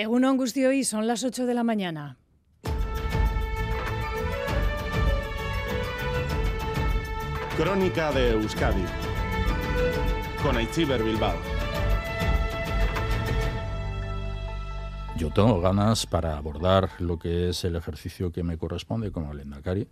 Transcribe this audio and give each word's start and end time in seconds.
Egunon 0.00 0.40
hoy 0.40 0.82
son 0.82 1.06
las 1.06 1.24
8 1.24 1.44
de 1.44 1.52
la 1.52 1.62
mañana. 1.62 2.16
Crónica 7.54 8.10
de 8.10 8.30
Euskadi 8.30 8.82
con 10.42 10.56
Aichiber 10.56 11.02
Bilbao. 11.02 11.36
Yo 15.18 15.28
tengo 15.28 15.60
ganas 15.60 16.06
para 16.06 16.38
abordar 16.38 16.88
lo 16.98 17.18
que 17.18 17.50
es 17.50 17.62
el 17.64 17.76
ejercicio 17.76 18.32
que 18.32 18.42
me 18.42 18.56
corresponde 18.56 19.12
como 19.12 19.34
Lendakari 19.34 19.86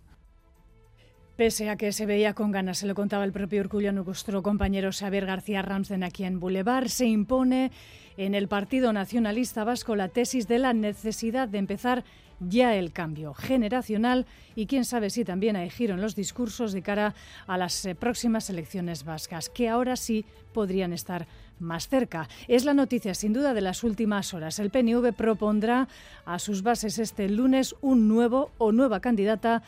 Pese 1.39 1.69
a 1.69 1.77
que 1.77 1.93
se 1.93 2.05
veía 2.05 2.33
con 2.33 2.51
ganas, 2.51 2.79
se 2.79 2.85
lo 2.85 2.93
contaba 2.93 3.23
el 3.23 3.31
propio 3.31 3.61
Urcullo, 3.61 3.93
nuestro 3.93 4.43
compañero 4.43 4.91
Xavier 4.91 5.25
García 5.25 5.61
Ramsden 5.61 6.03
aquí 6.03 6.25
en 6.25 6.41
Boulevard, 6.41 6.89
se 6.89 7.05
impone 7.05 7.71
en 8.17 8.35
el 8.35 8.49
Partido 8.49 8.91
Nacionalista 8.91 9.63
Vasco 9.63 9.95
la 9.95 10.09
tesis 10.09 10.49
de 10.49 10.59
la 10.59 10.73
necesidad 10.73 11.47
de 11.47 11.59
empezar 11.59 12.03
ya 12.41 12.75
el 12.75 12.91
cambio 12.91 13.33
generacional 13.33 14.25
y 14.53 14.65
quién 14.65 14.83
sabe 14.83 15.09
si 15.09 15.23
también 15.23 15.55
hay 15.55 15.69
giro 15.69 15.93
en 15.93 16.01
los 16.01 16.13
discursos 16.13 16.73
de 16.73 16.81
cara 16.81 17.15
a 17.47 17.57
las 17.57 17.85
eh, 17.85 17.95
próximas 17.95 18.49
elecciones 18.49 19.05
vascas, 19.05 19.49
que 19.49 19.69
ahora 19.69 19.95
sí 19.95 20.25
podrían 20.53 20.91
estar 20.91 21.25
más 21.59 21.87
cerca. 21.87 22.27
Es 22.47 22.65
la 22.65 22.73
noticia 22.73 23.13
sin 23.13 23.31
duda 23.31 23.53
de 23.53 23.61
las 23.61 23.83
últimas 23.85 24.33
horas. 24.33 24.59
El 24.59 24.71
PNV 24.71 25.13
propondrá 25.13 25.87
a 26.25 26.39
sus 26.39 26.63
bases 26.63 26.99
este 26.99 27.29
lunes 27.29 27.75
un 27.79 28.07
nuevo 28.07 28.51
o 28.57 28.73
nueva 28.73 28.99
candidata 28.99 29.63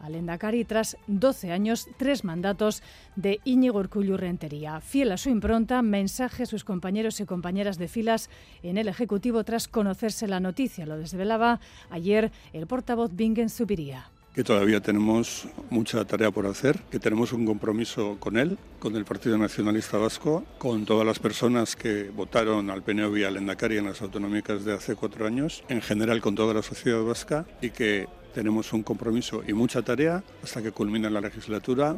al 0.00 0.14
Endacari 0.14 0.64
tras 0.64 0.96
12 1.06 1.52
años, 1.52 1.88
tres 1.96 2.24
mandatos 2.24 2.82
de 3.16 3.40
Íñigo 3.44 3.78
Urcullu 3.78 4.16
Rentería. 4.16 4.80
Fiel 4.80 5.12
a 5.12 5.16
su 5.16 5.30
impronta, 5.30 5.82
mensaje 5.82 6.44
a 6.44 6.46
sus 6.46 6.64
compañeros 6.64 7.20
y 7.20 7.26
compañeras 7.26 7.78
de 7.78 7.88
filas 7.88 8.30
en 8.62 8.78
el 8.78 8.88
Ejecutivo 8.88 9.44
tras 9.44 9.68
conocerse 9.68 10.28
la 10.28 10.40
noticia. 10.40 10.86
Lo 10.86 10.96
desvelaba 10.96 11.60
ayer 11.90 12.32
el 12.52 12.66
portavoz 12.66 13.10
Bingen 13.14 13.50
Zubiría 13.50 14.10
que 14.36 14.44
todavía 14.44 14.82
tenemos 14.82 15.48
mucha 15.70 16.04
tarea 16.04 16.30
por 16.30 16.44
hacer, 16.44 16.78
que 16.90 16.98
tenemos 16.98 17.32
un 17.32 17.46
compromiso 17.46 18.18
con 18.20 18.36
él, 18.36 18.58
con 18.78 18.94
el 18.94 19.06
Partido 19.06 19.38
Nacionalista 19.38 19.96
Vasco, 19.96 20.44
con 20.58 20.84
todas 20.84 21.06
las 21.06 21.18
personas 21.18 21.74
que 21.74 22.10
votaron 22.10 22.68
al 22.68 22.82
PNV 22.82 23.16
y 23.16 23.24
al 23.24 23.38
Endacari 23.38 23.78
en 23.78 23.86
las 23.86 24.02
autonómicas 24.02 24.66
de 24.66 24.74
hace 24.74 24.94
cuatro 24.94 25.26
años, 25.26 25.64
en 25.70 25.80
general 25.80 26.20
con 26.20 26.34
toda 26.34 26.52
la 26.52 26.60
sociedad 26.60 27.02
vasca 27.02 27.46
y 27.62 27.70
que 27.70 28.08
tenemos 28.36 28.74
un 28.74 28.82
compromiso 28.82 29.42
y 29.48 29.54
mucha 29.54 29.80
tarea 29.80 30.22
hasta 30.42 30.62
que 30.62 30.70
culmine 30.70 31.08
la 31.08 31.22
legislatura. 31.22 31.96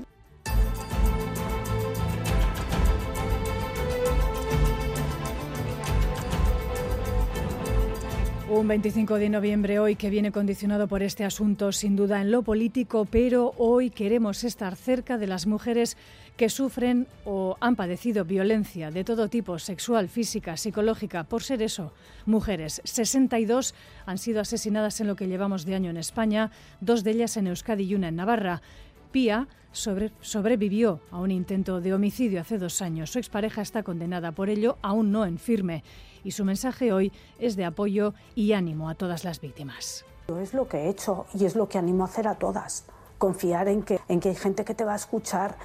Un 8.48 8.68
25 8.68 9.16
de 9.16 9.28
noviembre 9.30 9.80
hoy 9.80 9.96
que 9.96 10.10
viene 10.10 10.30
condicionado 10.30 10.86
por 10.86 11.02
este 11.02 11.24
asunto 11.24 11.72
sin 11.72 11.96
duda 11.96 12.20
en 12.20 12.30
lo 12.30 12.42
político, 12.42 13.04
pero 13.04 13.52
hoy 13.58 13.90
queremos 13.90 14.44
estar 14.44 14.76
cerca 14.76 15.18
de 15.18 15.26
las 15.26 15.48
mujeres 15.48 15.96
que 16.38 16.48
sufren 16.48 17.08
o 17.24 17.56
han 17.58 17.74
padecido 17.74 18.24
violencia 18.24 18.92
de 18.92 19.02
todo 19.02 19.28
tipo, 19.28 19.58
sexual, 19.58 20.08
física, 20.08 20.56
psicológica, 20.56 21.24
por 21.24 21.42
ser 21.42 21.62
eso, 21.62 21.92
mujeres. 22.26 22.80
62 22.84 23.74
han 24.06 24.18
sido 24.18 24.40
asesinadas 24.40 25.00
en 25.00 25.08
lo 25.08 25.16
que 25.16 25.26
llevamos 25.26 25.66
de 25.66 25.74
año 25.74 25.90
en 25.90 25.96
España, 25.96 26.52
dos 26.80 27.02
de 27.02 27.10
ellas 27.10 27.36
en 27.36 27.48
Euskadi 27.48 27.82
y 27.82 27.96
una 27.96 28.08
en 28.08 28.16
Navarra. 28.16 28.62
Pía 29.10 29.48
sobrevivió 29.72 31.00
a 31.10 31.18
un 31.18 31.32
intento 31.32 31.80
de 31.80 31.92
homicidio 31.92 32.40
hace 32.40 32.56
dos 32.56 32.82
años. 32.82 33.10
Su 33.10 33.18
expareja 33.18 33.60
está 33.60 33.82
condenada 33.82 34.30
por 34.30 34.48
ello, 34.48 34.78
aún 34.80 35.10
no 35.10 35.26
en 35.26 35.38
firme. 35.38 35.82
Y 36.22 36.30
su 36.30 36.44
mensaje 36.44 36.92
hoy 36.92 37.10
es 37.40 37.56
de 37.56 37.64
apoyo 37.64 38.14
y 38.36 38.52
ánimo 38.52 38.88
a 38.88 38.94
todas 38.94 39.24
las 39.24 39.40
víctimas. 39.40 40.04
Es 40.40 40.54
lo 40.54 40.68
que 40.68 40.78
he 40.78 40.88
hecho 40.88 41.26
y 41.34 41.46
es 41.46 41.56
lo 41.56 41.68
que 41.68 41.78
animo 41.78 42.04
a 42.04 42.06
hacer 42.06 42.28
a 42.28 42.36
todas. 42.36 42.86
Confiar 43.18 43.66
en 43.66 43.82
que, 43.82 43.98
en 44.06 44.20
que 44.20 44.28
hay 44.28 44.36
gente 44.36 44.64
que 44.64 44.74
te 44.74 44.84
va 44.84 44.92
a 44.92 44.96
escuchar 44.96 45.56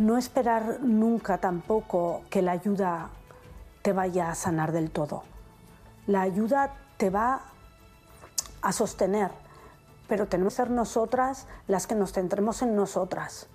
no 0.00 0.16
esperar 0.16 0.78
nunca 0.80 1.36
tampoco 1.36 2.22
que 2.30 2.40
la 2.40 2.52
ayuda 2.52 3.10
te 3.82 3.92
vaya 3.92 4.30
a 4.30 4.34
sanar 4.34 4.72
del 4.72 4.90
todo. 4.90 5.24
La 6.06 6.22
ayuda 6.22 6.74
te 6.96 7.10
va 7.10 7.42
a 8.62 8.72
sostener, 8.72 9.30
pero 10.08 10.26
tenemos 10.26 10.54
que 10.54 10.62
ser 10.62 10.70
nosotras 10.70 11.46
las 11.68 11.86
que 11.86 11.94
nos 11.94 12.14
centremos 12.14 12.62
en 12.62 12.74
nosotras. 12.74 13.46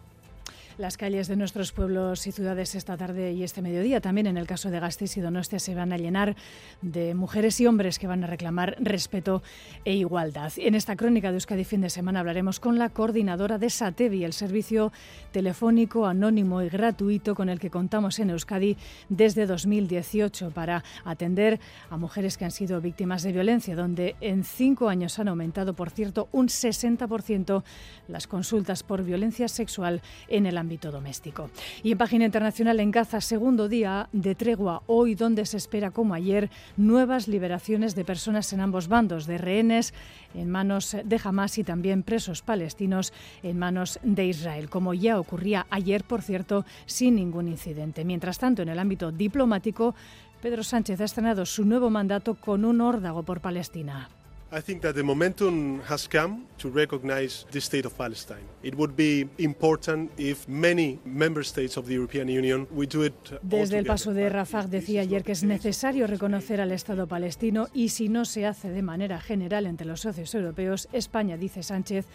Las 0.78 0.98
calles 0.98 1.30
de 1.30 1.38
nuestros 1.38 1.72
pueblos 1.72 2.28
y 2.28 2.34
ciudades 2.34 2.76
esta 2.76 2.98
tarde 2.98 3.32
y 3.32 3.44
este 3.44 3.62
mediodía, 3.62 4.02
también 4.02 4.28
en 4.28 4.36
el 4.36 4.46
caso 4.46 4.70
de 4.70 4.82
Gasteiz 4.82 5.16
y 5.16 5.22
Donostia, 5.22 5.58
se 5.58 5.74
van 5.74 5.94
a 5.94 5.98
llenar 5.98 6.36
de 6.82 7.16
mujeres 7.16 7.62
y 7.62 7.66
hombres 7.66 7.98
que 7.98 8.08
van 8.08 8.26
a 8.26 8.28
reclamar 8.28 8.76
respeto 8.82 9.42
e 9.86 9.94
igualdad. 9.94 10.52
En 10.58 10.76
esta 10.76 10.98
crónica 10.98 11.30
de 11.30 11.36
Euskadi 11.36 11.64
fin 11.64 11.80
de 11.80 11.90
semana 11.90 12.20
hablaremos 12.20 12.60
con 12.60 12.78
la 12.78 12.90
coordinadora 12.90 13.58
de 13.58 13.70
SATEVI, 13.70 14.26
el 14.26 14.34
servicio 14.34 14.92
telefónico 15.32 16.08
anónimo 16.08 16.62
y 16.62 16.68
gratuito 16.68 17.36
con 17.36 17.48
el 17.48 17.58
que 17.58 17.70
contamos 17.70 18.20
en 18.20 18.32
Euskadi 18.32 18.76
desde 19.08 19.46
2018 19.46 20.52
para 20.52 20.84
atender 21.06 21.62
a 21.90 21.96
mujeres 21.96 22.38
que 22.38 22.44
han 22.44 22.52
sido 22.52 22.82
víctimas 22.82 23.24
de 23.24 23.32
violencia, 23.32 23.78
donde 23.78 24.18
en 24.20 24.44
cinco 24.44 24.90
años 24.90 25.20
han 25.20 25.30
aumentado, 25.30 25.74
por 25.74 25.90
cierto, 25.90 26.28
un 26.34 26.50
60% 26.50 27.64
las 28.10 28.28
consultas 28.28 28.84
por 28.84 29.06
violencia 29.06 29.48
sexual 29.48 30.02
en 30.28 30.46
el 30.46 30.58
ámbito 30.58 30.65
doméstico. 30.92 31.50
Y 31.84 31.92
en 31.92 31.98
página 31.98 32.26
internacional 32.26 32.80
en 32.80 32.92
Gaza, 32.92 33.22
segundo 33.22 33.70
día 33.70 34.10
de 34.12 34.36
tregua 34.36 34.82
hoy, 34.88 35.16
donde 35.16 35.46
se 35.46 35.58
espera, 35.58 35.92
como 35.92 36.14
ayer, 36.14 36.50
nuevas 36.78 37.28
liberaciones 37.28 37.96
de 37.96 38.06
personas 38.06 38.52
en 38.54 38.62
ambos 38.62 38.88
bandos, 38.88 39.28
de 39.28 39.38
rehenes 39.38 39.94
en 40.34 40.50
manos 40.50 40.98
de 41.04 41.22
Hamas 41.24 41.58
y 41.58 41.64
también 41.64 42.04
presos 42.04 42.42
palestinos 42.42 43.14
en 43.44 43.58
manos 43.58 44.00
de 44.04 44.26
Israel, 44.26 44.70
como 44.70 44.94
ya 44.94 45.20
ocurría 45.20 45.66
ayer, 45.70 46.04
por 46.04 46.22
cierto, 46.22 46.66
sin 46.86 47.16
ningún 47.16 47.48
incidente. 47.48 48.04
Mientras 48.04 48.40
tanto, 48.40 48.62
en 48.62 48.70
el 48.70 48.80
ámbito 48.80 49.12
diplomático, 49.12 49.96
Pedro 50.42 50.64
Sánchez 50.64 51.00
ha 51.02 51.06
estrenado 51.06 51.46
su 51.46 51.66
nuevo 51.66 51.90
mandato 51.90 52.36
con 52.36 52.66
un 52.66 52.82
órdago 52.82 53.24
por 53.24 53.40
Palestina. 53.40 54.10
I 54.56 54.62
think 54.62 54.82
that 54.84 54.96
the 54.96 55.04
momentum 55.04 55.82
has 55.82 56.08
come 56.08 56.46
to 56.60 56.70
recognize 56.70 57.46
the 57.52 57.60
state 57.60 57.86
of 57.86 57.98
Palestine. 57.98 58.48
It 58.64 58.74
would 58.76 58.96
be 58.96 59.28
important 59.38 60.12
if 60.18 60.48
many 60.48 60.98
member 61.04 61.44
states 61.44 61.76
of 61.76 61.88
the 61.88 61.96
European 61.96 62.30
Union 62.30 62.66
we 62.72 62.88
do 62.88 63.04
it 63.04 63.14
Desde 63.42 63.78
el 63.78 63.86
paso 63.86 64.14
de 64.14 64.30
Rafah 64.30 64.68
decía 64.68 65.02
ayer 65.02 65.26
que 65.26 65.34
es 65.34 65.44
necesario 65.44 66.08
reconocer 66.08 66.62
al 66.62 66.72
Estado 66.72 67.06
palestino 67.06 67.68
y 67.74 67.90
si 67.90 68.08
no 68.08 68.24
se 68.24 68.46
hace 68.46 68.70
de 68.70 68.82
manera 68.82 69.20
general 69.20 69.66
entre 69.66 69.86
los 69.86 70.00
socios 70.00 70.34
europeos, 70.34 70.88
España, 70.94 71.36
dice 71.36 71.62
Sánchez, 71.62 72.06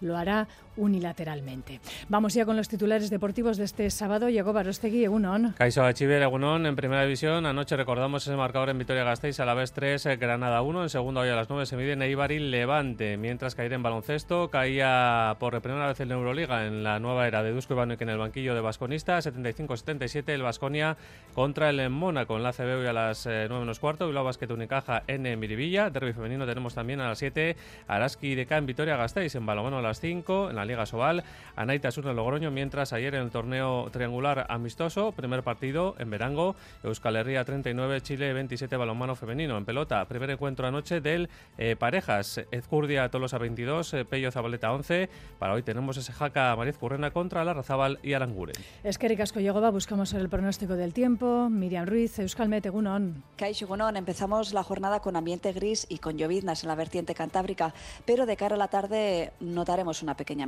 lo 0.00 0.16
hará 0.16 0.46
unilateralmente. 0.78 1.80
Vamos 2.08 2.34
ya 2.34 2.46
con 2.46 2.56
los 2.56 2.68
titulares 2.68 3.10
deportivos 3.10 3.56
de 3.56 3.64
este 3.64 3.90
sábado. 3.90 4.28
Llegó 4.30 4.52
Barostegui, 4.52 5.04
Egunon. 5.04 5.54
Caiso 5.58 5.84
Achiver, 5.84 6.22
Egunon, 6.22 6.66
en 6.66 6.76
primera 6.76 7.02
división. 7.02 7.44
Anoche 7.44 7.76
recordamos 7.76 8.26
ese 8.26 8.36
marcador 8.36 8.70
en 8.70 8.78
Vitoria-Gasteiz, 8.78 9.40
a 9.40 9.44
la 9.44 9.54
vez 9.54 9.72
3, 9.72 10.06
eh, 10.06 10.16
Granada 10.16 10.62
1. 10.62 10.84
En 10.84 10.88
segundo, 10.88 11.20
hoy 11.20 11.28
a 11.28 11.36
las 11.36 11.50
9 11.50 11.66
se 11.66 11.76
mide 11.76 11.92
Eibar 12.04 12.30
Levante. 12.30 13.16
Mientras 13.16 13.54
caer 13.54 13.72
en 13.72 13.82
baloncesto, 13.82 14.50
caía 14.50 15.36
por 15.38 15.60
primera 15.60 15.88
vez 15.88 16.00
en 16.00 16.12
Euroliga 16.12 16.66
en 16.66 16.82
la 16.82 17.00
nueva 17.00 17.26
era 17.26 17.42
de 17.42 17.52
Dusko 17.52 17.74
Ivanovic 17.74 18.00
en 18.02 18.10
el 18.10 18.18
banquillo 18.18 18.54
de 18.54 18.60
Basconista. 18.60 19.18
75-77 19.18 20.28
el 20.28 20.42
Basconia 20.42 20.96
contra 21.34 21.70
el 21.70 21.88
Mónaco 21.90 22.36
en 22.36 22.42
la 22.42 22.52
CB 22.52 22.86
a 22.88 22.92
las 22.92 23.26
9 23.26 23.46
eh, 23.46 23.48
menos 23.48 23.80
cuarto. 23.80 24.06
Bilbao 24.06 24.24
Basket 24.24 24.50
Unicaja 24.50 25.02
en 25.06 25.38
Miribilla. 25.38 25.90
Derby 25.90 26.12
femenino 26.12 26.46
tenemos 26.46 26.74
también 26.74 27.00
a 27.00 27.08
las 27.08 27.18
7 27.18 27.56
Araski 27.86 28.34
de 28.34 28.46
K 28.46 28.58
en 28.58 28.66
Vitoria-Gasteiz. 28.66 29.34
En 29.34 29.46
balonmano 29.46 29.78
a 29.78 29.82
las 29.82 30.00
5 30.00 30.50
en 30.50 30.56
la 30.56 30.64
Liga 30.68 30.86
Sobal. 30.86 31.24
Anaita 31.56 31.90
Sur 31.90 32.04
Logroño, 32.04 32.50
mientras 32.50 32.92
ayer 32.92 33.14
en 33.14 33.22
el 33.22 33.30
torneo 33.30 33.88
triangular 33.90 34.46
amistoso, 34.48 35.12
primer 35.12 35.42
partido 35.42 35.96
en 35.98 36.10
Verango, 36.10 36.54
Euskal 36.84 37.16
Herria 37.16 37.44
39, 37.44 38.00
Chile 38.02 38.32
27 38.32 38.76
balonmano 38.76 39.16
femenino. 39.16 39.58
En 39.58 39.64
pelota, 39.64 40.04
primer 40.04 40.30
encuentro 40.30 40.66
anoche 40.66 41.00
del 41.00 41.28
eh, 41.56 41.74
parejas, 41.76 42.40
Ezcurdia 42.50 43.08
Tolosa 43.08 43.38
22, 43.38 43.94
eh, 43.94 44.04
Pello 44.04 44.30
Zabaleta 44.30 44.72
11. 44.72 45.08
Para 45.38 45.54
hoy 45.54 45.62
tenemos 45.62 45.96
ese 45.96 46.12
jaca 46.12 46.54
Mariz 46.54 46.78
Currena 46.78 47.10
contra 47.10 47.44
la 47.44 47.54
Razabal 47.54 47.98
y 48.02 48.12
Aranguren. 48.12 48.54
Es 48.84 48.98
que 48.98 49.08
Ricasco 49.08 49.40
buscamos 49.72 50.12
el 50.12 50.28
pronóstico 50.28 50.74
del 50.74 50.92
tiempo. 50.92 51.48
Miriam 51.50 51.86
Ruiz, 51.86 52.18
Euskal 52.18 52.48
Mete, 52.48 52.70
Gunon. 52.70 53.22
Gunon, 53.66 53.96
empezamos 53.96 54.52
la 54.52 54.62
jornada 54.62 55.00
con 55.00 55.16
ambiente 55.16 55.52
gris 55.52 55.86
y 55.88 55.98
con 55.98 56.16
lloviznas 56.18 56.62
en 56.62 56.68
la 56.68 56.74
vertiente 56.74 57.14
cantábrica, 57.14 57.72
pero 58.04 58.26
de 58.26 58.36
cara 58.36 58.54
a 58.54 58.58
la 58.58 58.68
tarde 58.68 59.32
notaremos 59.40 60.02
una 60.02 60.16
pequeña 60.16 60.46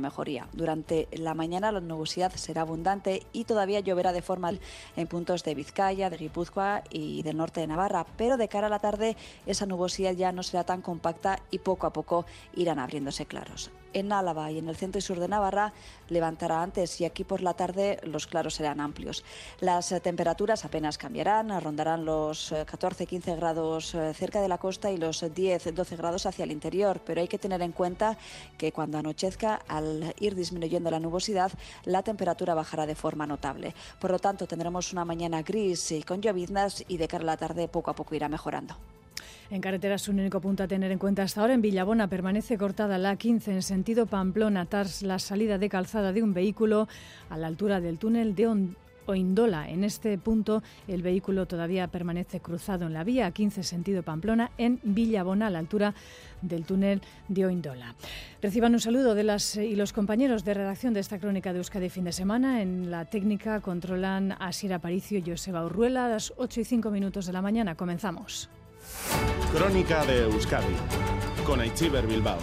Durante 0.53 1.07
la 1.13 1.33
mañana 1.33 1.71
la 1.71 1.79
nubosidad 1.79 2.31
será 2.35 2.61
abundante 2.61 3.23
y 3.33 3.45
todavía 3.45 3.79
lloverá 3.79 4.11
de 4.11 4.21
forma 4.21 4.51
en 4.95 5.07
puntos 5.07 5.43
de 5.43 5.55
Vizcaya, 5.55 6.09
de 6.09 6.17
Guipúzcoa 6.17 6.83
y 6.89 7.23
del 7.23 7.37
norte 7.37 7.61
de 7.61 7.67
Navarra, 7.67 8.05
pero 8.17 8.37
de 8.37 8.47
cara 8.47 8.67
a 8.67 8.69
la 8.69 8.79
tarde 8.79 9.15
esa 9.45 9.65
nubosidad 9.65 10.13
ya 10.13 10.31
no 10.31 10.43
será 10.43 10.63
tan 10.63 10.81
compacta 10.81 11.39
y 11.49 11.59
poco 11.59 11.87
a 11.87 11.93
poco 11.93 12.25
irán 12.55 12.79
abriéndose 12.79 13.25
claros. 13.25 13.71
En 13.93 14.11
Álava 14.13 14.51
y 14.51 14.57
en 14.57 14.69
el 14.69 14.75
centro 14.75 14.99
y 14.99 15.01
sur 15.01 15.19
de 15.19 15.27
Navarra 15.27 15.73
levantará 16.09 16.61
antes 16.61 17.01
y 17.01 17.05
aquí 17.05 17.23
por 17.23 17.41
la 17.41 17.53
tarde 17.53 17.99
los 18.03 18.27
claros 18.27 18.55
serán 18.55 18.79
amplios. 18.79 19.23
Las 19.59 19.91
eh, 19.91 19.99
temperaturas 19.99 20.65
apenas 20.65 20.97
cambiarán, 20.97 21.61
rondarán 21.61 22.05
los 22.05 22.51
14-15 22.51 23.27
eh, 23.27 23.35
grados 23.35 23.95
eh, 23.95 24.13
cerca 24.13 24.41
de 24.41 24.47
la 24.47 24.57
costa 24.57 24.91
y 24.91 24.97
los 24.97 25.23
10-12 25.23 25.97
grados 25.97 26.25
hacia 26.25 26.43
el 26.43 26.51
interior, 26.51 27.01
pero 27.05 27.21
hay 27.21 27.27
que 27.27 27.39
tener 27.39 27.61
en 27.61 27.71
cuenta 27.71 28.17
que 28.57 28.71
cuando 28.71 28.97
anochezca, 28.97 29.61
al 29.67 30.13
ir 30.19 30.35
disminuyendo 30.35 30.91
la 30.91 30.99
nubosidad, 30.99 31.51
la 31.85 32.03
temperatura 32.03 32.53
bajará 32.53 32.85
de 32.85 32.95
forma 32.95 33.25
notable. 33.25 33.73
Por 33.99 34.11
lo 34.11 34.19
tanto, 34.19 34.47
tendremos 34.47 34.93
una 34.93 35.05
mañana 35.05 35.41
gris 35.41 35.91
y 35.91 36.03
con 36.03 36.21
lloviznas 36.21 36.83
y 36.87 36.97
de 36.97 37.07
cara 37.07 37.23
a 37.23 37.25
la 37.25 37.37
tarde 37.37 37.67
poco 37.67 37.91
a 37.91 37.95
poco 37.95 38.15
irá 38.15 38.29
mejorando. 38.29 38.75
En 39.51 39.59
carreteras, 39.59 40.07
un 40.07 40.17
único 40.17 40.39
punto 40.39 40.63
a 40.63 40.67
tener 40.67 40.93
en 40.93 40.97
cuenta 40.97 41.23
hasta 41.23 41.41
ahora. 41.41 41.53
En 41.53 41.61
Villabona 41.61 42.07
permanece 42.07 42.57
cortada 42.57 42.97
la 42.97 43.17
15 43.17 43.51
en 43.51 43.61
sentido 43.61 44.05
Pamplona 44.05 44.65
tras 44.65 45.03
la 45.03 45.19
salida 45.19 45.57
de 45.57 45.67
calzada 45.67 46.13
de 46.13 46.23
un 46.23 46.33
vehículo 46.33 46.87
a 47.29 47.37
la 47.37 47.47
altura 47.47 47.81
del 47.81 47.97
túnel 47.97 48.33
de 48.33 48.47
Oindola. 49.07 49.69
En 49.69 49.83
este 49.83 50.17
punto 50.17 50.63
el 50.87 51.01
vehículo 51.01 51.47
todavía 51.47 51.89
permanece 51.89 52.39
cruzado 52.39 52.85
en 52.85 52.93
la 52.93 53.03
vía 53.03 53.25
a 53.25 53.31
15 53.31 53.63
sentido 53.63 54.03
Pamplona 54.03 54.51
en 54.57 54.79
Villabona 54.83 55.47
a 55.47 55.49
la 55.49 55.59
altura 55.59 55.95
del 56.41 56.63
túnel 56.63 57.01
de 57.27 57.45
Oindola. 57.45 57.93
Reciban 58.41 58.71
un 58.71 58.79
saludo 58.79 59.15
de 59.15 59.25
las 59.25 59.57
y 59.57 59.75
los 59.75 59.91
compañeros 59.91 60.45
de 60.45 60.53
redacción 60.53 60.93
de 60.93 61.01
esta 61.01 61.19
crónica 61.19 61.51
de 61.51 61.57
Euskadi 61.57 61.89
fin 61.89 62.05
de 62.05 62.13
semana. 62.13 62.61
En 62.61 62.89
la 62.89 63.03
técnica 63.03 63.59
controlan 63.59 64.31
a 64.31 64.53
Sira 64.53 64.79
Paricio 64.79 65.19
y 65.19 65.29
Joseba 65.29 65.65
Urruela 65.65 66.05
a 66.05 66.09
las 66.09 66.31
8 66.37 66.61
y 66.61 66.63
5 66.63 66.89
minutos 66.89 67.25
de 67.25 67.33
la 67.33 67.41
mañana. 67.41 67.75
Comenzamos. 67.75 68.49
Crónica 69.53 70.05
de 70.05 70.23
Euskadi 70.23 70.75
con 71.45 71.59
Aichiber 71.59 72.07
Bilbao. 72.07 72.39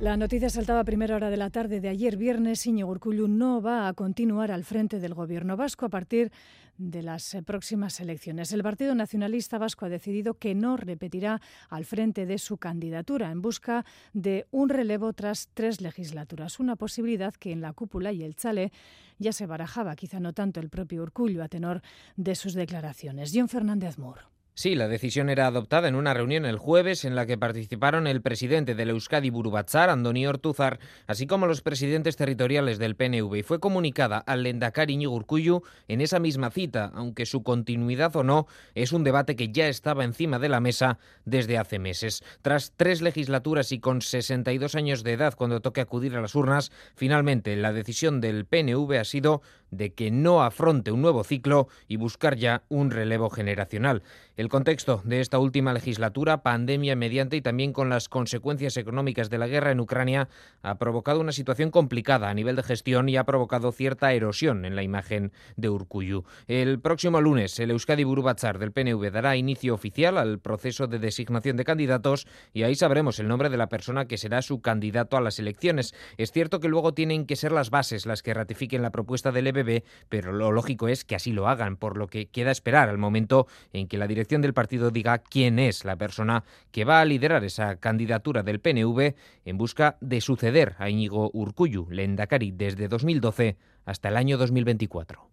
La 0.00 0.16
noticia 0.16 0.50
saltaba 0.50 0.80
a 0.80 0.84
primera 0.84 1.16
hora 1.16 1.30
de 1.30 1.36
la 1.36 1.48
tarde 1.48 1.80
de 1.80 1.88
ayer 1.88 2.18
viernes. 2.18 2.66
Iñigo 2.66 2.90
Urkullu 2.90 3.26
no 3.26 3.62
va 3.62 3.88
a 3.88 3.94
continuar 3.94 4.50
al 4.50 4.64
frente 4.64 4.98
del 4.98 5.14
gobierno 5.14 5.56
vasco 5.56 5.86
a 5.86 5.88
partir 5.88 6.30
de 6.76 7.02
las 7.02 7.36
próximas 7.46 8.00
elecciones. 8.00 8.52
El 8.52 8.62
Partido 8.62 8.94
Nacionalista 8.94 9.56
Vasco 9.56 9.86
ha 9.86 9.88
decidido 9.88 10.34
que 10.34 10.54
no 10.54 10.76
repetirá 10.76 11.40
al 11.70 11.84
frente 11.84 12.26
de 12.26 12.38
su 12.38 12.58
candidatura 12.58 13.30
en 13.30 13.40
busca 13.40 13.86
de 14.12 14.46
un 14.50 14.68
relevo 14.68 15.12
tras 15.12 15.48
tres 15.54 15.80
legislaturas, 15.80 16.60
una 16.60 16.76
posibilidad 16.76 17.32
que 17.32 17.52
en 17.52 17.60
la 17.60 17.72
cúpula 17.72 18.12
y 18.12 18.24
el 18.24 18.34
chale 18.34 18.72
ya 19.18 19.32
se 19.32 19.46
barajaba, 19.46 19.96
quizá 19.96 20.20
no 20.20 20.32
tanto 20.32 20.60
el 20.60 20.68
propio 20.68 21.02
Urkullu 21.02 21.40
a 21.40 21.48
tenor 21.48 21.80
de 22.16 22.34
sus 22.34 22.54
declaraciones. 22.54 23.30
John 23.32 23.48
Fernández 23.48 23.96
Moore. 23.96 24.33
Sí, 24.56 24.76
la 24.76 24.86
decisión 24.86 25.30
era 25.30 25.48
adoptada 25.48 25.88
en 25.88 25.96
una 25.96 26.14
reunión 26.14 26.46
el 26.46 26.58
jueves 26.58 27.04
en 27.04 27.16
la 27.16 27.26
que 27.26 27.36
participaron 27.36 28.06
el 28.06 28.22
presidente 28.22 28.76
del 28.76 28.90
Euskadi 28.90 29.28
Burubatzar, 29.28 29.90
Andoni 29.90 30.28
Ortuzar, 30.28 30.78
así 31.08 31.26
como 31.26 31.48
los 31.48 31.60
presidentes 31.60 32.14
territoriales 32.14 32.78
del 32.78 32.94
PNV 32.94 33.34
y 33.34 33.42
fue 33.42 33.58
comunicada 33.58 34.18
al 34.18 34.44
Lendakari 34.44 34.96
Ñigurcuyu 34.96 35.62
en 35.88 36.00
esa 36.00 36.20
misma 36.20 36.52
cita, 36.52 36.92
aunque 36.94 37.26
su 37.26 37.42
continuidad 37.42 38.14
o 38.14 38.22
no 38.22 38.46
es 38.76 38.92
un 38.92 39.02
debate 39.02 39.34
que 39.34 39.50
ya 39.50 39.66
estaba 39.66 40.04
encima 40.04 40.38
de 40.38 40.48
la 40.48 40.60
mesa 40.60 41.00
desde 41.24 41.58
hace 41.58 41.80
meses. 41.80 42.22
Tras 42.40 42.74
tres 42.76 43.02
legislaturas 43.02 43.72
y 43.72 43.80
con 43.80 44.02
62 44.02 44.76
años 44.76 45.02
de 45.02 45.14
edad 45.14 45.34
cuando 45.36 45.62
toque 45.62 45.80
acudir 45.80 46.14
a 46.14 46.20
las 46.20 46.36
urnas, 46.36 46.70
finalmente 46.94 47.56
la 47.56 47.72
decisión 47.72 48.20
del 48.20 48.46
PNV 48.46 49.00
ha 49.00 49.04
sido 49.04 49.42
de 49.76 49.92
que 49.92 50.10
no 50.10 50.42
afronte 50.42 50.92
un 50.92 51.02
nuevo 51.02 51.24
ciclo 51.24 51.68
y 51.88 51.96
buscar 51.96 52.36
ya 52.36 52.62
un 52.68 52.90
relevo 52.90 53.30
generacional. 53.30 54.02
El 54.36 54.48
contexto 54.48 55.00
de 55.04 55.20
esta 55.20 55.38
última 55.38 55.72
legislatura, 55.72 56.42
pandemia 56.42 56.96
mediante 56.96 57.36
y 57.36 57.40
también 57.40 57.72
con 57.72 57.88
las 57.88 58.08
consecuencias 58.08 58.76
económicas 58.76 59.30
de 59.30 59.38
la 59.38 59.46
guerra 59.46 59.70
en 59.70 59.80
Ucrania, 59.80 60.28
ha 60.62 60.76
provocado 60.76 61.20
una 61.20 61.32
situación 61.32 61.70
complicada 61.70 62.28
a 62.28 62.34
nivel 62.34 62.56
de 62.56 62.62
gestión 62.62 63.08
y 63.08 63.16
ha 63.16 63.24
provocado 63.24 63.70
cierta 63.70 64.12
erosión 64.12 64.64
en 64.64 64.74
la 64.74 64.82
imagen 64.82 65.32
de 65.56 65.68
Urcuyu. 65.68 66.24
El 66.48 66.80
próximo 66.80 67.20
lunes, 67.20 67.58
el 67.60 67.70
Euskadi 67.70 68.04
Burubatzar 68.04 68.58
del 68.58 68.72
PNV 68.72 69.10
dará 69.10 69.36
inicio 69.36 69.74
oficial 69.74 70.18
al 70.18 70.38
proceso 70.40 70.86
de 70.86 70.98
designación 70.98 71.56
de 71.56 71.64
candidatos 71.64 72.26
y 72.52 72.64
ahí 72.64 72.74
sabremos 72.74 73.18
el 73.18 73.28
nombre 73.28 73.50
de 73.50 73.56
la 73.56 73.68
persona 73.68 74.06
que 74.06 74.18
será 74.18 74.42
su 74.42 74.60
candidato 74.60 75.16
a 75.16 75.20
las 75.20 75.38
elecciones. 75.38 75.94
Es 76.16 76.32
cierto 76.32 76.60
que 76.60 76.68
luego 76.68 76.92
tienen 76.94 77.26
que 77.26 77.36
ser 77.36 77.52
las 77.52 77.70
bases 77.70 78.06
las 78.06 78.22
que 78.22 78.34
ratifiquen 78.34 78.82
la 78.82 78.90
propuesta 78.90 79.32
del 79.32 79.46
EBB 79.46 79.63
pero 80.08 80.32
lo 80.32 80.52
lógico 80.52 80.88
es 80.88 81.04
que 81.04 81.14
así 81.14 81.32
lo 81.32 81.48
hagan, 81.48 81.76
por 81.76 81.96
lo 81.96 82.06
que 82.06 82.26
queda 82.26 82.50
esperar 82.50 82.88
al 82.88 82.98
momento 82.98 83.46
en 83.72 83.88
que 83.88 83.98
la 83.98 84.06
dirección 84.06 84.42
del 84.42 84.54
partido 84.54 84.90
diga 84.90 85.18
quién 85.18 85.58
es 85.58 85.84
la 85.84 85.96
persona 85.96 86.44
que 86.70 86.84
va 86.84 87.00
a 87.00 87.04
liderar 87.04 87.44
esa 87.44 87.76
candidatura 87.76 88.42
del 88.42 88.60
PNV 88.60 89.14
en 89.44 89.58
busca 89.58 89.96
de 90.00 90.20
suceder 90.20 90.74
a 90.78 90.88
Íñigo 90.88 91.30
Urcuyu, 91.32 91.88
Lendakari, 91.90 92.52
desde 92.52 92.88
2012 92.88 93.56
hasta 93.84 94.08
el 94.08 94.16
año 94.16 94.38
2024. 94.38 95.28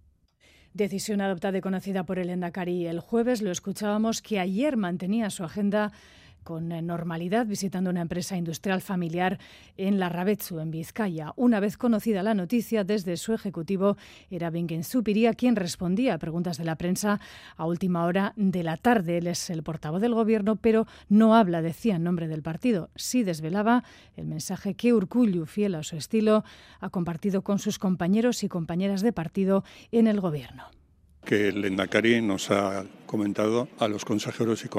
Decisión 0.73 1.19
adoptada 1.19 1.57
y 1.57 1.61
conocida 1.61 2.05
por 2.05 2.17
el 2.17 2.29
Endacari 2.29 2.87
el 2.87 3.01
jueves. 3.01 3.41
Lo 3.41 3.51
escuchábamos 3.51 4.21
que 4.21 4.39
ayer 4.39 4.77
mantenía 4.77 5.29
su 5.29 5.43
agenda 5.43 5.91
con 6.43 6.71
eh, 6.71 6.81
normalidad 6.81 7.45
visitando 7.45 7.89
una 7.89 8.01
empresa 8.01 8.38
industrial 8.38 8.81
familiar 8.81 9.39
en 9.77 9.99
La 9.99 10.09
Rabetsu, 10.09 10.59
en 10.59 10.71
Vizcaya. 10.71 11.33
Una 11.35 11.59
vez 11.59 11.77
conocida 11.77 12.23
la 12.23 12.33
noticia, 12.33 12.83
desde 12.83 13.17
su 13.17 13.33
ejecutivo 13.33 13.97
era 14.29 14.49
Bingen 14.49 14.83
quien 15.38 15.55
respondía 15.55 16.13
a 16.13 16.17
preguntas 16.17 16.57
de 16.57 16.65
la 16.65 16.75
prensa 16.75 17.19
a 17.55 17.65
última 17.65 18.05
hora 18.05 18.33
de 18.35 18.63
la 18.63 18.77
tarde. 18.77 19.17
Él 19.17 19.27
es 19.27 19.49
el 19.49 19.63
portavoz 19.63 20.01
del 20.01 20.13
gobierno, 20.13 20.55
pero 20.55 20.88
no 21.09 21.35
habla, 21.35 21.61
decía, 21.61 21.95
en 21.95 22.03
nombre 22.03 22.27
del 22.27 22.41
partido. 22.41 22.89
Sí 22.95 23.23
desvelaba 23.23 23.83
el 24.15 24.27
mensaje 24.27 24.73
que 24.73 24.93
Urcullu, 24.93 25.45
fiel 25.45 25.75
a 25.75 25.83
su 25.83 25.95
estilo, 25.95 26.43
ha 26.79 26.89
compartido 26.89 27.43
con 27.43 27.59
sus 27.59 27.79
compañeros 27.79 28.43
y 28.43 28.49
compañeras 28.49 29.01
de 29.01 29.13
partido 29.13 29.63
en 29.91 30.07
el 30.07 30.19
gobierno 30.19 30.65
que 31.25 31.50
el 31.50 31.63
Endacari 31.63 32.21
nos 32.21 32.51
ha 32.51 32.85
comentado 33.06 33.68
a 33.79 33.88
los 33.88 34.06
consejeros 34.06 34.63
y 34.63 34.69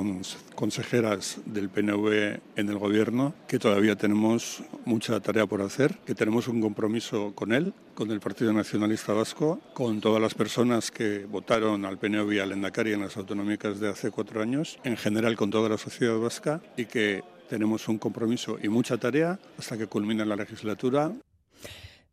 consejeras 0.54 1.38
del 1.44 1.68
PNV 1.68 2.40
en 2.56 2.68
el 2.68 2.78
gobierno 2.78 3.34
que 3.46 3.58
todavía 3.58 3.96
tenemos 3.96 4.62
mucha 4.84 5.20
tarea 5.20 5.46
por 5.46 5.60
hacer, 5.60 5.98
que 6.06 6.14
tenemos 6.14 6.48
un 6.48 6.60
compromiso 6.60 7.34
con 7.34 7.52
él, 7.52 7.74
con 7.94 8.10
el 8.10 8.20
Partido 8.20 8.52
Nacionalista 8.52 9.12
Vasco, 9.12 9.60
con 9.74 10.00
todas 10.00 10.20
las 10.20 10.34
personas 10.34 10.90
que 10.90 11.26
votaron 11.26 11.84
al 11.84 11.98
PNV 11.98 12.32
y 12.32 12.38
al 12.38 12.52
Endacari 12.52 12.92
en 12.92 13.02
las 13.02 13.16
autonómicas 13.16 13.80
de 13.80 13.90
hace 13.90 14.10
cuatro 14.10 14.40
años, 14.40 14.78
en 14.84 14.96
general 14.96 15.36
con 15.36 15.50
toda 15.50 15.68
la 15.68 15.78
sociedad 15.78 16.18
vasca 16.18 16.62
y 16.76 16.86
que 16.86 17.22
tenemos 17.50 17.86
un 17.88 17.98
compromiso 17.98 18.58
y 18.62 18.68
mucha 18.70 18.96
tarea 18.96 19.38
hasta 19.58 19.76
que 19.76 19.86
culmine 19.86 20.24
la 20.24 20.36
legislatura 20.36 21.12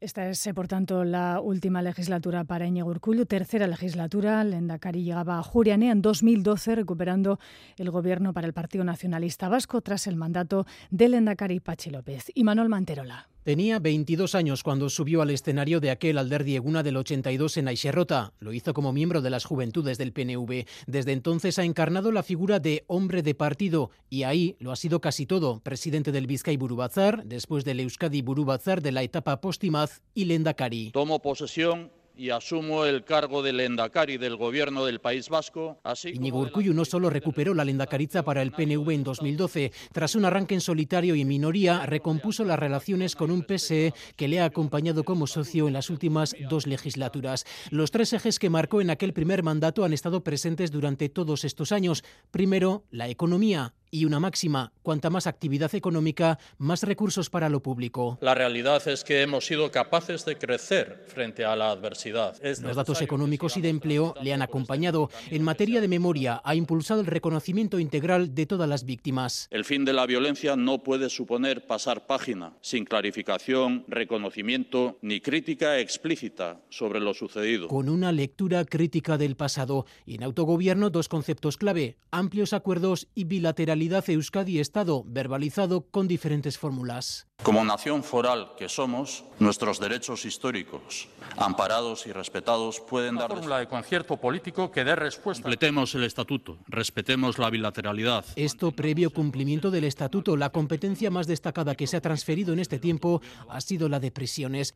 esta 0.01 0.29
es, 0.29 0.45
eh, 0.47 0.53
por 0.53 0.67
tanto, 0.67 1.03
la 1.03 1.41
última 1.41 1.81
legislatura 1.81 2.45
para 2.45 2.65
Íñigo 2.65 2.89
Urkullu, 2.89 3.25
tercera 3.25 3.67
legislatura. 3.67 4.43
Lendakari 4.43 5.03
llegaba 5.03 5.37
a 5.37 5.43
Juriane 5.43 5.91
en 5.91 6.01
2012, 6.01 6.75
recuperando 6.75 7.39
el 7.77 7.91
gobierno 7.91 8.31
para 8.31 8.47
el 8.47 8.53
Partido 8.53 8.85
Nacionalista 8.85 9.49
Vasco 9.49 9.81
tras 9.81 10.07
el 10.07 10.15
mandato 10.15 10.65
de 10.89 11.09
Lendakari 11.09 11.59
Pachi 11.59 11.89
López. 11.89 12.31
Y 12.33 12.45
Manuel 12.45 12.69
Manterola. 12.69 13.27
Tenía 13.49 13.79
22 13.79 14.35
años 14.35 14.61
cuando 14.61 14.91
subió 14.91 15.23
al 15.23 15.31
escenario 15.31 15.79
de 15.79 15.89
aquel 15.89 16.19
Alderdieguna 16.19 16.83
del 16.83 16.97
82 16.97 17.57
en 17.57 17.67
Aixerrota. 17.67 18.31
Lo 18.37 18.53
hizo 18.53 18.75
como 18.75 18.93
miembro 18.93 19.23
de 19.23 19.31
las 19.31 19.43
juventudes 19.43 19.97
del 19.97 20.13
PNV. 20.13 20.67
Desde 20.85 21.13
entonces 21.13 21.57
ha 21.57 21.63
encarnado 21.63 22.11
la 22.11 22.21
figura 22.21 22.59
de 22.59 22.83
hombre 22.85 23.23
de 23.23 23.33
partido 23.33 23.89
y 24.07 24.21
ahí 24.21 24.55
lo 24.59 24.71
ha 24.71 24.75
sido 24.75 25.01
casi 25.01 25.25
todo. 25.25 25.61
Presidente 25.61 26.11
del 26.11 26.27
Vizcay 26.27 26.57
Burubazar, 26.57 27.23
después 27.25 27.65
del 27.65 27.79
Euskadi 27.79 28.21
Burubazar 28.21 28.83
de 28.83 28.91
la 28.91 29.01
etapa 29.01 29.41
póstimaz 29.41 30.03
y 30.13 30.25
Lendakari. 30.25 30.91
Tomo 30.91 31.19
posesión 31.19 31.91
y 32.19 32.31
asumo 32.31 32.83
el 32.83 33.05
cargo 33.05 33.41
de 33.41 33.53
lendakari 33.53 34.17
del 34.17 34.35
gobierno 34.35 34.83
del 34.83 34.99
País 34.99 35.29
Vasco. 35.29 35.79
Así 35.83 36.09
Iñigo 36.09 36.39
Urcullu 36.39 36.73
no 36.73 36.83
solo 36.83 37.09
recuperó 37.09 37.53
la 37.53 37.63
lendakariza 37.63 38.23
para 38.23 38.41
el 38.41 38.51
PNV 38.51 38.89
en 38.91 39.03
2012, 39.05 39.71
tras 39.93 40.15
un 40.15 40.25
arranque 40.25 40.53
en 40.53 40.59
solitario 40.59 41.15
y 41.15 41.21
en 41.21 41.29
minoría, 41.29 41.85
recompuso 41.85 42.43
las 42.43 42.59
relaciones 42.59 43.15
con 43.15 43.31
un 43.31 43.45
PSE 43.47 43.93
que 44.17 44.27
le 44.27 44.41
ha 44.41 44.45
acompañado 44.45 45.05
como 45.05 45.27
socio 45.27 45.67
en 45.67 45.73
las 45.73 45.89
últimas 45.89 46.35
dos 46.49 46.67
legislaturas. 46.67 47.45
Los 47.69 47.89
tres 47.89 48.11
ejes 48.11 48.37
que 48.37 48.49
marcó 48.49 48.81
en 48.81 48.89
aquel 48.89 49.13
primer 49.13 49.41
mandato 49.41 49.85
han 49.85 49.93
estado 49.93 50.21
presentes 50.21 50.71
durante 50.71 51.07
todos 51.07 51.45
estos 51.45 51.71
años. 51.71 52.03
Primero, 52.31 52.83
la 52.91 53.07
economía 53.07 53.75
y 53.91 54.05
una 54.05 54.19
máxima, 54.19 54.71
cuanta 54.83 55.09
más 55.09 55.27
actividad 55.27 55.73
económica, 55.75 56.39
más 56.57 56.83
recursos 56.83 57.29
para 57.29 57.49
lo 57.49 57.61
público. 57.61 58.17
La 58.21 58.35
realidad 58.35 58.87
es 58.87 59.03
que 59.03 59.21
hemos 59.21 59.45
sido 59.45 59.71
capaces 59.71 60.25
de 60.25 60.37
crecer 60.37 61.05
frente 61.07 61.45
a 61.45 61.55
la 61.55 61.71
adversidad. 61.71 62.35
Los 62.41 62.75
datos 62.75 63.01
económicos 63.01 63.57
y 63.57 63.61
de 63.61 63.69
empleo 63.69 64.13
le 64.21 64.33
han 64.33 64.41
acompañado. 64.41 65.09
En 65.29 65.43
materia 65.43 65.81
de 65.81 65.87
memoria, 65.87 66.41
ha 66.43 66.55
impulsado 66.55 67.01
el 67.01 67.07
reconocimiento 67.07 67.79
integral 67.79 68.35
de 68.35 68.45
todas 68.45 68.69
las 68.69 68.83
víctimas. 68.85 69.47
El 69.51 69.65
fin 69.65 69.85
de 69.85 69.93
la 69.93 70.05
violencia 70.05 70.55
no 70.55 70.83
puede 70.83 71.09
suponer 71.09 71.65
pasar 71.65 72.05
página 72.05 72.53
sin 72.61 72.85
clarificación, 72.85 73.85
reconocimiento 73.87 74.97
ni 75.01 75.21
crítica 75.21 75.79
explícita 75.79 76.61
sobre 76.69 76.99
lo 76.99 77.13
sucedido. 77.13 77.67
Con 77.67 77.89
una 77.89 78.11
lectura 78.11 78.65
crítica 78.65 79.17
del 79.17 79.35
pasado 79.35 79.85
y 80.05 80.15
en 80.15 80.23
autogobierno 80.23 80.89
dos 80.89 81.07
conceptos 81.07 81.57
clave, 81.57 81.97
amplios 82.11 82.53
acuerdos 82.53 83.07
y 83.15 83.23
bilaterales 83.23 83.78
realidad 83.79 84.09
Euskadi-Estado, 84.09 85.05
verbalizado 85.07 85.89
con 85.89 86.09
diferentes 86.09 86.57
fórmulas. 86.57 87.27
Como 87.43 87.63
nación 87.63 88.03
foral 88.03 88.51
que 88.57 88.67
somos, 88.67 89.23
nuestros 89.39 89.79
derechos 89.79 90.25
históricos, 90.25 91.07
amparados 91.37 92.05
y 92.05 92.11
respetados, 92.11 92.81
pueden 92.81 93.15
dar... 93.15 93.29
fórmula 93.29 93.59
de 93.59 93.69
concierto 93.69 94.17
político 94.17 94.69
que 94.69 94.83
dé 94.83 94.97
respuesta. 94.97 95.43
Completemos 95.43 95.95
el 95.95 96.03
estatuto, 96.03 96.57
respetemos 96.67 97.37
la 97.37 97.49
bilateralidad. 97.49 98.25
Esto 98.35 98.73
previo 98.73 99.11
cumplimiento 99.11 99.71
del 99.71 99.85
estatuto, 99.85 100.35
la 100.35 100.49
competencia 100.49 101.09
más 101.09 101.25
destacada 101.25 101.75
que 101.75 101.87
se 101.87 101.95
ha 101.95 102.01
transferido 102.01 102.51
en 102.51 102.59
este 102.59 102.79
tiempo 102.79 103.21
ha 103.47 103.61
sido 103.61 103.87
la 103.87 104.01
de 104.01 104.11
prisiones. 104.11 104.75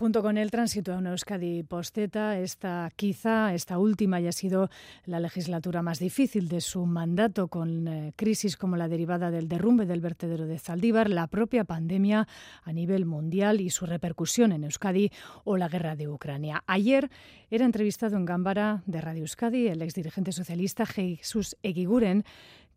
Junto 0.00 0.22
con 0.22 0.38
el 0.38 0.50
tránsito 0.50 0.94
a 0.94 0.96
una 0.96 1.10
Euskadi 1.10 1.62
posteta, 1.62 2.38
esta 2.38 2.90
quizá, 2.96 3.52
esta 3.52 3.78
última, 3.78 4.16
haya 4.16 4.32
sido 4.32 4.70
la 5.04 5.20
legislatura 5.20 5.82
más 5.82 5.98
difícil 5.98 6.48
de 6.48 6.62
su 6.62 6.86
mandato, 6.86 7.48
con 7.48 7.86
eh, 7.86 8.14
crisis 8.16 8.56
como 8.56 8.78
la 8.78 8.88
derivada 8.88 9.30
del 9.30 9.46
derrumbe 9.46 9.84
del 9.84 10.00
vertedero 10.00 10.46
de 10.46 10.58
Zaldívar, 10.58 11.10
la 11.10 11.26
propia 11.26 11.64
pandemia 11.64 12.26
a 12.62 12.72
nivel 12.72 13.04
mundial 13.04 13.60
y 13.60 13.68
su 13.68 13.84
repercusión 13.84 14.52
en 14.52 14.64
Euskadi 14.64 15.12
o 15.44 15.58
la 15.58 15.68
guerra 15.68 15.96
de 15.96 16.08
Ucrania. 16.08 16.64
Ayer 16.66 17.10
era 17.50 17.66
entrevistado 17.66 18.16
en 18.16 18.24
Gámbara 18.24 18.82
de 18.86 19.02
Radio 19.02 19.24
Euskadi 19.24 19.68
el 19.68 19.82
exdirigente 19.82 20.32
socialista 20.32 20.86
Jesús 20.86 21.58
Eguiguren, 21.62 22.24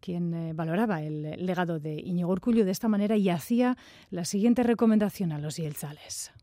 quien 0.01 0.33
eh, 0.33 0.51
valoraba 0.53 1.01
el 1.01 1.45
legado 1.45 1.79
de 1.79 1.93
Iñigo 2.01 2.33
Urcullo 2.33 2.65
de 2.65 2.71
esta 2.71 2.89
manera 2.89 3.15
y 3.15 3.29
hacía 3.29 3.77
la 4.09 4.25
siguiente 4.25 4.61
recomendación 4.63 5.31
a 5.31 5.39
los 5.39 5.55
yelzales 5.55 6.33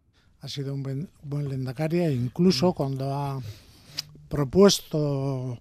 ha 0.40 0.48
sido 0.48 0.74
un 0.74 0.82
buen, 0.82 1.08
buen 1.22 1.48
lendacaria, 1.48 2.10
incluso 2.10 2.72
cuando 2.72 3.14
ha 3.14 3.40
propuesto 4.28 5.58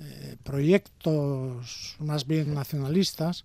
eh, 0.00 0.36
proyectos 0.42 1.96
más 1.98 2.26
bien 2.26 2.54
nacionalistas, 2.54 3.44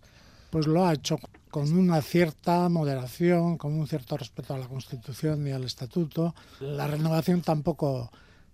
pues 0.50 0.68
lo 0.68 0.86
ha 0.86 0.94
hecho 0.94 1.20
con 1.50 1.74
una 1.74 2.02
cierta 2.02 2.70
moderación, 2.70 3.58
con 3.58 3.74
un 3.74 3.88
cierto 3.88 4.18
respeto 4.18 4.54
a 4.54 4.58
la 4.58 4.68
Constitución 4.68 5.48
y 5.48 5.52
al 5.52 5.64
Estatuto. 5.64 6.36
La 6.60 6.88
renovación 6.88 7.42
tampoco 7.42 8.12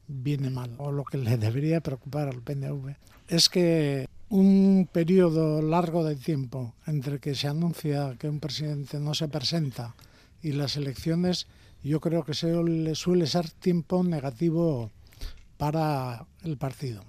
viene 0.08 0.50
mal, 0.50 0.72
o 0.77 0.92
lo 0.92 1.03
que 1.03 1.18
le 1.18 1.38
debería 1.38 1.82
preocupar 1.82 2.27
al 2.27 2.42
PNV 2.42 2.96
es 3.27 3.50
que 3.50 4.08
un 4.30 4.88
periodo 4.92 5.62
largo 5.62 6.03
de 6.03 6.15
tiempo 6.15 6.74
entre 6.86 7.20
que 7.20 7.36
se 7.36 7.48
anuncia 7.48 8.15
que 8.20 8.30
un 8.30 8.39
presidente 8.39 9.00
no 9.00 9.13
se 9.13 9.27
presenta 9.27 9.96
y 10.42 10.51
las 10.51 10.75
elecciones 10.75 11.48
yo 11.83 11.99
creo 11.99 12.23
que 12.23 12.33
suele, 12.33 13.25
ser 13.25 13.49
tiempo 13.49 14.03
negativo 14.03 14.89
para 15.57 16.25
el 16.43 16.57
partido. 16.57 17.03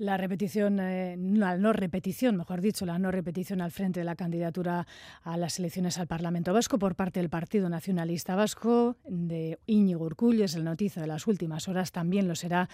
La 0.00 0.16
repetición, 0.16 0.80
eh, 0.80 1.14
la 1.18 1.58
no 1.58 1.74
repetición, 1.74 2.34
mejor 2.34 2.62
dicho, 2.62 2.86
la 2.86 2.98
no 2.98 3.10
repetición 3.10 3.60
al 3.60 3.70
frente 3.70 4.00
de 4.00 4.04
la 4.04 4.16
candidatura 4.16 4.86
a 5.22 5.36
las 5.36 5.58
elecciones 5.58 5.98
al 5.98 6.06
Parlamento 6.06 6.54
Vasco 6.54 6.78
por 6.78 6.94
parte 6.94 7.20
del 7.20 7.28
Partido 7.28 7.68
Nacionalista 7.68 8.34
Vasco 8.34 8.96
de 9.06 9.58
Íñigo 9.66 10.08
es 10.42 10.54
el 10.54 10.64
noticia 10.64 11.02
de 11.02 11.06
las 11.06 11.26
últimas 11.26 11.68
horas. 11.68 11.92
También 11.92 12.28
lo 12.28 12.34
será 12.34 12.70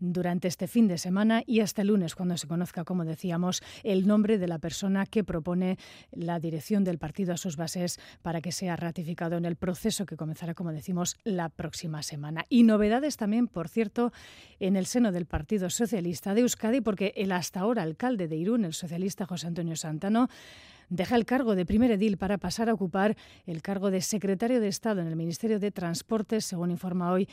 durante 0.00 0.48
este 0.48 0.66
fin 0.66 0.86
de 0.86 0.98
semana 0.98 1.42
y 1.46 1.60
hasta 1.60 1.80
el 1.80 1.88
lunes, 1.88 2.14
cuando 2.14 2.36
se 2.36 2.46
conozca, 2.46 2.84
como 2.84 3.06
decíamos, 3.06 3.62
el 3.82 4.06
nombre 4.06 4.36
de 4.36 4.46
la 4.46 4.58
persona 4.58 5.06
que 5.06 5.24
propone 5.24 5.78
la 6.12 6.38
dirección 6.40 6.84
del 6.84 6.98
partido 6.98 7.32
a 7.32 7.38
sus 7.38 7.56
bases 7.56 7.98
para 8.20 8.42
que 8.42 8.52
sea 8.52 8.76
ratificado 8.76 9.38
en 9.38 9.46
el 9.46 9.56
proceso 9.56 10.04
que 10.04 10.18
comenzará, 10.18 10.52
como 10.52 10.72
decimos, 10.72 11.16
la 11.24 11.48
próxima 11.48 12.02
semana. 12.02 12.44
Y 12.50 12.64
novedades 12.64 13.16
también, 13.16 13.48
por 13.48 13.70
cierto, 13.70 14.12
en 14.60 14.76
el 14.76 14.84
seno 14.84 15.10
del 15.10 15.24
Partido 15.24 15.70
Socialista 15.70 16.34
de 16.34 16.42
Euskadi 16.42 16.65
porque 16.82 17.12
el 17.16 17.32
hasta 17.32 17.60
ahora 17.60 17.82
alcalde 17.82 18.28
de 18.28 18.36
Irún, 18.36 18.64
el 18.64 18.74
socialista 18.74 19.26
José 19.26 19.46
Antonio 19.46 19.76
Santano, 19.76 20.28
deja 20.88 21.16
el 21.16 21.24
cargo 21.24 21.54
de 21.54 21.66
primer 21.66 21.90
edil 21.90 22.16
para 22.16 22.38
pasar 22.38 22.68
a 22.68 22.74
ocupar 22.74 23.16
el 23.46 23.62
cargo 23.62 23.90
de 23.90 24.00
secretario 24.00 24.60
de 24.60 24.68
Estado 24.68 25.00
en 25.00 25.08
el 25.08 25.16
Ministerio 25.16 25.58
de 25.58 25.70
Transportes, 25.70 26.44
según 26.44 26.70
informa 26.70 27.10
hoy 27.12 27.28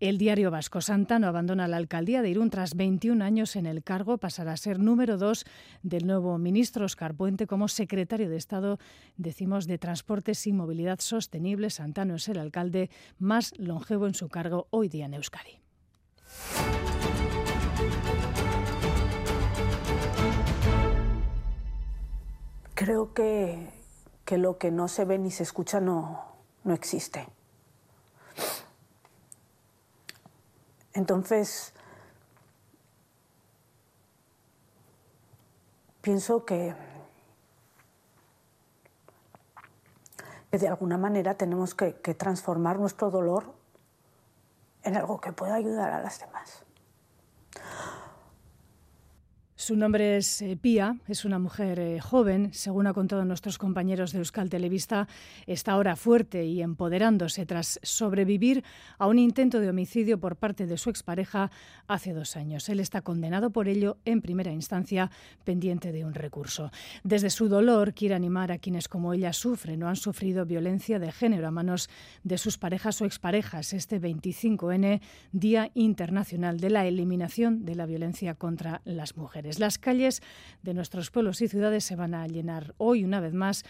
el 0.00 0.18
diario 0.18 0.50
vasco. 0.50 0.80
Santano 0.80 1.26
abandona 1.26 1.68
la 1.68 1.76
alcaldía 1.76 2.22
de 2.22 2.30
Irún 2.30 2.50
tras 2.50 2.74
21 2.74 3.24
años 3.24 3.56
en 3.56 3.66
el 3.66 3.82
cargo, 3.82 4.18
pasará 4.18 4.52
a 4.52 4.56
ser 4.56 4.78
número 4.78 5.16
dos 5.16 5.44
del 5.82 6.06
nuevo 6.06 6.38
ministro 6.38 6.84
Oscar 6.84 7.14
Puente 7.14 7.46
como 7.46 7.68
secretario 7.68 8.28
de 8.28 8.36
Estado, 8.36 8.78
decimos, 9.16 9.66
de 9.66 9.78
Transportes 9.78 10.46
y 10.46 10.52
Movilidad 10.52 11.00
Sostenible. 11.00 11.70
Santano 11.70 12.16
es 12.16 12.28
el 12.28 12.38
alcalde 12.38 12.90
más 13.18 13.52
longevo 13.58 14.06
en 14.06 14.14
su 14.14 14.28
cargo 14.28 14.66
hoy 14.70 14.88
día 14.88 15.06
en 15.06 15.14
Euskadi. 15.14 15.60
Creo 22.78 23.12
que, 23.12 23.72
que, 24.24 24.38
lo 24.38 24.56
que 24.56 24.70
no 24.70 24.86
se 24.86 25.04
ve 25.04 25.18
ni 25.18 25.32
se 25.32 25.42
escucha 25.42 25.80
no, 25.80 26.36
no 26.62 26.74
existe. 26.74 27.26
Entonces, 30.92 31.74
pienso 36.02 36.44
que, 36.44 36.72
que 40.52 40.58
de 40.58 40.68
alguna 40.68 40.98
manera 40.98 41.34
tenemos 41.34 41.74
que, 41.74 41.96
que 42.00 42.14
transformar 42.14 42.78
nuestro 42.78 43.10
dolor 43.10 43.54
en 44.84 44.96
algo 44.96 45.20
que 45.20 45.32
pueda 45.32 45.56
ayudar 45.56 45.90
a 45.90 46.00
las 46.00 46.20
demás. 46.20 46.62
Su 49.68 49.76
nombre 49.76 50.16
es 50.16 50.40
eh, 50.40 50.56
Pía, 50.56 50.96
es 51.08 51.26
una 51.26 51.38
mujer 51.38 51.78
eh, 51.78 52.00
joven, 52.00 52.54
según 52.54 52.86
ha 52.86 52.94
contado 52.94 53.26
nuestros 53.26 53.58
compañeros 53.58 54.12
de 54.12 54.20
Euskal 54.20 54.48
Televista, 54.48 55.08
está 55.46 55.72
ahora 55.72 55.94
fuerte 55.94 56.46
y 56.46 56.62
empoderándose 56.62 57.44
tras 57.44 57.78
sobrevivir 57.82 58.64
a 58.96 59.06
un 59.06 59.18
intento 59.18 59.60
de 59.60 59.68
homicidio 59.68 60.18
por 60.18 60.36
parte 60.36 60.64
de 60.64 60.78
su 60.78 60.88
expareja 60.88 61.50
hace 61.86 62.14
dos 62.14 62.34
años. 62.38 62.66
Él 62.70 62.80
está 62.80 63.02
condenado 63.02 63.50
por 63.50 63.68
ello 63.68 63.98
en 64.06 64.22
primera 64.22 64.52
instancia, 64.52 65.10
pendiente 65.44 65.92
de 65.92 66.06
un 66.06 66.14
recurso. 66.14 66.70
Desde 67.04 67.28
su 67.28 67.50
dolor 67.50 67.92
quiere 67.92 68.14
animar 68.14 68.52
a 68.52 68.58
quienes 68.58 68.88
como 68.88 69.12
ella 69.12 69.34
sufren 69.34 69.82
o 69.82 69.88
han 69.88 69.96
sufrido 69.96 70.46
violencia 70.46 70.98
de 70.98 71.12
género 71.12 71.46
a 71.46 71.50
manos 71.50 71.90
de 72.24 72.38
sus 72.38 72.56
parejas 72.56 73.02
o 73.02 73.04
exparejas. 73.04 73.74
Este 73.74 74.00
25N, 74.00 75.02
Día 75.32 75.70
Internacional 75.74 76.58
de 76.58 76.70
la 76.70 76.86
Eliminación 76.86 77.66
de 77.66 77.74
la 77.74 77.84
Violencia 77.84 78.34
contra 78.34 78.80
las 78.86 79.18
Mujeres. 79.18 79.57
Las 79.58 79.78
calles 79.78 80.22
de 80.62 80.74
nuestros 80.74 81.10
pueblos 81.10 81.42
y 81.42 81.48
ciudades 81.48 81.84
se 81.84 81.96
van 81.96 82.14
a 82.14 82.26
llenar 82.26 82.74
hoy 82.78 83.04
una 83.04 83.20
vez 83.20 83.34
más 83.34 83.64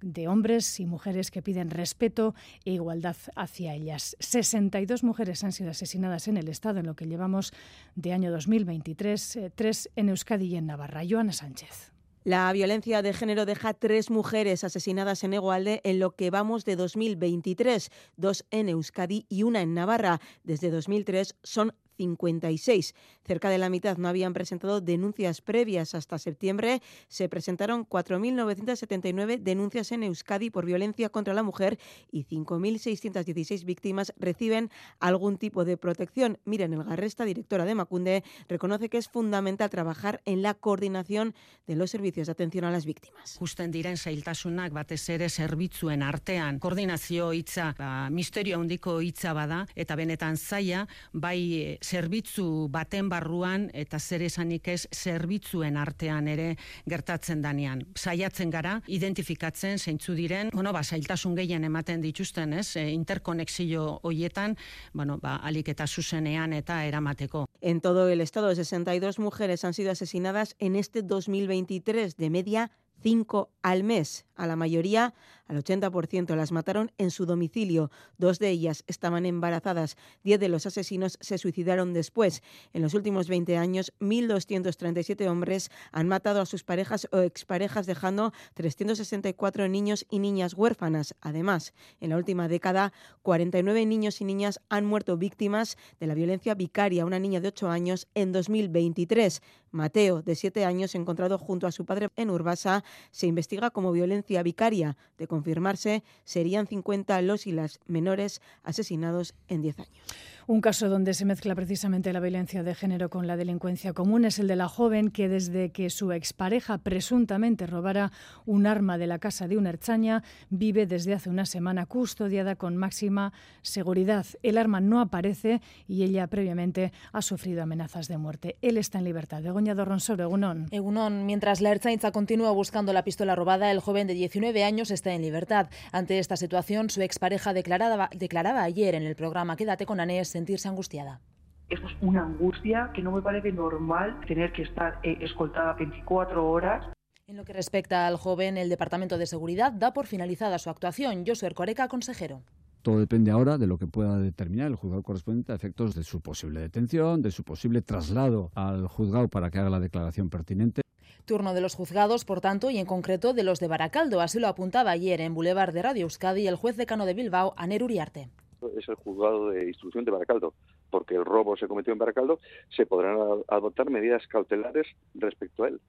de 0.00 0.28
hombres 0.28 0.80
y 0.80 0.86
mujeres 0.86 1.30
que 1.30 1.42
piden 1.42 1.70
respeto 1.70 2.34
e 2.64 2.72
igualdad 2.72 3.16
hacia 3.34 3.74
ellas. 3.74 4.16
62 4.20 5.02
mujeres 5.02 5.42
han 5.44 5.52
sido 5.52 5.70
asesinadas 5.70 6.28
en 6.28 6.36
el 6.36 6.48
Estado 6.48 6.80
en 6.80 6.86
lo 6.86 6.94
que 6.94 7.06
llevamos 7.06 7.52
de 7.94 8.12
año 8.12 8.30
2023, 8.30 9.36
eh, 9.36 9.50
tres 9.54 9.90
en 9.96 10.08
Euskadi 10.08 10.46
y 10.46 10.56
en 10.56 10.66
Navarra. 10.66 11.02
Joana 11.08 11.32
Sánchez. 11.32 11.92
La 12.24 12.52
violencia 12.52 13.00
de 13.00 13.14
género 13.14 13.46
deja 13.46 13.74
tres 13.74 14.10
mujeres 14.10 14.62
asesinadas 14.62 15.24
en 15.24 15.32
Egualde 15.32 15.80
en 15.84 15.98
lo 15.98 16.14
que 16.14 16.30
vamos 16.30 16.64
de 16.64 16.76
2023, 16.76 17.90
dos 18.16 18.44
en 18.50 18.68
Euskadi 18.68 19.24
y 19.28 19.44
una 19.44 19.62
en 19.62 19.72
Navarra. 19.72 20.20
Desde 20.44 20.70
2003 20.70 21.36
son 21.42 21.72
56. 21.98 22.94
Cerca 23.26 23.50
de 23.50 23.58
la 23.58 23.68
mitad 23.68 23.98
no 23.98 24.08
habían 24.08 24.32
presentado 24.32 24.80
denuncias 24.80 25.42
previas 25.42 25.94
hasta 25.94 26.18
septiembre. 26.18 26.80
Se 27.08 27.28
presentaron 27.28 27.86
4.979 27.86 29.40
denuncias 29.40 29.92
en 29.92 30.04
Euskadi 30.04 30.48
por 30.48 30.64
violencia 30.64 31.10
contra 31.10 31.34
la 31.34 31.42
mujer 31.42 31.78
y 32.10 32.24
5.616 32.24 33.64
víctimas 33.64 34.14
reciben 34.16 34.70
algún 35.00 35.36
tipo 35.36 35.64
de 35.64 35.76
protección. 35.76 36.38
Miren, 36.44 36.72
el 36.72 36.84
Garresta, 36.84 37.24
directora 37.24 37.64
de 37.64 37.74
Macunde, 37.74 38.24
reconoce 38.48 38.88
que 38.88 38.98
es 38.98 39.08
fundamental 39.08 39.68
trabajar 39.68 40.22
en 40.24 40.40
la 40.42 40.54
coordinación 40.54 41.34
de 41.66 41.76
los 41.76 41.90
servicios 41.90 42.28
de 42.28 42.32
atención 42.32 42.64
a 42.64 42.70
las 42.70 42.86
víctimas. 42.86 43.36
Justen 43.38 43.70
diren 43.70 43.96
zailtasunak 43.96 44.72
batez 44.72 45.08
ere 45.10 45.28
zerbitzuen 45.28 46.02
artean 46.02 46.58
koordinazio 46.58 47.32
hitza 47.32 47.74
ba, 47.76 48.08
misterio 48.10 48.60
handiko 48.60 49.00
hitza 49.02 49.34
bada 49.34 49.66
eta 49.74 49.96
benetan 49.96 50.36
zaia 50.36 50.86
bai 51.12 51.78
zerbitzu 51.88 52.68
baten 52.72 53.08
barruan 53.08 53.68
eta 53.72 53.98
zer 53.98 54.22
esanik 54.26 54.68
ez 54.68 54.86
zerbitzuen 54.94 55.76
artean 55.80 56.28
ere 56.28 56.48
gertatzen 56.88 57.42
danean. 57.42 57.84
Saiatzen 57.96 58.52
gara, 58.52 58.78
identifikatzen 58.86 59.78
zeintzu 59.78 60.16
diren, 60.18 60.52
bueno, 60.52 60.72
ba, 60.76 60.82
zailtasun 60.84 61.36
gehien 61.38 61.64
ematen 61.64 62.04
dituzten, 62.04 62.52
ez, 62.52 62.76
e, 62.76 62.88
interkonexio 62.92 64.00
hoietan, 64.02 64.56
bueno, 64.92 65.18
ba, 65.22 65.38
alik 65.48 65.72
eta 65.74 65.86
zuzenean 65.86 66.52
eta 66.52 66.82
eramateko. 66.84 67.46
En 67.60 67.80
todo 67.80 68.08
el 68.08 68.20
estado, 68.20 68.54
62 68.54 69.18
mujeres 69.18 69.64
han 69.64 69.74
sido 69.74 69.90
asesinadas 69.90 70.54
en 70.58 70.76
este 70.76 71.02
2023, 71.02 72.16
de 72.16 72.30
media 72.30 72.70
cinco 73.02 73.50
al 73.62 73.84
mes. 73.84 74.26
A 74.38 74.46
la 74.46 74.54
mayoría, 74.54 75.14
al 75.48 75.62
80%, 75.64 76.36
las 76.36 76.52
mataron 76.52 76.92
en 76.96 77.10
su 77.10 77.26
domicilio. 77.26 77.90
Dos 78.18 78.38
de 78.38 78.50
ellas 78.50 78.84
estaban 78.86 79.26
embarazadas. 79.26 79.96
Diez 80.22 80.38
de 80.38 80.48
los 80.48 80.64
asesinos 80.64 81.18
se 81.20 81.38
suicidaron 81.38 81.92
después. 81.92 82.44
En 82.72 82.82
los 82.82 82.94
últimos 82.94 83.26
20 83.26 83.56
años, 83.56 83.92
1.237 83.98 85.28
hombres 85.28 85.72
han 85.90 86.06
matado 86.06 86.40
a 86.40 86.46
sus 86.46 86.62
parejas 86.62 87.08
o 87.10 87.18
exparejas, 87.18 87.86
dejando 87.86 88.32
364 88.54 89.66
niños 89.66 90.06
y 90.08 90.20
niñas 90.20 90.54
huérfanas. 90.54 91.16
Además, 91.20 91.74
en 92.00 92.10
la 92.10 92.16
última 92.16 92.46
década, 92.46 92.92
49 93.22 93.86
niños 93.86 94.20
y 94.20 94.24
niñas 94.24 94.60
han 94.68 94.86
muerto 94.86 95.16
víctimas 95.16 95.76
de 95.98 96.06
la 96.06 96.14
violencia 96.14 96.54
vicaria. 96.54 97.04
Una 97.04 97.18
niña 97.18 97.40
de 97.40 97.48
8 97.48 97.68
años 97.68 98.06
en 98.14 98.30
2023. 98.30 99.42
Mateo, 99.70 100.22
de 100.22 100.34
7 100.34 100.64
años, 100.64 100.94
encontrado 100.94 101.38
junto 101.38 101.66
a 101.66 101.72
su 101.72 101.84
padre 101.84 102.08
en 102.16 102.30
Urbasa, 102.30 102.84
se 103.10 103.26
investiga 103.26 103.70
como 103.70 103.92
violencia 103.92 104.27
vicaria. 104.42 104.96
De 105.18 105.26
confirmarse, 105.26 106.02
serían 106.24 106.66
50 106.66 107.20
los 107.22 107.46
y 107.46 107.52
las 107.52 107.80
menores 107.86 108.40
asesinados 108.62 109.34
en 109.48 109.62
10 109.62 109.80
años. 109.80 110.04
Un 110.50 110.62
caso 110.62 110.88
donde 110.88 111.12
se 111.12 111.26
mezcla 111.26 111.54
precisamente 111.54 112.10
la 112.10 112.20
violencia 112.20 112.62
de 112.62 112.74
género 112.74 113.10
con 113.10 113.26
la 113.26 113.36
delincuencia 113.36 113.92
común 113.92 114.24
es 114.24 114.38
el 114.38 114.48
de 114.48 114.56
la 114.56 114.66
joven 114.66 115.10
que 115.10 115.28
desde 115.28 115.72
que 115.72 115.90
su 115.90 116.10
expareja 116.10 116.78
presuntamente 116.78 117.66
robara 117.66 118.12
un 118.46 118.66
arma 118.66 118.96
de 118.96 119.06
la 119.06 119.18
casa 119.18 119.46
de 119.46 119.58
una 119.58 119.68
herchaña 119.68 120.22
vive 120.48 120.86
desde 120.86 121.12
hace 121.12 121.28
una 121.28 121.44
semana 121.44 121.84
custodiada 121.84 122.56
con 122.56 122.78
máxima 122.78 123.34
seguridad. 123.60 124.24
El 124.42 124.56
arma 124.56 124.80
no 124.80 125.02
aparece 125.02 125.60
y 125.86 126.02
ella 126.02 126.26
previamente 126.28 126.94
ha 127.12 127.20
sufrido 127.20 127.62
amenazas 127.62 128.08
de 128.08 128.16
muerte. 128.16 128.56
Él 128.62 128.78
está 128.78 128.96
en 128.96 129.04
libertad. 129.04 129.42
Begoña 129.42 129.74
Dorronsoro, 129.74 130.24
Egunon. 130.24 130.68
Egunon, 130.70 131.26
mientras 131.26 131.60
la 131.60 131.72
herchaña 131.72 132.10
continúa 132.10 132.52
buscando 132.52 132.94
la 132.94 133.04
pistola 133.04 133.34
robada, 133.34 133.70
el 133.70 133.80
joven 133.80 134.06
de 134.06 134.14
19 134.14 134.64
años 134.64 134.90
está 134.90 135.12
en 135.12 135.20
libertad. 135.20 135.68
Ante 135.92 136.18
esta 136.18 136.38
situación, 136.38 136.88
su 136.88 137.02
expareja 137.02 137.52
declaraba, 137.52 138.08
declaraba 138.16 138.62
ayer 138.62 138.94
en 138.94 139.02
el 139.02 139.14
programa 139.14 139.54
Quédate 139.54 139.84
con 139.84 140.00
Anés 140.00 140.37
sentirse 140.38 140.68
angustiada. 140.68 141.20
Esto 141.68 141.86
es 141.86 141.96
una 142.00 142.22
angustia 142.22 142.90
que 142.94 143.02
no 143.02 143.10
me 143.12 143.20
parece 143.20 143.52
normal 143.52 144.20
tener 144.26 144.52
que 144.52 144.62
estar 144.62 145.00
eh, 145.02 145.18
escoltada 145.20 145.74
24 145.74 146.48
horas. 146.48 146.86
En 147.26 147.36
lo 147.36 147.44
que 147.44 147.52
respecta 147.52 148.06
al 148.06 148.16
joven, 148.16 148.56
el 148.56 148.70
Departamento 148.70 149.18
de 149.18 149.26
Seguridad 149.26 149.72
da 149.72 149.92
por 149.92 150.06
finalizada 150.06 150.58
su 150.58 150.70
actuación. 150.70 151.24
Josué 151.26 151.50
Coreca, 151.50 151.88
consejero. 151.88 152.42
Todo 152.80 153.00
depende 153.00 153.30
ahora 153.30 153.58
de 153.58 153.66
lo 153.66 153.76
que 153.76 153.86
pueda 153.86 154.16
determinar 154.18 154.68
el 154.68 154.76
juzgado 154.76 155.02
correspondiente 155.02 155.52
a 155.52 155.56
efectos 155.56 155.94
de 155.94 156.04
su 156.04 156.20
posible 156.22 156.60
detención, 156.60 157.20
de 157.20 157.32
su 157.32 157.42
posible 157.42 157.82
traslado 157.82 158.50
al 158.54 158.86
juzgado 158.86 159.28
para 159.28 159.50
que 159.50 159.58
haga 159.58 159.68
la 159.68 159.80
declaración 159.80 160.30
pertinente. 160.30 160.80
Turno 161.26 161.52
de 161.52 161.60
los 161.60 161.74
juzgados, 161.74 162.24
por 162.24 162.40
tanto, 162.40 162.70
y 162.70 162.78
en 162.78 162.86
concreto 162.86 163.34
de 163.34 163.42
los 163.42 163.58
de 163.58 163.68
Baracaldo. 163.68 164.22
Así 164.22 164.38
lo 164.38 164.46
apuntaba 164.46 164.92
ayer 164.92 165.20
en 165.20 165.34
Boulevard 165.34 165.74
de 165.74 165.82
Radio 165.82 166.04
Euskadi 166.04 166.46
el 166.46 166.56
juez 166.56 166.76
decano 166.76 167.04
de 167.04 167.12
Bilbao, 167.12 167.52
Aner 167.58 167.82
Uriarte 167.82 168.30
es 168.76 168.88
el 168.88 168.94
juzgado 168.96 169.50
de 169.50 169.68
instrucción 169.68 170.04
de 170.04 170.10
Baracaldo, 170.10 170.54
porque 170.90 171.14
el 171.14 171.24
robo 171.24 171.56
se 171.56 171.68
cometió 171.68 171.92
en 171.92 171.98
Baracaldo, 171.98 172.40
se 172.68 172.86
podrán 172.86 173.18
adoptar 173.48 173.90
medidas 173.90 174.26
cautelares 174.26 174.86
respecto 175.14 175.64
a 175.64 175.68
él. 175.68 175.80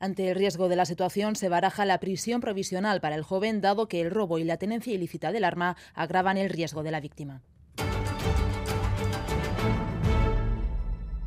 Ante 0.00 0.28
el 0.30 0.36
riesgo 0.36 0.68
de 0.68 0.76
la 0.76 0.84
situación, 0.84 1.34
se 1.34 1.48
baraja 1.48 1.84
la 1.84 1.98
prisión 1.98 2.40
provisional 2.40 3.00
para 3.00 3.16
el 3.16 3.24
joven, 3.24 3.60
dado 3.60 3.88
que 3.88 4.00
el 4.00 4.10
robo 4.10 4.38
y 4.38 4.44
la 4.44 4.56
tenencia 4.56 4.94
ilícita 4.94 5.32
del 5.32 5.44
arma 5.44 5.76
agravan 5.94 6.36
el 6.36 6.50
riesgo 6.50 6.84
de 6.84 6.90
la 6.92 7.00
víctima. 7.00 7.42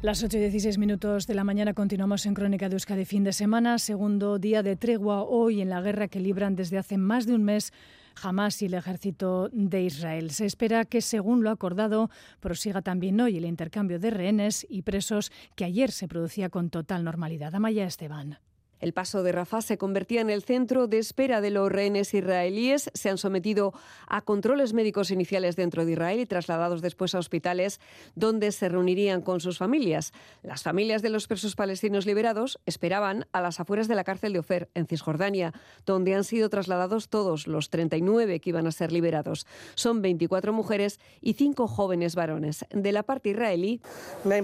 Las 0.02 0.24
8 0.24 0.36
y 0.38 0.40
16 0.40 0.80
minutos 0.80 1.28
de 1.28 1.36
la 1.36 1.44
mañana 1.44 1.76
continuamos 1.76 2.26
en 2.26 2.34
Crónica 2.34 2.70
de 2.70 2.74
Euskadi 2.74 3.06
fin 3.06 3.24
de 3.24 3.34
semana, 3.34 3.78
segundo 3.78 4.40
día 4.40 4.64
de 4.64 4.76
tregua 4.76 5.22
hoy 5.22 5.62
en 5.62 5.70
la 5.70 5.80
guerra 5.80 6.08
que 6.08 6.20
libran 6.20 6.56
desde 6.56 6.80
hace 6.80 6.98
más 6.98 7.28
de 7.28 7.36
un 7.36 7.44
mes 7.44 7.72
Hamas 8.22 8.62
y 8.62 8.66
el 8.66 8.74
ejército 8.74 9.50
de 9.52 9.84
Israel. 9.84 10.32
Se 10.32 10.46
espera 10.46 10.86
que, 10.86 11.02
según 11.02 11.44
lo 11.44 11.50
acordado, 11.50 12.10
prosiga 12.40 12.82
también 12.82 13.20
hoy 13.20 13.38
el 13.38 13.46
intercambio 13.46 14.00
de 14.00 14.12
rehenes 14.12 14.66
y 14.70 14.82
presos 14.82 15.32
que 15.56 15.66
ayer 15.66 15.92
se 15.92 16.08
producía 16.08 16.50
con 16.50 16.70
total 16.70 17.04
normalidad. 17.04 17.56
Amaya 17.56 17.86
Esteban. 17.86 18.40
El 18.82 18.94
paso 18.94 19.22
de 19.22 19.32
Rafah 19.32 19.62
se 19.62 19.78
convertía 19.78 20.22
en 20.22 20.32
el 20.32 20.44
centro 20.44 20.88
de 20.88 20.98
espera 20.98 21.40
de 21.40 21.52
los 21.52 21.72
rehenes 21.72 22.14
israelíes. 22.16 22.90
Se 22.96 23.10
han 23.10 23.20
sometido 23.20 23.74
a 24.08 24.22
controles 24.22 24.74
médicos 24.74 25.12
iniciales 25.12 25.56
dentro 25.56 25.86
de 25.86 25.92
Israel 25.92 26.20
y 26.20 26.26
trasladados 26.26 26.82
después 26.82 27.14
a 27.14 27.20
hospitales 27.20 27.80
donde 28.16 28.52
se 28.52 28.70
reunirían 28.70 29.22
con 29.22 29.40
sus 29.40 29.60
familias. 29.60 30.14
Las 30.42 30.64
familias 30.64 31.04
de 31.04 31.10
los 31.10 31.28
presos 31.28 31.56
palestinos 31.56 32.08
liberados 32.08 32.60
esperaban 32.66 33.28
a 33.32 33.42
las 33.42 33.60
afueras 33.60 33.88
de 33.88 33.94
la 33.96 34.04
cárcel 34.04 34.34
de 34.34 34.40
Ofer, 34.40 34.70
en 34.74 34.88
Cisjordania, 34.88 35.54
donde 35.86 36.16
han 36.16 36.24
sido 36.24 36.50
trasladados 36.50 37.08
todos 37.08 37.46
los 37.46 37.70
39 37.70 38.40
que 38.40 38.50
iban 38.50 38.66
a 38.66 38.72
ser 38.72 38.92
liberados. 38.92 39.46
Son 39.76 40.02
24 40.02 40.54
mujeres 40.54 41.00
y 41.22 41.34
5 41.34 41.68
jóvenes 41.68 42.16
varones. 42.16 42.66
De 42.72 42.92
la 42.92 43.04
parte 43.04 43.30
israelí. 43.30 43.80
Me 44.26 44.44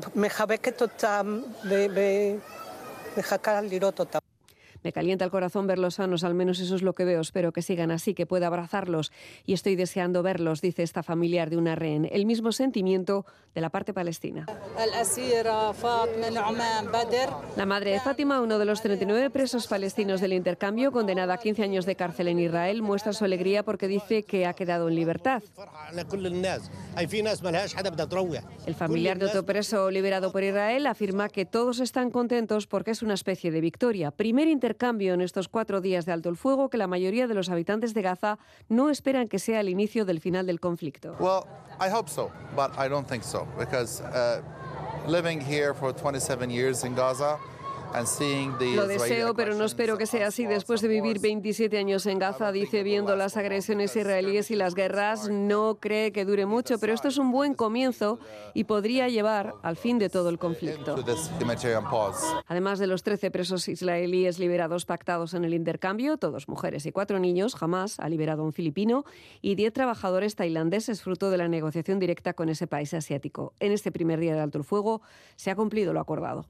calienta 4.91 5.26
el 5.26 5.32
corazón 5.32 5.67
verlos 5.67 5.95
sanos, 5.95 6.23
al 6.23 6.34
menos 6.34 6.60
eso 6.60 6.76
es 6.76 6.82
lo 6.82 6.93
que 6.93 7.06
veo. 7.06 7.21
Espero 7.21 7.52
que 7.52 7.62
sigan 7.62 7.91
así, 7.91 8.13
que 8.13 8.26
pueda 8.26 8.47
abrazarlos 8.47 9.12
y 9.45 9.54
estoy 9.54 9.76
deseando 9.76 10.23
verlos, 10.23 10.62
dice 10.62 10.84
esta 10.84 11.04
familiar 11.04 11.50
de 11.50 11.58
una 11.58 11.76
rehén. 11.76 12.08
El 12.12 12.26
mismo 12.26 12.52
sentimiento 12.52 13.26
de 13.54 13.62
la 13.62 13.69
parte 13.69 13.93
palestina. 13.93 14.45
La 17.56 17.65
madre 17.65 17.91
de 17.91 18.00
Fátima, 18.00 18.41
uno 18.41 18.60
de 18.60 18.65
los 18.65 18.82
39 18.82 19.30
presos 19.30 19.67
palestinos 19.67 20.21
del 20.21 20.34
intercambio, 20.34 20.91
condenada 20.91 21.34
a 21.34 21.38
15 21.38 21.63
años 21.63 21.86
de 21.86 21.95
cárcel 21.95 22.28
en 22.28 22.39
Israel, 22.39 22.82
muestra 22.82 23.13
su 23.13 23.26
alegría 23.26 23.63
porque 23.63 23.88
dice 23.88 24.23
que 24.23 24.45
ha 24.45 24.54
quedado 24.54 24.88
en 24.88 24.95
libertad. 24.95 25.41
El 28.65 28.76
familiar 28.76 29.17
de 29.17 29.26
otro 29.26 29.45
preso 29.45 29.91
liberado 29.91 30.32
por 30.32 30.43
Israel 30.43 30.86
afirma 30.88 31.30
que 31.30 31.45
todos 31.45 31.80
están 31.80 32.12
contentos 32.12 32.67
porque 32.67 32.91
es 32.91 33.02
una 33.02 33.13
especie 33.13 33.52
de 33.52 33.62
victoria. 33.62 34.12
Primer 34.12 34.47
intercambio 34.47 34.77
en 34.80 35.22
estos 35.22 35.48
cuatro 35.48 35.82
días 35.82 36.06
de 36.06 36.12
alto 36.12 36.30
el 36.30 36.38
fuego 36.38 36.70
que 36.70 36.78
la 36.78 36.88
mayoría 36.88 37.28
de 37.28 37.34
los 37.34 37.50
habitantes 37.50 37.94
de 37.94 38.02
Gaza 38.02 38.38
no 38.70 38.90
esperan 38.90 39.28
que 39.28 39.40
sea 39.40 39.60
el 39.60 39.70
inicio 39.70 40.06
del 40.06 40.20
final 40.20 40.46
del 40.46 40.60
conflicto. 40.60 41.16
Well, 41.20 41.46
I 41.80 41.92
hope 41.92 42.10
so, 42.10 42.32
but 42.56 42.72
I 42.78 42.88
don't 42.88 43.08
think 43.08 43.24
so 43.24 43.48
because 43.58 44.02
uh, 44.02 44.42
living 45.08 45.42
here 45.42 45.74
for 45.74 45.94
27 45.94 46.50
years 46.50 46.84
in 46.84 46.96
Gaza 46.96 47.38
lo 48.75 48.88
deseo, 48.88 49.33
pero 49.33 49.55
no 49.55 49.65
espero 49.65 49.97
que 49.97 50.05
sea 50.05 50.27
así. 50.27 50.45
Después 50.45 50.81
de 50.81 50.88
vivir 50.88 51.19
27 51.19 51.77
años 51.77 52.05
en 52.05 52.19
Gaza, 52.19 52.51
dice, 52.51 52.83
viendo 52.83 53.15
las 53.15 53.38
agresiones 53.38 53.95
israelíes 53.95 54.51
y 54.51 54.55
las 54.55 54.75
guerras, 54.75 55.29
no 55.29 55.75
cree 55.79 56.12
que 56.12 56.25
dure 56.25 56.45
mucho, 56.45 56.79
pero 56.79 56.93
esto 56.93 57.07
es 57.07 57.17
un 57.17 57.31
buen 57.31 57.53
comienzo 57.53 58.19
y 58.53 58.65
podría 58.65 59.07
llevar 59.10 59.55
al 59.63 59.77
fin 59.77 59.99
de 59.99 60.10
todo 60.10 60.29
el 60.29 60.38
conflicto. 60.38 60.95
Además 62.47 62.79
de 62.79 62.88
los 62.88 63.03
13 63.03 63.31
presos 63.31 63.67
israelíes 63.67 64.39
liberados 64.39 64.86
pactados 64.86 65.33
en 65.33 65.45
el 65.45 65.53
intercambio, 65.53 66.17
todos 66.17 66.47
mujeres 66.47 66.86
y 66.86 66.91
cuatro 66.91 67.19
niños, 67.19 67.55
jamás 67.55 67.99
ha 67.99 68.10
liberado 68.10 68.41
a 68.43 68.45
un 68.45 68.53
filipino 68.53 69.05
y 69.41 69.55
10 69.55 69.73
trabajadores 69.73 70.36
tailandeses 70.36 71.01
fruto 71.01 71.29
de 71.29 71.38
la 71.38 71.47
negociación 71.47 71.99
directa 71.99 72.33
con 72.33 72.49
ese 72.49 72.67
país 72.67 72.93
asiático. 72.93 73.53
En 73.60 73.71
este 73.71 73.91
primer 73.91 74.19
día 74.19 74.36
de 74.36 74.41
alto 74.41 74.57
el 74.57 74.63
fuego 74.63 75.01
se 75.36 75.51
ha 75.51 75.55
cumplido 75.55 75.93
lo 75.93 75.99
acordado. 75.99 76.45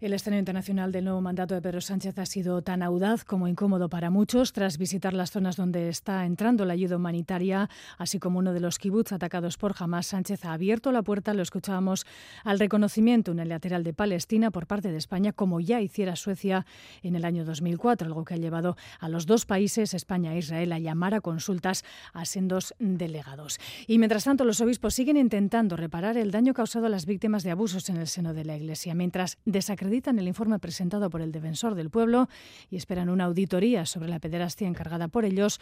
El 0.00 0.14
escenario 0.14 0.38
internacional 0.38 0.92
del 0.92 1.04
nuevo 1.04 1.20
mandato 1.20 1.54
de 1.54 1.60
Pedro 1.60 1.82
Sánchez 1.82 2.18
ha 2.18 2.24
sido 2.24 2.62
tan 2.62 2.82
audaz 2.82 3.22
como 3.22 3.48
incómodo 3.48 3.90
para 3.90 4.08
muchos 4.08 4.54
tras 4.54 4.78
visitar 4.78 5.12
las 5.12 5.30
zonas 5.30 5.56
donde 5.56 5.90
está 5.90 6.24
entrando 6.24 6.64
la 6.64 6.72
ayuda 6.72 6.96
humanitaria, 6.96 7.68
así 7.98 8.18
como 8.18 8.38
uno 8.38 8.54
de 8.54 8.60
los 8.60 8.78
kibbutz 8.78 9.12
atacados 9.12 9.58
por 9.58 9.74
Hamas. 9.78 10.06
Sánchez 10.06 10.46
ha 10.46 10.54
abierto 10.54 10.90
la 10.90 11.02
puerta, 11.02 11.34
lo 11.34 11.42
escuchábamos, 11.42 12.06
al 12.44 12.58
reconocimiento 12.58 13.32
unilateral 13.32 13.84
de 13.84 13.92
Palestina 13.92 14.50
por 14.50 14.66
parte 14.66 14.90
de 14.90 14.96
España, 14.96 15.34
como 15.34 15.60
ya 15.60 15.82
hiciera 15.82 16.16
Suecia 16.16 16.64
en 17.02 17.14
el 17.14 17.26
año 17.26 17.44
2004, 17.44 18.06
algo 18.06 18.24
que 18.24 18.32
ha 18.32 18.38
llevado 18.38 18.78
a 19.00 19.10
los 19.10 19.26
dos 19.26 19.44
países, 19.44 19.92
España 19.92 20.32
e 20.32 20.38
Israel, 20.38 20.72
a 20.72 20.78
llamar 20.78 21.12
a 21.12 21.20
consultas 21.20 21.84
a 22.14 22.24
sendos 22.24 22.74
delegados. 22.78 23.58
Y 23.86 23.98
mientras 23.98 24.24
tanto, 24.24 24.46
los 24.46 24.62
obispos 24.62 24.94
siguen 24.94 25.18
intentando 25.18 25.76
reparar 25.76 26.16
el 26.16 26.30
daño 26.30 26.54
causado 26.54 26.86
a 26.86 26.88
las 26.88 27.04
víctimas 27.04 27.42
de 27.42 27.50
abusos 27.50 27.90
en 27.90 27.98
el 27.98 28.06
seno 28.06 28.32
de 28.32 28.46
la 28.46 28.56
Iglesia, 28.56 28.94
mientras 28.94 29.36
desacreditan 29.44 29.89
acreditan 29.90 30.20
el 30.20 30.28
informe 30.28 30.60
presentado 30.60 31.10
por 31.10 31.20
el 31.20 31.32
defensor 31.32 31.74
del 31.74 31.90
pueblo 31.90 32.28
y 32.70 32.76
esperan 32.76 33.08
una 33.08 33.24
auditoría 33.24 33.86
sobre 33.86 34.08
la 34.08 34.20
pederastia 34.20 34.68
encargada 34.68 35.08
por 35.08 35.24
ellos. 35.24 35.58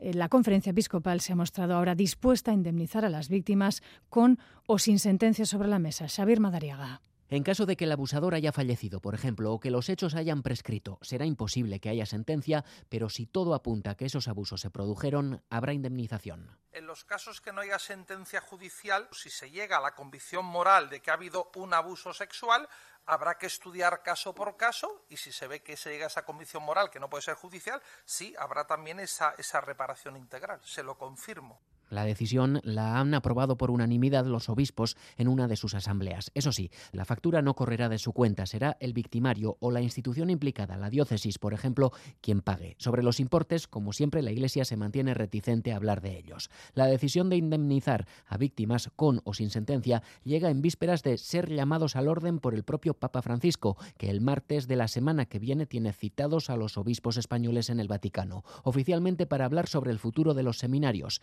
La 0.00 0.28
conferencia 0.28 0.70
episcopal 0.70 1.20
se 1.20 1.34
ha 1.34 1.36
mostrado 1.36 1.76
ahora 1.76 1.94
dispuesta 1.94 2.50
a 2.50 2.54
indemnizar 2.54 3.04
a 3.04 3.10
las 3.10 3.28
víctimas 3.28 3.80
con 4.08 4.40
o 4.66 4.80
sin 4.80 4.98
sentencia 4.98 5.46
sobre 5.46 5.68
la 5.68 5.78
mesa. 5.78 6.08
Xavier 6.08 6.40
Madariaga. 6.40 7.00
En 7.30 7.44
caso 7.44 7.64
de 7.64 7.76
que 7.76 7.84
el 7.84 7.92
abusador 7.92 8.34
haya 8.34 8.50
fallecido, 8.50 8.98
por 9.00 9.14
ejemplo, 9.14 9.52
o 9.52 9.60
que 9.60 9.70
los 9.70 9.88
hechos 9.88 10.16
hayan 10.16 10.42
prescrito, 10.42 10.98
será 11.00 11.26
imposible 11.26 11.78
que 11.78 11.88
haya 11.88 12.04
sentencia, 12.04 12.64
pero 12.88 13.08
si 13.08 13.24
todo 13.24 13.54
apunta 13.54 13.92
a 13.92 13.94
que 13.94 14.06
esos 14.06 14.26
abusos 14.26 14.60
se 14.60 14.70
produjeron, 14.70 15.40
habrá 15.48 15.72
indemnización. 15.72 16.58
En 16.72 16.88
los 16.88 17.04
casos 17.04 17.40
que 17.40 17.52
no 17.52 17.60
haya 17.60 17.78
sentencia 17.78 18.40
judicial, 18.40 19.06
si 19.12 19.30
se 19.30 19.48
llega 19.48 19.76
a 19.76 19.80
la 19.80 19.94
convicción 19.94 20.44
moral 20.44 20.90
de 20.90 20.98
que 20.98 21.12
ha 21.12 21.14
habido 21.14 21.52
un 21.54 21.72
abuso 21.72 22.12
sexual, 22.12 22.68
habrá 23.06 23.38
que 23.38 23.46
estudiar 23.46 24.02
caso 24.02 24.34
por 24.34 24.56
caso 24.56 25.04
y 25.08 25.16
si 25.16 25.32
se 25.32 25.46
ve 25.46 25.62
que 25.62 25.76
se 25.76 25.90
llega 25.90 26.06
a 26.06 26.08
esa 26.08 26.24
convicción 26.24 26.62
moral 26.62 26.90
que 26.90 27.00
no 27.00 27.10
puede 27.10 27.22
ser 27.22 27.34
judicial, 27.34 27.82
sí, 28.04 28.34
habrá 28.38 28.66
también 28.66 29.00
esa, 29.00 29.34
esa 29.38 29.60
reparación 29.60 30.16
integral. 30.16 30.60
Se 30.64 30.82
lo 30.82 30.96
confirmo. 30.96 31.60
La 31.90 32.04
decisión 32.04 32.60
la 32.62 32.98
han 32.98 33.12
aprobado 33.14 33.56
por 33.56 33.70
unanimidad 33.70 34.24
los 34.24 34.48
obispos 34.48 34.96
en 35.16 35.28
una 35.28 35.48
de 35.48 35.56
sus 35.56 35.74
asambleas. 35.74 36.30
Eso 36.34 36.52
sí, 36.52 36.70
la 36.92 37.04
factura 37.04 37.42
no 37.42 37.54
correrá 37.54 37.88
de 37.88 37.98
su 37.98 38.12
cuenta, 38.12 38.46
será 38.46 38.76
el 38.80 38.92
victimario 38.92 39.56
o 39.60 39.70
la 39.70 39.82
institución 39.82 40.30
implicada, 40.30 40.76
la 40.76 40.88
diócesis, 40.88 41.38
por 41.38 41.52
ejemplo, 41.52 41.92
quien 42.20 42.40
pague. 42.40 42.76
Sobre 42.78 43.02
los 43.02 43.20
importes, 43.20 43.66
como 43.66 43.92
siempre, 43.92 44.22
la 44.22 44.30
Iglesia 44.30 44.64
se 44.64 44.76
mantiene 44.76 45.14
reticente 45.14 45.72
a 45.72 45.76
hablar 45.76 46.00
de 46.00 46.16
ellos. 46.16 46.48
La 46.74 46.86
decisión 46.86 47.28
de 47.28 47.36
indemnizar 47.36 48.06
a 48.26 48.36
víctimas 48.36 48.90
con 48.94 49.20
o 49.24 49.34
sin 49.34 49.50
sentencia 49.50 50.02
llega 50.22 50.50
en 50.50 50.62
vísperas 50.62 51.02
de 51.02 51.18
ser 51.18 51.50
llamados 51.50 51.96
al 51.96 52.08
orden 52.08 52.38
por 52.38 52.54
el 52.54 52.62
propio 52.62 52.94
Papa 52.94 53.20
Francisco, 53.20 53.76
que 53.98 54.10
el 54.10 54.20
martes 54.20 54.68
de 54.68 54.76
la 54.76 54.88
semana 54.88 55.26
que 55.26 55.40
viene 55.40 55.66
tiene 55.66 55.92
citados 55.92 56.50
a 56.50 56.56
los 56.56 56.78
obispos 56.78 57.16
españoles 57.16 57.68
en 57.68 57.80
el 57.80 57.88
Vaticano, 57.88 58.44
oficialmente 58.62 59.26
para 59.26 59.44
hablar 59.44 59.66
sobre 59.66 59.90
el 59.90 59.98
futuro 59.98 60.34
de 60.34 60.44
los 60.44 60.58
seminarios. 60.58 61.20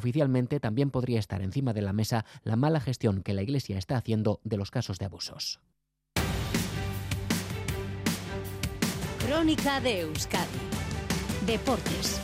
Oficialmente 0.00 0.58
también 0.58 0.90
podría 0.90 1.20
estar 1.20 1.42
encima 1.42 1.72
de 1.72 1.82
la 1.82 1.92
mesa 1.92 2.24
la 2.42 2.56
mala 2.56 2.80
gestión 2.80 3.22
que 3.22 3.34
la 3.34 3.42
Iglesia 3.42 3.78
está 3.78 3.96
haciendo 3.96 4.40
de 4.42 4.56
los 4.56 4.70
casos 4.70 4.98
de 4.98 5.04
abusos. 5.04 5.60
Crónica 9.26 9.80
de 9.80 10.00
Euskadi. 10.00 10.58
Deportes. 11.46 12.20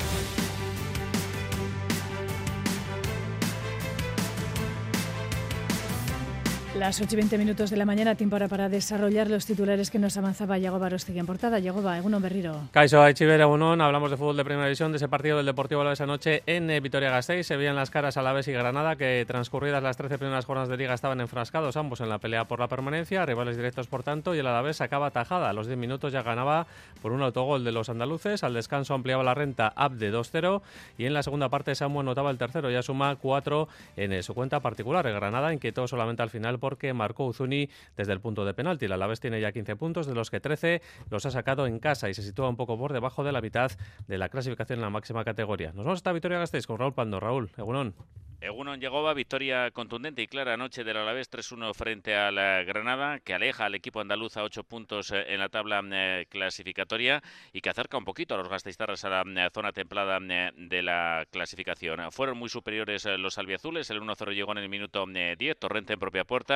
Las 6.79 7.01
8 7.01 7.09
y 7.11 7.17
20 7.17 7.39
minutos 7.39 7.71
de 7.71 7.77
la 7.79 7.87
mañana, 7.87 8.17
tiempo 8.17 8.37
ahora 8.37 8.49
para 8.49 8.69
desarrollar 8.69 9.31
los 9.31 9.47
titulares 9.47 9.91
que 9.91 9.99
nos 9.99 10.19
avanzaba 10.19 10.59
Yago 10.59 10.79
Barostegui 10.79 11.19
en 11.19 11.25
portada. 11.25 11.59
Yago 11.59 11.91
Egunon 11.91 12.21
Berriro. 12.21 12.69
Caiso 12.71 13.01
Aichiber, 13.01 13.41
Egunon, 13.41 13.81
hablamos 13.81 14.11
de 14.11 14.19
fútbol 14.19 14.37
de 14.37 14.45
primera 14.45 14.67
división, 14.67 14.93
de 14.93 14.97
ese 14.97 15.09
partido 15.09 15.39
del 15.39 15.47
Deportivo 15.47 15.83
de 15.85 15.95
esa 15.95 16.05
noche 16.05 16.43
en 16.45 16.69
eh, 16.69 16.81
Vitoria-Gasteiz. 16.81 17.47
Se 17.47 17.57
veían 17.57 17.77
las 17.77 17.89
caras 17.89 18.19
a 18.19 18.23
la 18.23 18.35
vez 18.35 18.47
y 18.49 18.53
Granada, 18.53 18.97
que 18.97 19.25
transcurridas 19.27 19.83
las 19.83 19.97
13 19.97 20.19
primeras 20.19 20.45
jornadas 20.45 20.69
de 20.69 20.77
liga 20.77 20.93
estaban 20.93 21.23
enfrascados 21.23 21.79
ambos 21.79 22.03
en 22.03 22.11
la 22.11 22.19
pelea 22.19 22.45
por 22.45 22.61
la 22.61 22.69
permanencia, 22.69 23.25
rivales 23.25 23.57
directos 23.57 23.87
por 23.87 24.03
tanto, 24.03 24.35
y 24.35 24.41
el 24.41 24.47
Alavés 24.47 24.77
sacaba 24.77 25.11
tajada. 25.11 25.49
A 25.49 25.55
los 25.55 25.69
10 25.69 25.79
minutos 25.79 26.12
ya 26.12 26.23
ganaba 26.23 26.67
por 27.01 27.12
un 27.12 27.23
autogol 27.23 27.65
de 27.65 27.73
los 27.73 27.89
andaluces, 27.89 28.45
al 28.45 28.53
descanso 28.53 28.93
ampliaba 28.93 29.23
la 29.23 29.33
renta 29.33 29.73
Abde 29.75 30.12
2-0 30.12 30.61
y 30.99 31.07
en 31.07 31.15
la 31.15 31.23
segunda 31.23 31.49
parte 31.49 31.75
Samu 31.75 32.01
anotaba 32.01 32.31
el 32.31 32.37
tercero, 32.37 32.71
ya 32.71 32.83
suma 32.83 33.17
4 33.17 33.67
en 33.97 34.23
su 34.23 34.35
cuenta 34.35 34.61
particular. 34.61 35.11
Granada 35.11 35.55
inquietó 35.55 35.89
solamente 35.89 36.23
al 36.23 36.29
final 36.29 36.59
porque 36.66 36.92
marcó 36.92 37.26
Uzuni 37.26 37.70
desde 37.96 38.12
el 38.12 38.20
punto 38.20 38.44
de 38.44 38.52
penalti. 38.52 38.88
La 38.88 38.96
Alavés 38.96 39.20
tiene 39.20 39.40
ya 39.40 39.52
15 39.52 39.76
puntos, 39.76 40.09
de 40.09 40.16
los 40.16 40.33
que 40.33 40.40
13 40.40 40.83
los 41.11 41.24
ha 41.24 41.31
sacado 41.31 41.68
en 41.68 41.79
casa 41.79 42.11
y 42.11 42.14
se 42.14 42.22
sitúa 42.22 42.48
un 42.48 42.57
poco 42.57 42.76
por 42.76 42.92
debajo 42.92 43.22
de 43.22 43.31
la 43.31 43.40
mitad 43.40 43.70
de 44.09 44.18
la 44.18 44.29
clasificación 44.29 44.81
en 44.81 44.83
la 44.83 44.90
máxima 44.90 45.24
categoría. 45.24 45.68
Nos 45.68 45.85
vamos 45.85 45.98
hasta 45.98 46.12
Victoria 46.12 46.40
Gasteiz 46.40 46.66
con 46.66 46.79
Raúl 46.79 46.92
Pando. 46.92 47.20
Raúl, 47.20 47.52
Egunon. 47.57 47.94
Egunon 48.40 48.79
llegó 48.79 49.09
a 49.09 49.14
victoria 49.14 49.70
contundente 49.70 50.20
y 50.20 50.26
clara 50.26 50.55
anoche 50.55 50.85
del 50.85 50.98
Alavés 50.98 51.31
3-1 51.31 51.72
frente 51.74 52.14
a 52.14 52.31
la 52.31 52.62
Granada, 52.64 53.18
que 53.18 53.33
aleja 53.33 53.64
al 53.64 53.74
equipo 53.74 54.00
andaluz 54.00 54.37
a 54.37 54.44
8 54.44 54.62
puntos 54.64 55.11
eh, 55.11 55.24
en 55.29 55.40
la 55.40 55.48
tabla 55.48 55.83
eh, 55.90 56.26
clasificatoria 56.29 57.22
y 57.55 57.62
que 57.62 57.70
acerca 57.70 57.96
un 57.96 58.05
poquito 58.05 58.35
a 58.35 58.38
los 58.38 58.48
gasteiztarras 58.48 59.05
a 59.05 59.24
la 59.24 59.46
eh, 59.46 59.50
zona 59.55 59.72
templada 59.72 60.20
de 60.20 60.83
la 60.83 61.26
clasificación. 61.31 62.12
Fueron 62.12 62.37
muy 62.37 62.50
superiores 62.50 63.07
los 63.18 63.38
albiazules, 63.38 63.88
el 63.88 64.02
1-0 64.02 64.35
llegó 64.35 64.52
en 64.52 64.59
el 64.59 64.68
minuto 64.68 65.07
10, 65.07 65.59
Torrente 65.59 65.94
en 65.94 65.98
propia 65.98 66.24
puerta, 66.24 66.56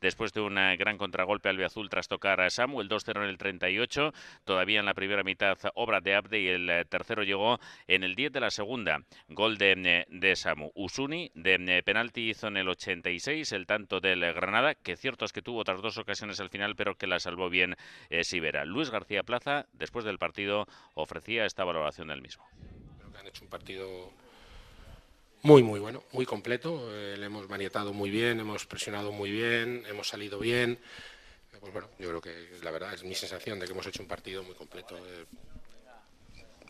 después 0.00 0.32
de 0.32 0.40
un 0.40 0.54
gran 0.54 0.98
contragolpe 0.98 1.48
albiazul 1.48 1.88
tras 1.88 2.08
tocar 2.08 2.40
a 2.40 2.50
Samu, 2.50 2.80
el 2.80 2.88
2-0 2.88 3.22
en 3.22 3.28
el 3.28 3.38
38, 3.38 4.12
todavía 4.44 4.80
en 4.80 4.86
la 4.86 4.94
primera 4.94 5.22
mitad 5.22 5.58
obra 5.74 6.00
de 6.00 6.14
Abde 6.14 6.40
y 6.40 6.48
el 6.48 6.86
tercero 6.88 7.22
llegó 7.22 7.58
en 7.86 8.04
el 8.04 8.14
10 8.14 8.32
de 8.32 8.40
la 8.40 8.50
segunda, 8.50 9.00
gol 9.28 9.58
de, 9.58 10.06
de 10.08 10.36
Samu. 10.36 10.70
Usuni 10.74 11.30
de 11.34 11.54
eh, 11.54 11.82
penalti 11.82 12.30
hizo 12.30 12.48
en 12.48 12.56
el 12.56 12.68
86 12.68 13.52
el 13.52 13.66
tanto 13.66 14.00
del 14.00 14.20
Granada, 14.32 14.74
que 14.74 14.96
cierto 14.96 15.24
es 15.24 15.32
que 15.32 15.42
tuvo 15.42 15.60
otras 15.60 15.82
dos 15.82 15.98
ocasiones 15.98 16.40
al 16.40 16.50
final, 16.50 16.76
pero 16.76 16.96
que 16.96 17.06
la 17.06 17.18
salvó 17.18 17.48
bien 17.48 17.76
eh, 18.10 18.24
Sibera. 18.24 18.64
Luis 18.64 18.90
García 18.90 19.22
Plaza, 19.22 19.66
después 19.72 20.04
del 20.04 20.18
partido, 20.18 20.66
ofrecía 20.94 21.44
esta 21.44 21.64
valoración 21.64 22.08
del 22.08 22.22
mismo. 22.22 22.44
Creo 22.98 23.20
han 23.20 23.26
hecho 23.26 23.44
un 23.44 23.50
partido 23.50 24.12
muy, 25.46 25.62
muy 25.62 25.80
bueno, 25.80 26.02
muy 26.12 26.26
completo. 26.26 26.88
Eh, 26.92 27.16
le 27.16 27.26
hemos 27.26 27.48
manietado 27.48 27.92
muy 27.92 28.10
bien, 28.10 28.40
hemos 28.40 28.66
presionado 28.66 29.12
muy 29.12 29.30
bien, 29.30 29.84
hemos 29.88 30.08
salido 30.08 30.38
bien. 30.38 30.78
Pues 31.60 31.72
bueno, 31.72 31.88
yo 31.98 32.08
creo 32.08 32.20
que 32.20 32.58
la 32.62 32.70
verdad 32.70 32.92
es 32.94 33.02
mi 33.02 33.14
sensación 33.14 33.58
de 33.58 33.66
que 33.66 33.72
hemos 33.72 33.86
hecho 33.86 34.02
un 34.02 34.08
partido 34.08 34.42
muy 34.42 34.54
completo. 34.54 34.96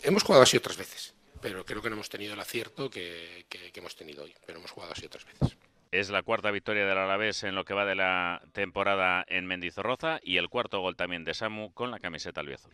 hemos 0.02 0.22
jugado 0.22 0.42
así 0.42 0.56
otras 0.56 0.76
veces 0.76 1.16
pero 1.40 1.64
creo 1.64 1.82
que 1.82 1.88
no 1.88 1.96
hemos 1.96 2.08
tenido 2.08 2.34
el 2.34 2.40
acierto 2.40 2.90
que, 2.90 3.46
hemos 3.74 3.96
tenido 3.96 4.24
hoy, 4.24 4.34
pero 4.46 4.58
hemos 4.58 4.70
jugado 4.70 4.92
así 4.92 5.06
otras 5.06 5.24
veces. 5.24 5.56
Es 5.92 6.10
la 6.10 6.22
cuarta 6.22 6.50
victoria 6.50 6.84
del 6.86 6.98
Alavés 6.98 7.44
en 7.44 7.54
lo 7.54 7.64
que 7.64 7.74
va 7.74 7.84
de 7.84 7.94
la 7.94 8.42
temporada 8.52 9.24
en 9.28 9.46
Mendizorroza 9.46 10.18
y 10.22 10.38
el 10.38 10.48
cuarto 10.48 10.80
gol 10.80 10.96
también 10.96 11.24
de 11.24 11.34
Samu 11.34 11.72
con 11.72 11.90
la 11.90 12.00
camiseta 12.00 12.40
albiazul. 12.40 12.72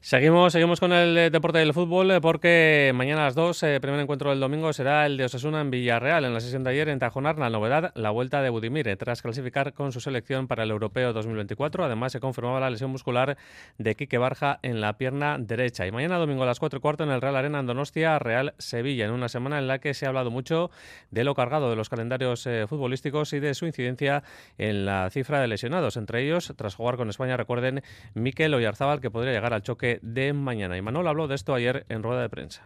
Seguimos, 0.00 0.52
seguimos 0.52 0.78
con 0.78 0.92
el 0.92 1.18
eh, 1.18 1.28
deporte 1.28 1.58
del 1.58 1.74
fútbol 1.74 2.12
eh, 2.12 2.20
porque 2.20 2.92
mañana 2.94 3.22
a 3.22 3.24
las 3.24 3.34
2, 3.34 3.64
el 3.64 3.74
eh, 3.74 3.80
primer 3.80 3.98
encuentro 3.98 4.30
del 4.30 4.38
domingo, 4.38 4.72
será 4.72 5.04
el 5.04 5.16
de 5.16 5.24
Osasuna 5.24 5.60
en 5.60 5.72
Villarreal. 5.72 6.24
En 6.24 6.32
la 6.32 6.38
sesión 6.38 6.62
de 6.62 6.70
ayer 6.70 6.88
en 6.88 7.00
Tajonar, 7.00 7.36
la 7.36 7.50
novedad, 7.50 7.90
la 7.96 8.10
vuelta 8.10 8.40
de 8.40 8.48
Budimir, 8.48 8.96
tras 8.96 9.22
clasificar 9.22 9.72
con 9.72 9.90
su 9.90 10.00
selección 10.00 10.46
para 10.46 10.62
el 10.62 10.70
Europeo 10.70 11.12
2024. 11.12 11.84
Además, 11.84 12.12
se 12.12 12.20
confirmaba 12.20 12.60
la 12.60 12.70
lesión 12.70 12.92
muscular 12.92 13.36
de 13.78 13.96
Quique 13.96 14.18
Barja 14.18 14.60
en 14.62 14.80
la 14.80 14.96
pierna 14.98 15.36
derecha. 15.36 15.84
Y 15.84 15.90
mañana 15.90 16.16
domingo 16.16 16.44
a 16.44 16.46
las 16.46 16.60
4 16.60 16.78
y 16.78 16.80
cuarto 16.80 17.02
en 17.02 17.10
el 17.10 17.20
Real 17.20 17.34
Arena 17.34 17.58
Andonostia, 17.58 18.20
Real 18.20 18.54
Sevilla, 18.58 19.04
en 19.04 19.10
una 19.10 19.28
semana 19.28 19.58
en 19.58 19.66
la 19.66 19.80
que 19.80 19.94
se 19.94 20.06
ha 20.06 20.10
hablado 20.10 20.30
mucho 20.30 20.70
de 21.10 21.24
lo 21.24 21.34
cargado 21.34 21.70
de 21.70 21.76
los 21.76 21.88
calendarios 21.88 22.48
futbolísticos 22.68 23.32
y 23.32 23.40
de 23.40 23.52
su 23.54 23.66
incidencia 23.66 24.22
en 24.58 24.86
la 24.86 25.10
cifra 25.10 25.40
de 25.40 25.48
lesionados. 25.48 25.96
Entre 25.96 26.24
ellos, 26.24 26.54
tras 26.56 26.76
jugar 26.76 26.96
con 26.96 27.08
España, 27.08 27.36
recuerden, 27.36 27.82
Mikel 28.14 28.54
Oyarzábal, 28.54 29.00
que 29.00 29.10
podría 29.10 29.32
llegar 29.32 29.52
al 29.52 29.62
choque 29.62 29.87
de 30.02 30.32
mañana. 30.32 30.76
Y 30.76 30.82
Manuel 30.82 31.08
habló 31.08 31.28
de 31.28 31.34
esto 31.34 31.54
ayer 31.54 31.86
en 31.88 32.02
rueda 32.02 32.22
de 32.22 32.28
prensa. 32.28 32.62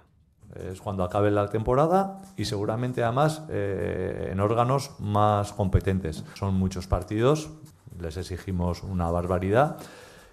Es 0.55 0.81
cuando 0.81 1.03
acabe 1.05 1.31
la 1.31 1.49
temporada 1.49 2.21
y 2.37 2.45
seguramente 2.45 3.03
además 3.03 3.43
eh, 3.49 4.29
en 4.33 4.41
órganos 4.41 4.91
más 4.99 5.53
competentes. 5.53 6.25
Son 6.35 6.55
muchos 6.55 6.87
partidos, 6.87 7.51
les 7.99 8.17
exigimos 8.17 8.83
una 8.83 9.11
barbaridad 9.11 9.79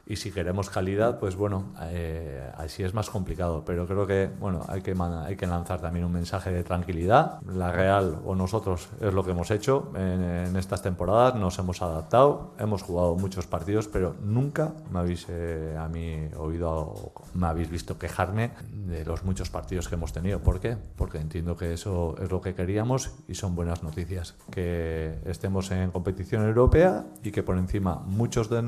y 0.09 0.15
si 0.15 0.31
queremos 0.31 0.71
calidad, 0.71 1.19
pues 1.19 1.35
bueno, 1.35 1.65
eh, 1.83 2.51
así 2.57 2.83
es 2.83 2.95
más 2.95 3.11
complicado. 3.11 3.63
Pero 3.63 3.85
creo 3.85 4.07
que 4.07 4.27
bueno, 4.39 4.65
hay 4.67 4.81
que, 4.81 4.95
hay 4.99 5.35
que 5.35 5.45
lanzar 5.45 5.79
también 5.79 6.03
un 6.03 6.11
mensaje 6.11 6.51
de 6.51 6.63
tranquilidad. 6.63 7.39
La 7.43 7.71
Real 7.71 8.19
o 8.25 8.33
nosotros 8.33 8.89
es 8.99 9.13
lo 9.13 9.23
que 9.23 9.31
hemos 9.31 9.51
hecho 9.51 9.91
en, 9.95 10.55
estas 10.55 10.81
temporadas, 10.81 11.35
nos 11.35 11.59
hemos 11.59 11.83
adaptado, 11.83 12.55
hemos 12.57 12.81
jugado 12.81 13.15
muchos 13.15 13.45
partidos, 13.45 13.87
pero 13.87 14.15
nunca 14.23 14.73
me 14.91 14.97
habéis 14.97 15.27
eh, 15.29 15.77
a 15.79 15.87
mí 15.87 16.27
oído, 16.35 17.13
me 17.35 17.45
habéis 17.45 17.69
visto 17.69 17.99
quejarme 17.99 18.51
de 18.71 19.05
los 19.05 19.23
muchos 19.23 19.51
partidos 19.51 19.87
que 19.87 19.93
hemos 19.93 20.11
tenido. 20.11 20.39
¿Por 20.39 20.59
qué? 20.59 20.75
Porque 20.95 21.19
entiendo 21.19 21.55
que 21.55 21.71
eso 21.71 22.15
es 22.19 22.31
lo 22.31 22.41
que 22.41 22.55
queríamos 22.55 23.11
y 23.27 23.35
son 23.35 23.53
buenas 23.53 23.83
noticias. 23.83 24.35
Que 24.49 25.19
estemos 25.25 25.69
en 25.69 25.91
competición 25.91 26.47
europea 26.47 27.05
y 27.23 27.29
que 27.29 27.43
por 27.43 27.59
encima 27.59 28.01
muchos 28.07 28.49
de, 28.49 28.63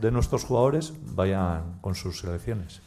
de 0.00 0.10
nuestros 0.10 0.42
jugadores 0.44 0.79
vayan 1.14 1.78
con 1.80 1.94
sus 1.94 2.20
selecciones. 2.20 2.82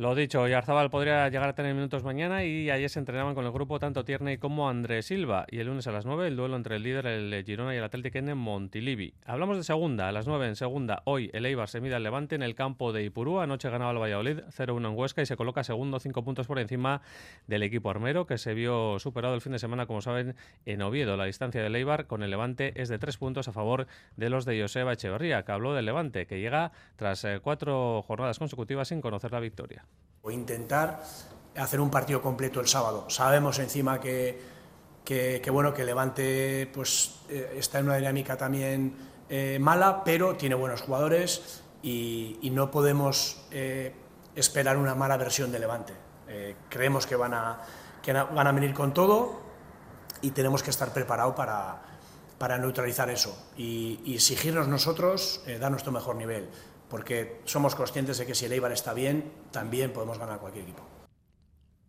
Lo 0.00 0.14
dicho, 0.14 0.48
Yarzabal 0.48 0.88
podría 0.88 1.28
llegar 1.28 1.50
a 1.50 1.52
tener 1.52 1.74
minutos 1.74 2.04
mañana 2.04 2.42
y 2.42 2.70
ayer 2.70 2.88
se 2.88 2.98
entrenaban 2.98 3.34
con 3.34 3.44
el 3.44 3.52
grupo 3.52 3.78
tanto 3.78 4.02
Tierney 4.02 4.38
como 4.38 4.66
Andrés 4.66 5.04
Silva. 5.04 5.44
Y 5.50 5.58
el 5.58 5.66
lunes 5.66 5.86
a 5.88 5.92
las 5.92 6.06
9 6.06 6.26
el 6.26 6.36
duelo 6.36 6.56
entre 6.56 6.76
el 6.76 6.84
líder, 6.84 7.04
el 7.04 7.44
Girona 7.44 7.74
y 7.74 7.76
el 7.76 7.84
Atlético 7.84 8.16
en 8.16 8.34
Montilivi. 8.34 9.12
Hablamos 9.26 9.58
de 9.58 9.62
segunda, 9.62 10.08
a 10.08 10.12
las 10.12 10.26
9 10.26 10.46
en 10.46 10.56
segunda. 10.56 11.02
Hoy 11.04 11.28
el 11.34 11.44
Eibar 11.44 11.68
se 11.68 11.82
mide 11.82 11.96
al 11.96 12.02
Levante 12.02 12.34
en 12.34 12.42
el 12.42 12.54
campo 12.54 12.94
de 12.94 13.04
Ipurú. 13.04 13.40
Anoche 13.40 13.68
ganaba 13.68 13.90
el 13.90 13.98
Valladolid 13.98 14.38
0-1 14.56 14.88
en 14.88 14.96
Huesca 14.96 15.20
y 15.20 15.26
se 15.26 15.36
coloca 15.36 15.64
segundo, 15.64 16.00
5 16.00 16.24
puntos 16.24 16.46
por 16.46 16.58
encima 16.58 17.02
del 17.46 17.62
equipo 17.62 17.90
armero 17.90 18.26
que 18.26 18.38
se 18.38 18.54
vio 18.54 18.98
superado 19.00 19.34
el 19.34 19.42
fin 19.42 19.52
de 19.52 19.58
semana, 19.58 19.84
como 19.84 20.00
saben, 20.00 20.34
en 20.64 20.80
Oviedo. 20.80 21.18
La 21.18 21.26
distancia 21.26 21.62
del 21.62 21.76
Eibar 21.76 22.06
con 22.06 22.22
el 22.22 22.30
Levante 22.30 22.72
es 22.80 22.88
de 22.88 22.98
3 22.98 23.18
puntos 23.18 23.48
a 23.48 23.52
favor 23.52 23.86
de 24.16 24.30
los 24.30 24.46
de 24.46 24.62
Joseba 24.62 24.94
Echeverría, 24.94 25.44
que 25.44 25.52
habló 25.52 25.74
del 25.74 25.84
Levante, 25.84 26.26
que 26.26 26.40
llega 26.40 26.72
tras 26.96 27.22
eh, 27.24 27.40
cuatro 27.42 28.00
jornadas 28.00 28.38
consecutivas 28.38 28.88
sin 28.88 29.02
conocer 29.02 29.30
la 29.32 29.40
victoria. 29.40 29.84
O 30.22 30.30
intentar 30.30 31.02
hacer 31.56 31.80
un 31.80 31.90
partido 31.90 32.22
completo 32.22 32.60
el 32.60 32.68
sábado. 32.68 33.08
Sabemos 33.08 33.58
encima 33.58 34.00
que, 34.00 34.40
que, 35.04 35.50
bueno, 35.50 35.74
que 35.74 35.84
Levante 35.84 36.70
pues, 36.72 37.16
eh, 37.28 37.54
está 37.56 37.80
en 37.80 37.86
una 37.86 37.96
dinámica 37.96 38.36
también 38.36 38.94
eh, 39.28 39.58
mala, 39.60 40.04
pero 40.04 40.36
tiene 40.36 40.54
buenos 40.54 40.82
jugadores 40.82 41.62
y, 41.82 42.50
no 42.52 42.70
podemos 42.70 43.42
eh, 43.50 43.94
esperar 44.34 44.76
una 44.76 44.94
mala 44.94 45.16
versión 45.16 45.52
de 45.52 45.58
Levante. 45.58 45.94
Creemos 46.68 47.06
que 47.08 47.16
van, 47.16 47.34
a, 47.34 47.58
que 48.00 48.12
van 48.12 48.46
a 48.46 48.52
venir 48.52 48.72
con 48.72 48.94
todo 48.94 49.40
y 50.22 50.30
tenemos 50.30 50.62
que 50.62 50.70
estar 50.70 50.92
preparados 50.92 51.34
para, 51.34 51.82
para 52.38 52.56
neutralizar 52.56 53.10
eso 53.10 53.36
y, 53.56 54.00
y 54.04 54.14
exigirnos 54.14 54.68
nosotros 54.68 55.42
dar 55.58 55.72
nuestro 55.72 55.90
mejor 55.90 56.14
nivel, 56.14 56.48
porque 56.90 57.40
somos 57.44 57.74
conscientes 57.74 58.18
de 58.18 58.26
que 58.26 58.34
si 58.34 58.44
el 58.44 58.52
Eibar 58.52 58.72
está 58.72 58.92
bien, 58.92 59.32
también 59.52 59.92
podemos 59.92 60.18
ganar 60.18 60.40
cualquier 60.40 60.64
equipo. 60.64 60.82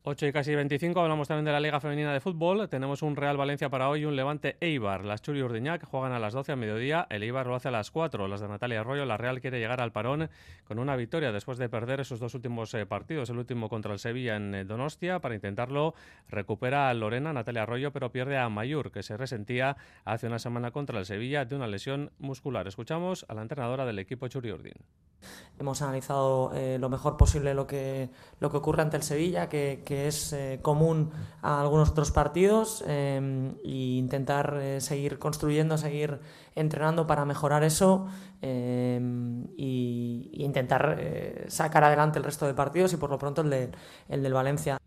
8 0.03 0.25
y 0.25 0.31
casi 0.31 0.55
25, 0.55 0.99
hablamos 0.99 1.27
también 1.27 1.45
de 1.45 1.51
la 1.51 1.59
Liga 1.59 1.79
Femenina 1.79 2.11
de 2.11 2.19
Fútbol. 2.19 2.67
Tenemos 2.69 3.03
un 3.03 3.15
Real 3.15 3.37
Valencia 3.37 3.69
para 3.69 3.87
hoy 3.87 4.01
y 4.01 4.05
un 4.05 4.15
Levante 4.15 4.57
Eibar. 4.59 5.05
Las 5.05 5.21
Churi 5.21 5.43
Urdiñac 5.43 5.85
juegan 5.85 6.11
a 6.11 6.17
las 6.17 6.33
12 6.33 6.53
a 6.53 6.55
mediodía, 6.55 7.05
el 7.11 7.21
Eibar 7.21 7.45
lo 7.45 7.53
hace 7.53 7.67
a 7.67 7.71
las 7.71 7.91
4. 7.91 8.27
Las 8.27 8.41
de 8.41 8.47
Natalia 8.47 8.79
Arroyo, 8.79 9.05
la 9.05 9.17
Real 9.17 9.39
quiere 9.41 9.59
llegar 9.59 9.79
al 9.79 9.91
parón 9.91 10.27
con 10.63 10.79
una 10.79 10.95
victoria 10.95 11.31
después 11.31 11.59
de 11.59 11.69
perder 11.69 11.99
esos 11.99 12.19
dos 12.19 12.33
últimos 12.33 12.73
eh, 12.73 12.87
partidos. 12.87 13.29
El 13.29 13.37
último 13.37 13.69
contra 13.69 13.93
el 13.93 13.99
Sevilla 13.99 14.37
en 14.37 14.55
eh, 14.55 14.65
Donostia. 14.65 15.19
Para 15.19 15.35
intentarlo, 15.35 15.93
recupera 16.29 16.89
a 16.89 16.95
Lorena, 16.95 17.31
Natalia 17.31 17.61
Arroyo, 17.61 17.91
pero 17.91 18.11
pierde 18.11 18.39
a 18.39 18.49
Mayur, 18.49 18.91
que 18.91 19.03
se 19.03 19.17
resentía 19.17 19.77
hace 20.03 20.25
una 20.25 20.39
semana 20.39 20.71
contra 20.71 20.97
el 20.97 21.05
Sevilla 21.05 21.45
de 21.45 21.55
una 21.55 21.67
lesión 21.67 22.11
muscular. 22.17 22.67
Escuchamos 22.67 23.23
a 23.29 23.35
la 23.35 23.43
entrenadora 23.43 23.85
del 23.85 23.99
equipo 23.99 24.27
Churi 24.27 24.51
Urdin. 24.51 24.73
Hemos 25.59 25.81
analizado 25.83 26.51
eh, 26.55 26.77
lo 26.79 26.89
mejor 26.89 27.17
posible 27.17 27.53
lo 27.53 27.67
que, 27.67 28.09
lo 28.39 28.49
que 28.49 28.57
ocurre 28.57 28.81
ante 28.81 28.97
el 28.97 29.03
Sevilla, 29.03 29.47
que, 29.47 29.83
que 29.85 30.07
es 30.07 30.33
eh, 30.33 30.59
común 30.61 31.11
a 31.43 31.61
algunos 31.61 31.91
otros 31.91 32.11
partidos, 32.11 32.83
e 32.87 33.21
intentar 33.63 34.57
eh, 34.59 34.81
seguir 34.81 35.19
construyendo, 35.19 35.77
seguir 35.77 36.19
entrenando 36.55 37.05
para 37.05 37.25
mejorar 37.25 37.63
eso 37.63 38.07
e 38.41 38.99
intentar 40.33 40.97
sacar 41.47 41.83
adelante 41.83 42.17
el 42.17 42.25
resto 42.25 42.47
de 42.47 42.55
partidos 42.55 42.91
y 42.93 42.97
por 42.97 43.11
lo 43.11 43.19
pronto 43.19 43.41
el, 43.41 43.51
de, 43.51 43.71
el 44.09 44.23
del 44.23 44.33
Valencia. 44.33 44.80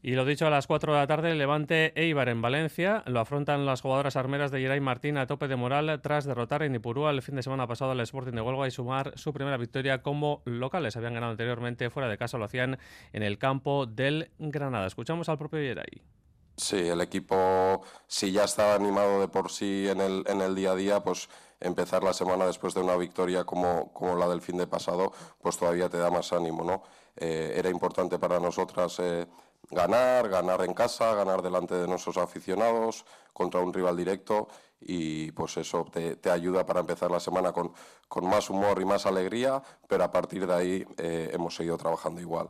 Y 0.00 0.12
lo 0.12 0.24
dicho, 0.24 0.46
a 0.46 0.50
las 0.50 0.68
4 0.68 0.92
de 0.92 0.98
la 1.00 1.06
tarde, 1.08 1.34
Levante 1.34 1.92
Eibar 1.96 2.28
en 2.28 2.40
Valencia. 2.40 3.02
Lo 3.06 3.18
afrontan 3.18 3.66
las 3.66 3.80
jugadoras 3.80 4.14
armeras 4.14 4.52
de 4.52 4.60
Geray 4.60 4.78
Martín 4.80 5.18
a 5.18 5.26
tope 5.26 5.48
de 5.48 5.56
moral 5.56 6.00
tras 6.02 6.24
derrotar 6.24 6.62
en 6.62 6.76
Ipurúa 6.76 7.10
el 7.10 7.20
fin 7.20 7.34
de 7.34 7.42
semana 7.42 7.66
pasado 7.66 7.90
al 7.90 8.00
Sporting 8.00 8.32
de 8.32 8.40
Huelva 8.40 8.68
y 8.68 8.70
sumar 8.70 9.12
su 9.16 9.32
primera 9.32 9.56
victoria 9.56 10.00
como 10.00 10.42
locales. 10.44 10.96
Habían 10.96 11.14
ganado 11.14 11.32
anteriormente 11.32 11.90
fuera 11.90 12.08
de 12.08 12.16
casa, 12.16 12.38
lo 12.38 12.44
hacían 12.44 12.78
en 13.12 13.24
el 13.24 13.38
campo 13.38 13.86
del 13.86 14.30
Granada. 14.38 14.86
Escuchamos 14.86 15.28
al 15.28 15.38
propio 15.38 15.58
Geray. 15.58 16.00
Sí, 16.56 16.76
el 16.76 17.00
equipo, 17.00 17.82
si 18.06 18.30
ya 18.30 18.44
estaba 18.44 18.74
animado 18.74 19.20
de 19.20 19.28
por 19.28 19.50
sí 19.50 19.86
en 19.88 20.00
el, 20.00 20.24
en 20.26 20.40
el 20.40 20.54
día 20.54 20.72
a 20.72 20.76
día, 20.76 21.00
pues 21.02 21.28
empezar 21.60 22.04
la 22.04 22.12
semana 22.12 22.46
después 22.46 22.74
de 22.74 22.80
una 22.80 22.96
victoria 22.96 23.44
como, 23.44 23.92
como 23.92 24.16
la 24.16 24.28
del 24.28 24.40
fin 24.40 24.56
de 24.56 24.66
pasado, 24.66 25.12
pues 25.40 25.56
todavía 25.56 25.88
te 25.88 25.98
da 25.98 26.10
más 26.10 26.32
ánimo, 26.32 26.64
¿no? 26.64 26.82
Eh, 27.16 27.54
era 27.56 27.68
importante 27.68 28.18
para 28.18 28.38
nosotras 28.38 28.98
eh, 29.00 29.26
ganar, 29.70 30.28
ganar 30.28 30.62
en 30.62 30.74
casa, 30.74 31.14
ganar 31.14 31.42
delante 31.42 31.74
de 31.74 31.86
nuestros 31.86 32.16
aficionados 32.16 33.04
contra 33.32 33.60
un 33.60 33.72
rival 33.72 33.96
directo 33.96 34.48
y 34.80 35.32
pues 35.32 35.56
eso 35.56 35.86
te, 35.90 36.30
ayuda 36.30 36.64
para 36.64 36.80
empezar 36.80 37.10
la 37.10 37.20
semana 37.20 37.52
con, 37.52 37.72
más 38.22 38.48
humor 38.50 38.80
y 38.80 38.84
más 38.84 39.06
alegría, 39.06 39.62
pero 39.88 40.04
a 40.04 40.10
partir 40.10 40.46
de 40.46 40.54
ahí 40.54 40.86
eh, 40.96 41.30
hemos 41.32 41.54
seguido 41.54 41.76
trabajando 41.76 42.20
igual. 42.20 42.48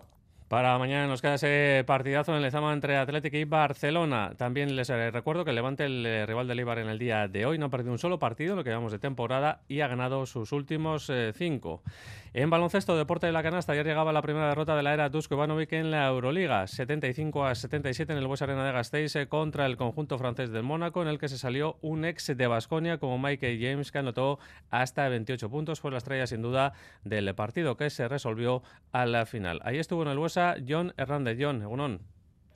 Para 0.49 0.79
mañana 0.79 1.07
nos 1.07 1.21
queda 1.21 1.35
ese 1.35 1.85
partidazo 1.87 2.33
en 2.33 2.39
el 2.39 2.43
Lezama 2.43 2.73
entre 2.73 2.97
Atlético 2.97 3.37
y 3.37 3.45
Barcelona. 3.45 4.33
También 4.39 4.77
les 4.77 4.89
eh, 4.89 5.11
recuerdo 5.11 5.45
que 5.45 5.53
Levante, 5.53 5.85
el 5.85 6.07
eh, 6.07 6.25
rival 6.25 6.49
del 6.49 6.61
Ibar 6.61 6.79
en 6.79 6.89
el 6.89 6.99
día 6.99 7.29
de 7.29 7.45
hoy, 7.45 7.59
no 7.59 7.67
ha 7.67 7.69
perdido 7.69 7.93
un 7.93 7.99
solo 7.99 8.19
partido, 8.19 8.57
lo 8.57 8.65
que 8.65 8.71
llevamos 8.71 8.91
de 8.91 8.99
temporada, 8.99 9.61
y 9.69 9.83
ha 9.83 9.89
ganado 9.89 10.25
sus 10.25 10.53
últimos 10.53 11.11
eh, 11.11 11.35
cinco. 11.37 11.83
En 12.33 12.49
baloncesto, 12.49 12.97
deporte 12.97 13.27
de 13.27 13.33
la 13.33 13.43
canasta, 13.43 13.73
ayer 13.73 13.85
llegaba 13.85 14.11
la 14.11 14.23
primera 14.23 14.49
derrota 14.49 14.75
de 14.75 14.83
la 14.83 14.95
era 14.95 15.11
Dusko 15.11 15.35
Ivanovic 15.35 15.73
en 15.75 15.91
la 15.91 16.07
Euroliga, 16.07 16.67
75 16.67 17.45
a 17.45 17.55
77 17.55 18.13
en 18.15 18.19
el 18.19 18.27
Bues 18.27 18.41
Arena 18.41 18.65
de 18.65 18.73
Gasteiz 18.73 19.15
contra 19.29 19.67
el 19.67 19.77
conjunto 19.77 20.17
francés 20.17 20.51
del 20.51 20.63
Mónaco, 20.63 21.03
en 21.03 21.09
el 21.09 21.19
que 21.19 21.29
se 21.29 21.37
salió 21.37 21.77
un 21.83 22.07
ex 22.07 22.27
de 22.35 22.47
Basconia 22.47 22.97
como 22.97 23.19
Mike 23.19 23.59
James, 23.61 23.93
que 23.93 23.99
anotó 23.99 24.39
hasta 24.71 25.09
28 25.11 25.51
puntos. 25.51 25.81
Fue 25.81 25.91
la 25.91 25.99
estrella, 25.99 26.27
sin 26.27 26.41
duda, 26.41 26.73
del 27.05 27.35
partido 27.35 27.77
que 27.77 27.91
se 27.91 28.09
resolvió 28.09 28.63
a 28.93 29.05
la 29.05 29.27
final. 29.27 29.61
Ahí 29.63 29.79
estuvo 29.79 30.03
en 30.03 30.09
el 30.09 30.19
Bues 30.19 30.38
John 30.65 30.93
Hernández. 30.97 31.37
John, 31.39 31.63
Egunon. 31.63 32.01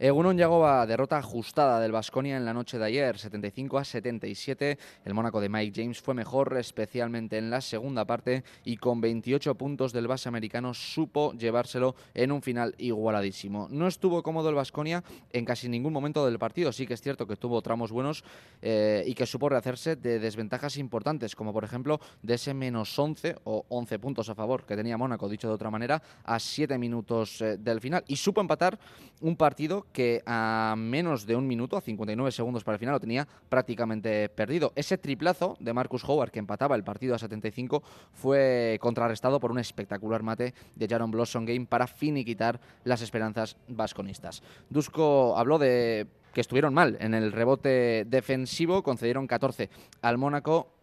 Egunon 0.02 0.36
a 0.42 0.84
derrota 0.84 1.16
ajustada 1.18 1.78
del 1.78 1.92
Basconia 1.92 2.36
en 2.36 2.44
la 2.44 2.52
noche 2.52 2.76
de 2.76 2.86
ayer, 2.86 3.16
75 3.16 3.78
a 3.78 3.84
77. 3.84 4.76
El 5.04 5.14
Mónaco 5.14 5.40
de 5.40 5.48
Mike 5.48 5.80
James 5.80 6.02
fue 6.02 6.12
mejor, 6.12 6.56
especialmente 6.58 7.38
en 7.38 7.50
la 7.50 7.60
segunda 7.60 8.04
parte, 8.04 8.42
y 8.64 8.78
con 8.78 9.00
28 9.00 9.54
puntos 9.54 9.92
del 9.92 10.08
base 10.08 10.28
americano 10.28 10.74
supo 10.74 11.34
llevárselo 11.34 11.94
en 12.14 12.32
un 12.32 12.42
final 12.42 12.74
igualadísimo. 12.78 13.68
No 13.70 13.86
estuvo 13.86 14.24
cómodo 14.24 14.48
el 14.48 14.56
Basconia 14.56 15.04
en 15.32 15.44
casi 15.44 15.68
ningún 15.68 15.92
momento 15.92 16.26
del 16.26 16.40
partido. 16.40 16.72
Sí 16.72 16.84
que 16.84 16.94
es 16.94 17.00
cierto 17.00 17.28
que 17.28 17.36
tuvo 17.36 17.62
tramos 17.62 17.92
buenos 17.92 18.24
eh, 18.60 19.04
y 19.06 19.14
que 19.14 19.24
supo 19.24 19.50
rehacerse 19.50 19.94
de 19.94 20.18
desventajas 20.18 20.78
importantes, 20.78 21.36
como 21.36 21.52
por 21.52 21.62
ejemplo 21.62 22.00
de 22.22 22.34
ese 22.34 22.54
menos 22.54 22.98
11 22.98 23.36
o 23.44 23.66
11 23.68 24.00
puntos 24.00 24.28
a 24.28 24.34
favor 24.34 24.64
que 24.64 24.74
tenía 24.74 24.96
Mónaco, 24.96 25.28
dicho 25.28 25.46
de 25.46 25.54
otra 25.54 25.70
manera, 25.70 26.02
a 26.24 26.40
7 26.40 26.76
minutos 26.76 27.40
eh, 27.40 27.56
del 27.56 27.80
final. 27.80 28.02
Y 28.08 28.16
supo 28.16 28.40
empatar 28.40 28.76
un 29.20 29.36
partido 29.36 29.86
que 29.92 30.22
a 30.26 30.74
menos 30.76 31.26
de 31.26 31.37
un 31.37 31.46
minuto, 31.46 31.76
a 31.76 31.81
59 31.81 32.33
segundos 32.33 32.64
para 32.64 32.74
el 32.74 32.78
final, 32.81 32.94
lo 32.94 33.00
tenía 33.00 33.28
prácticamente 33.48 34.28
perdido. 34.28 34.72
Ese 34.74 34.98
triplazo 34.98 35.57
de 35.61 35.72
Marcus 35.72 36.05
Howard, 36.05 36.31
que 36.31 36.38
empataba 36.38 36.74
el 36.76 36.85
partido 36.85 37.14
a 37.14 37.18
75, 37.18 37.83
fue 38.12 38.78
contrarrestado 38.81 39.38
por 39.38 39.50
un 39.50 39.59
espectacular 39.59 40.22
mate 40.22 40.55
de 40.74 40.88
Jaron 40.88 41.11
Blossom 41.11 41.44
Game 41.44 41.66
para 41.66 41.87
finiquitar 41.87 42.61
las 42.85 43.02
esperanzas 43.02 43.57
vasconistas. 43.68 44.42
Dusko 44.70 45.37
habló 45.37 45.59
de 45.59 46.07
que 46.33 46.40
estuvieron 46.40 46.74
mal 46.74 46.96
en 47.00 47.14
el 47.14 47.33
rebote 47.33 48.05
defensivo, 48.07 48.83
concedieron 48.83 49.26
14 49.26 49.68
al 50.00 50.18
Mónaco 50.18 50.81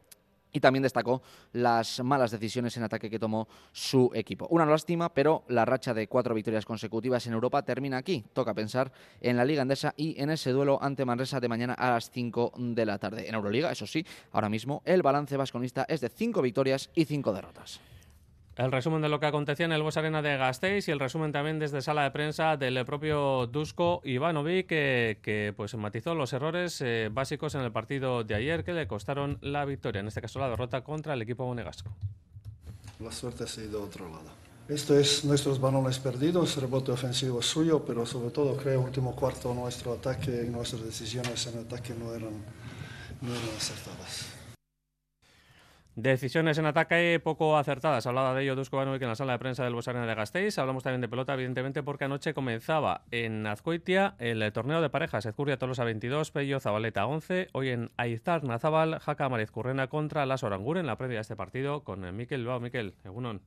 y 0.51 0.59
también 0.59 0.83
destacó 0.83 1.21
las 1.53 2.03
malas 2.03 2.31
decisiones 2.31 2.75
en 2.77 2.83
ataque 2.83 3.09
que 3.09 3.19
tomó 3.19 3.47
su 3.71 4.11
equipo. 4.13 4.47
Una 4.49 4.65
lástima, 4.65 5.13
pero 5.13 5.43
la 5.47 5.65
racha 5.65 5.93
de 5.93 6.07
cuatro 6.07 6.33
victorias 6.33 6.65
consecutivas 6.65 7.25
en 7.27 7.33
Europa 7.33 7.61
termina 7.63 7.97
aquí. 7.97 8.25
Toca 8.33 8.53
pensar 8.53 8.91
en 9.21 9.37
la 9.37 9.45
Liga 9.45 9.61
Andesa 9.61 9.93
y 9.95 10.19
en 10.21 10.29
ese 10.29 10.51
duelo 10.51 10.81
ante 10.81 11.05
Manresa 11.05 11.39
de 11.39 11.47
mañana 11.47 11.73
a 11.73 11.91
las 11.91 12.09
5 12.11 12.53
de 12.57 12.85
la 12.85 12.97
tarde. 12.97 13.27
En 13.27 13.35
Euroliga, 13.35 13.71
eso 13.71 13.85
sí, 13.85 14.05
ahora 14.31 14.49
mismo 14.49 14.81
el 14.85 15.01
balance 15.01 15.37
vasconista 15.37 15.85
es 15.87 16.01
de 16.01 16.09
cinco 16.09 16.41
victorias 16.41 16.89
y 16.95 17.05
cinco 17.05 17.33
derrotas. 17.33 17.79
El 18.59 18.73
resumen 18.73 19.01
de 19.01 19.07
lo 19.07 19.21
que 19.21 19.25
acontecía 19.25 19.65
en 19.65 19.71
el 19.71 19.81
Bues 19.81 19.95
Arena 19.95 20.21
de 20.21 20.35
Gasteiz 20.35 20.89
y 20.89 20.91
el 20.91 20.99
resumen 20.99 21.31
también 21.31 21.59
desde 21.59 21.81
sala 21.81 22.03
de 22.03 22.11
prensa 22.11 22.57
del 22.57 22.83
propio 22.85 23.47
Dusko 23.47 24.01
Ivanovic, 24.03 24.67
que, 24.67 25.19
que 25.21 25.53
pues 25.55 25.73
matizó 25.75 26.13
los 26.13 26.33
errores 26.33 26.81
eh, 26.81 27.07
básicos 27.09 27.55
en 27.55 27.61
el 27.61 27.71
partido 27.71 28.25
de 28.25 28.35
ayer 28.35 28.65
que 28.65 28.73
le 28.73 28.85
costaron 28.85 29.37
la 29.39 29.63
victoria, 29.63 30.01
en 30.01 30.09
este 30.09 30.19
caso 30.19 30.39
la 30.39 30.49
derrota 30.49 30.81
contra 30.83 31.13
el 31.13 31.21
equipo 31.21 31.47
monegasco. 31.47 31.89
La 32.99 33.13
suerte 33.13 33.45
ha 33.45 33.47
sido 33.47 33.81
otro 33.81 34.09
lado. 34.09 34.29
Esto 34.67 34.99
es 34.99 35.23
nuestros 35.23 35.61
balones 35.61 35.97
perdidos, 35.97 36.57
rebote 36.57 36.91
ofensivo 36.91 37.41
suyo, 37.41 37.85
pero 37.87 38.05
sobre 38.05 38.31
todo 38.31 38.57
creo 38.57 38.81
último 38.81 39.15
cuarto 39.15 39.53
nuestro 39.53 39.93
ataque 39.93 40.43
y 40.45 40.49
nuestras 40.49 40.83
decisiones 40.83 41.47
en 41.47 41.59
ataque 41.59 41.93
no 41.97 42.13
eran, 42.13 42.33
no 43.21 43.33
eran 43.33 43.55
acertadas. 43.55 44.38
Decisiones 46.01 46.57
en 46.57 46.65
ataque 46.65 47.19
poco 47.21 47.57
acertadas. 47.57 48.07
Hablaba 48.07 48.33
de 48.33 48.43
ello 48.43 48.55
Dusko 48.55 48.77
Banovic 48.77 49.01
en 49.01 49.09
la 49.09 49.15
sala 49.15 49.33
de 49.33 49.39
prensa 49.39 49.65
del 49.65 49.75
Bosarena 49.75 50.07
de 50.07 50.15
Gasteiz. 50.15 50.57
Hablamos 50.57 50.81
también 50.81 51.01
de 51.01 51.09
pelota, 51.09 51.33
evidentemente, 51.33 51.83
porque 51.83 52.05
anoche 52.05 52.33
comenzaba 52.33 53.01
en 53.11 53.45
Azcoitia 53.45 54.15
el 54.17 54.49
torneo 54.53 54.81
de 54.81 54.89
parejas. 54.89 55.25
Ezcurria 55.25 55.57
Tolosa 55.57 55.83
22, 55.83 56.31
Pello 56.31 56.61
Zabaleta 56.61 57.05
11. 57.05 57.49
Hoy 57.51 57.71
en 57.71 57.91
Aizar 57.97 58.45
Nazabal, 58.45 58.99
Jaca 58.99 59.27
Mariz 59.27 59.51
Currena 59.51 59.87
contra 59.87 60.25
las 60.25 60.41
Oranguren 60.43 60.83
en 60.83 60.87
la 60.87 60.97
previa 60.97 61.17
de 61.17 61.23
este 61.23 61.35
partido 61.35 61.83
con 61.83 62.15
Miquel 62.15 62.45
Bao. 62.45 62.61
Miquel, 62.61 62.95
Egunon. 63.03 63.41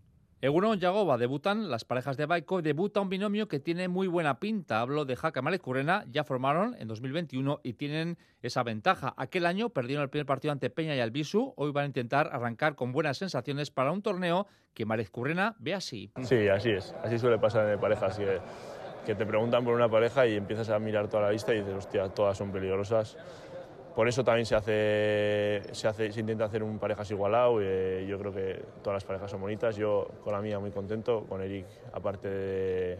Egunon 0.44 0.81
Yagoba 0.81 1.18
debutan 1.18 1.70
las 1.70 1.85
parejas 1.85 2.16
de 2.16 2.26
Baiko 2.26 2.62
debuta 2.62 3.00
un 3.00 3.09
binomio 3.09 3.46
que 3.46 3.61
tiene 3.61 3.87
muy 3.87 4.09
buena 4.09 4.40
pinta. 4.40 4.81
Hablo 4.81 5.05
de 5.05 5.14
Jaca 5.14 5.40
Currena, 5.61 6.05
ya 6.11 6.24
formaron 6.24 6.74
en 6.81 6.88
2021 6.88 7.61
y 7.62 7.74
tienen 7.74 8.18
esa 8.42 8.64
ventaja. 8.64 9.14
Aquel 9.16 9.46
año 9.46 9.68
perdieron 9.68 10.02
el 10.02 10.11
primer 10.11 10.26
partido 10.26 10.50
ante 10.50 10.68
Peña 10.68 10.96
y 10.96 10.98
Albisu. 10.98 11.55
Hoy 11.57 11.70
van 11.70 11.85
a 11.85 11.87
intentar 11.87 12.28
arrancar 12.33 12.74
con 12.74 12.90
buenas 12.90 13.18
sensaciones 13.18 13.70
para 13.70 13.92
un 13.92 14.02
torneo 14.02 14.48
que 14.74 14.85
Currena 15.12 15.55
ve 15.61 15.74
así. 15.74 16.11
Sí, 16.24 16.48
así 16.48 16.70
es. 16.70 16.92
Así 17.05 17.20
suele 17.20 17.38
pasar 17.38 17.68
en 17.68 17.78
parejas. 17.78 18.18
Que, 18.18 18.40
que 19.07 19.14
te 19.14 19.24
preguntan 19.24 19.64
por 19.64 19.74
una 19.74 19.88
pareja 19.88 20.26
y 20.26 20.35
empiezas 20.35 20.70
a 20.70 20.81
mirar 20.81 21.07
toda 21.07 21.22
la 21.22 21.31
lista 21.31 21.55
y 21.55 21.59
dices, 21.61 21.74
hostia, 21.74 22.09
todas 22.09 22.37
son 22.37 22.50
peligrosas 22.50 23.16
por 23.94 24.09
eso 24.09 24.24
también 24.24 24.46
se 24.46 24.55
hace, 24.55 25.62
se, 25.72 25.87
hace, 25.88 26.12
se 26.12 26.20
intenta 26.20 26.44
hacer 26.44 26.62
un 26.62 26.78
parejas 26.78 27.11
igualado. 27.11 27.61
Eh, 27.61 28.07
yo 28.09 28.18
creo 28.18 28.33
que 28.33 28.62
todas 28.83 28.96
las 28.96 29.05
parejas 29.05 29.31
son 29.31 29.40
bonitas. 29.40 29.76
Yo 29.76 30.09
con 30.24 30.33
la 30.33 30.40
mía 30.40 30.59
muy 30.59 30.70
contento, 30.70 31.24
con 31.28 31.42
Eric 31.42 31.66
aparte 31.92 32.28
de, 32.28 32.98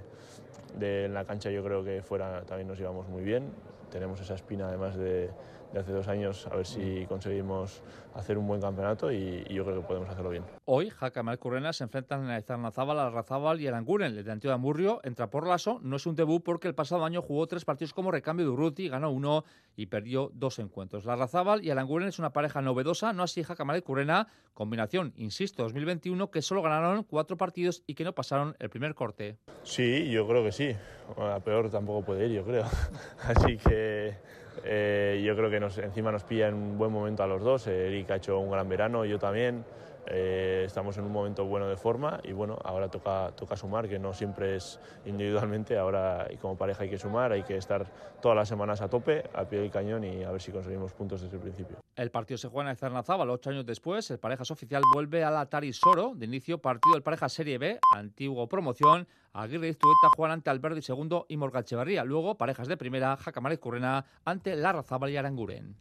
de 0.79 1.09
la 1.09 1.25
cancha 1.25 1.51
yo 1.51 1.63
creo 1.65 1.85
que 1.85 2.03
fuera 2.03 2.43
también 2.43 2.69
nos 2.69 2.79
llevamos 2.79 3.09
muy 3.09 3.23
bien. 3.23 3.51
tenemos 3.91 4.21
esa 4.21 4.35
espina 4.35 4.69
además 4.69 4.97
de, 4.97 5.31
de 5.73 5.81
hace 5.81 5.93
dos 5.93 6.09
años, 6.09 6.47
a 6.51 6.57
ver 6.57 6.67
si 6.67 7.07
conseguimos 7.07 7.83
hacer 8.15 8.37
un 8.37 8.47
buen 8.47 8.61
campeonato 8.61 9.11
y, 9.11 9.45
y 9.49 9.55
yo 9.55 9.65
creo 9.65 9.81
que 9.81 9.87
podemos 9.87 10.09
hacerlo 10.09 10.31
bien. 10.31 10.45
Hoy, 10.67 10.91
Jaca 10.91 11.23
Currena 11.39 11.73
se 11.73 11.85
enfrentan 11.85 12.29
a 12.29 12.39
Izarnazábal, 12.39 12.97
Larrazábal 12.97 13.61
y 13.61 13.67
Aranguren. 13.67 14.17
El 14.17 14.25
de 14.25 14.33
Antioquia 14.33 14.51
de 14.51 14.55
Amurrio 14.55 15.01
entra 15.03 15.31
por 15.31 15.47
Lasso. 15.47 15.81
No 15.83 15.97
es 15.97 16.07
un 16.07 16.15
debut 16.15 16.43
porque 16.43 16.69
el 16.69 16.75
pasado 16.75 17.05
año 17.05 17.23
jugó 17.23 17.47
tres 17.47 17.65
partidos 17.65 17.95
como 17.95 18.11
recambio 18.11 18.45
de 18.45 18.53
Urruti, 18.53 18.89
ganó 18.89 19.11
uno 19.11 19.45
y 19.77 19.87
perdió 19.87 20.31
dos 20.35 20.59
encuentros. 20.59 21.05
Larrazábal 21.05 21.65
y 21.65 21.71
Aranguren 21.71 22.09
es 22.09 22.19
una 22.19 22.33
pareja 22.33 22.61
novedosa, 22.61 23.13
no 23.13 23.23
así 23.23 23.43
Jaca 23.43 23.65
Currena, 23.81 24.29
combinación, 24.53 25.15
insisto, 25.17 25.63
2021, 25.63 26.31
que 26.31 26.43
solo 26.43 26.63
ganaron 26.63 27.05
cuatro 27.05 27.37
partidos 27.37 27.83
y 27.87 27.95
que 27.95 28.05
no 28.05 28.15
pasaron 28.15 28.55
el 28.59 28.69
primer 28.69 28.95
corte. 28.95 29.39
Sí, 29.63 30.11
yo 30.11 30.27
creo 30.27 30.45
que 30.45 30.53
sí. 30.53 30.77
A 31.17 31.41
peor 31.41 31.71
tampoco 31.71 32.05
puede 32.05 32.27
ir, 32.27 32.33
yo 32.33 32.45
creo. 32.45 32.65
Así 33.23 33.57
que 33.57 34.17
eh, 34.65 35.23
yo 35.25 35.37
creo 35.37 35.51
que 35.51 35.61
nos, 35.61 35.79
encima 35.79 36.13
nos 36.13 36.25
pilla 36.25 36.49
en 36.49 36.55
un 36.55 36.79
buen 36.79 36.93
momento 36.93 37.23
a 37.23 37.27
los 37.27 37.43
dos. 37.43 37.67
Eric 37.67 38.11
ha 38.11 38.17
hecho 38.17 38.39
un 38.39 38.51
gran 38.51 38.69
verano, 38.69 39.05
yo 39.05 39.19
también. 39.19 39.65
Eh, 40.07 40.65
estamos 40.67 40.99
en 40.99 41.05
un 41.05 41.13
momento 41.13 41.45
bueno 41.45 41.69
de 41.69 41.77
forma 41.77 42.21
y 42.25 42.33
bueno, 42.33 42.59
ahora 42.65 42.89
toca, 42.89 43.33
toca 43.37 43.57
sumar, 43.57 43.89
que 43.89 43.99
no 43.99 44.13
siempre 44.13 44.57
es 44.57 44.81
individualmente, 45.05 45.79
ahora 45.79 46.27
y 46.31 46.37
como 46.37 46.57
pareja 46.57 46.83
hay 46.83 46.91
que 46.91 46.99
sumar, 46.99 47.33
hay 47.33 47.45
que 47.45 47.57
estar 47.57 47.87
todas 48.21 48.37
las 48.37 48.49
semanas 48.49 48.81
a 48.81 48.89
tope, 48.89 49.23
al 49.35 49.47
pie 49.49 49.61
del 49.61 49.71
cañón 49.71 50.05
y 50.05 50.25
a 50.25 50.33
ver 50.33 50.41
si 50.41 50.51
conseguimos 50.51 50.93
puntos 50.93 51.23
desde 51.23 51.37
el 51.37 51.43
principio. 51.43 51.77
El 51.95 52.11
partido 52.11 52.39
se 52.39 52.49
juega 52.49 52.71
en 52.71 52.77
Zarnazábal 52.77 53.31
ocho 53.31 53.51
años 53.51 53.65
después, 53.65 54.11
el 54.11 54.19
parejas 54.19 54.51
oficial 54.51 54.83
vuelve 54.93 55.23
al 55.23 55.37
Atari 55.37 55.73
Soro, 55.73 56.13
de 56.17 56.27
inicio 56.27 56.59
partido 56.59 56.95
del 56.95 57.03
pareja 57.03 57.29
Serie 57.29 57.59
B, 57.59 57.79
antiguo 57.95 58.49
promoción, 58.49 59.07
Aguirre 59.35 59.69
y 59.69 59.73
Zueta 59.73 60.09
juegan 60.17 60.33
ante 60.33 60.51
Alberdi 60.51 60.83
segundo 60.83 61.27
y 61.29 61.37
Morgachevarría, 61.37 62.05
luego 62.05 62.37
parejas 62.37 62.69
de 62.69 62.77
primera, 62.77 63.17
Jacamárez 63.17 63.59
Currena 63.59 64.05
ante 64.25 64.57
Larrazábal 64.57 65.11
y 65.11 65.17
Aranguren. 65.17 65.77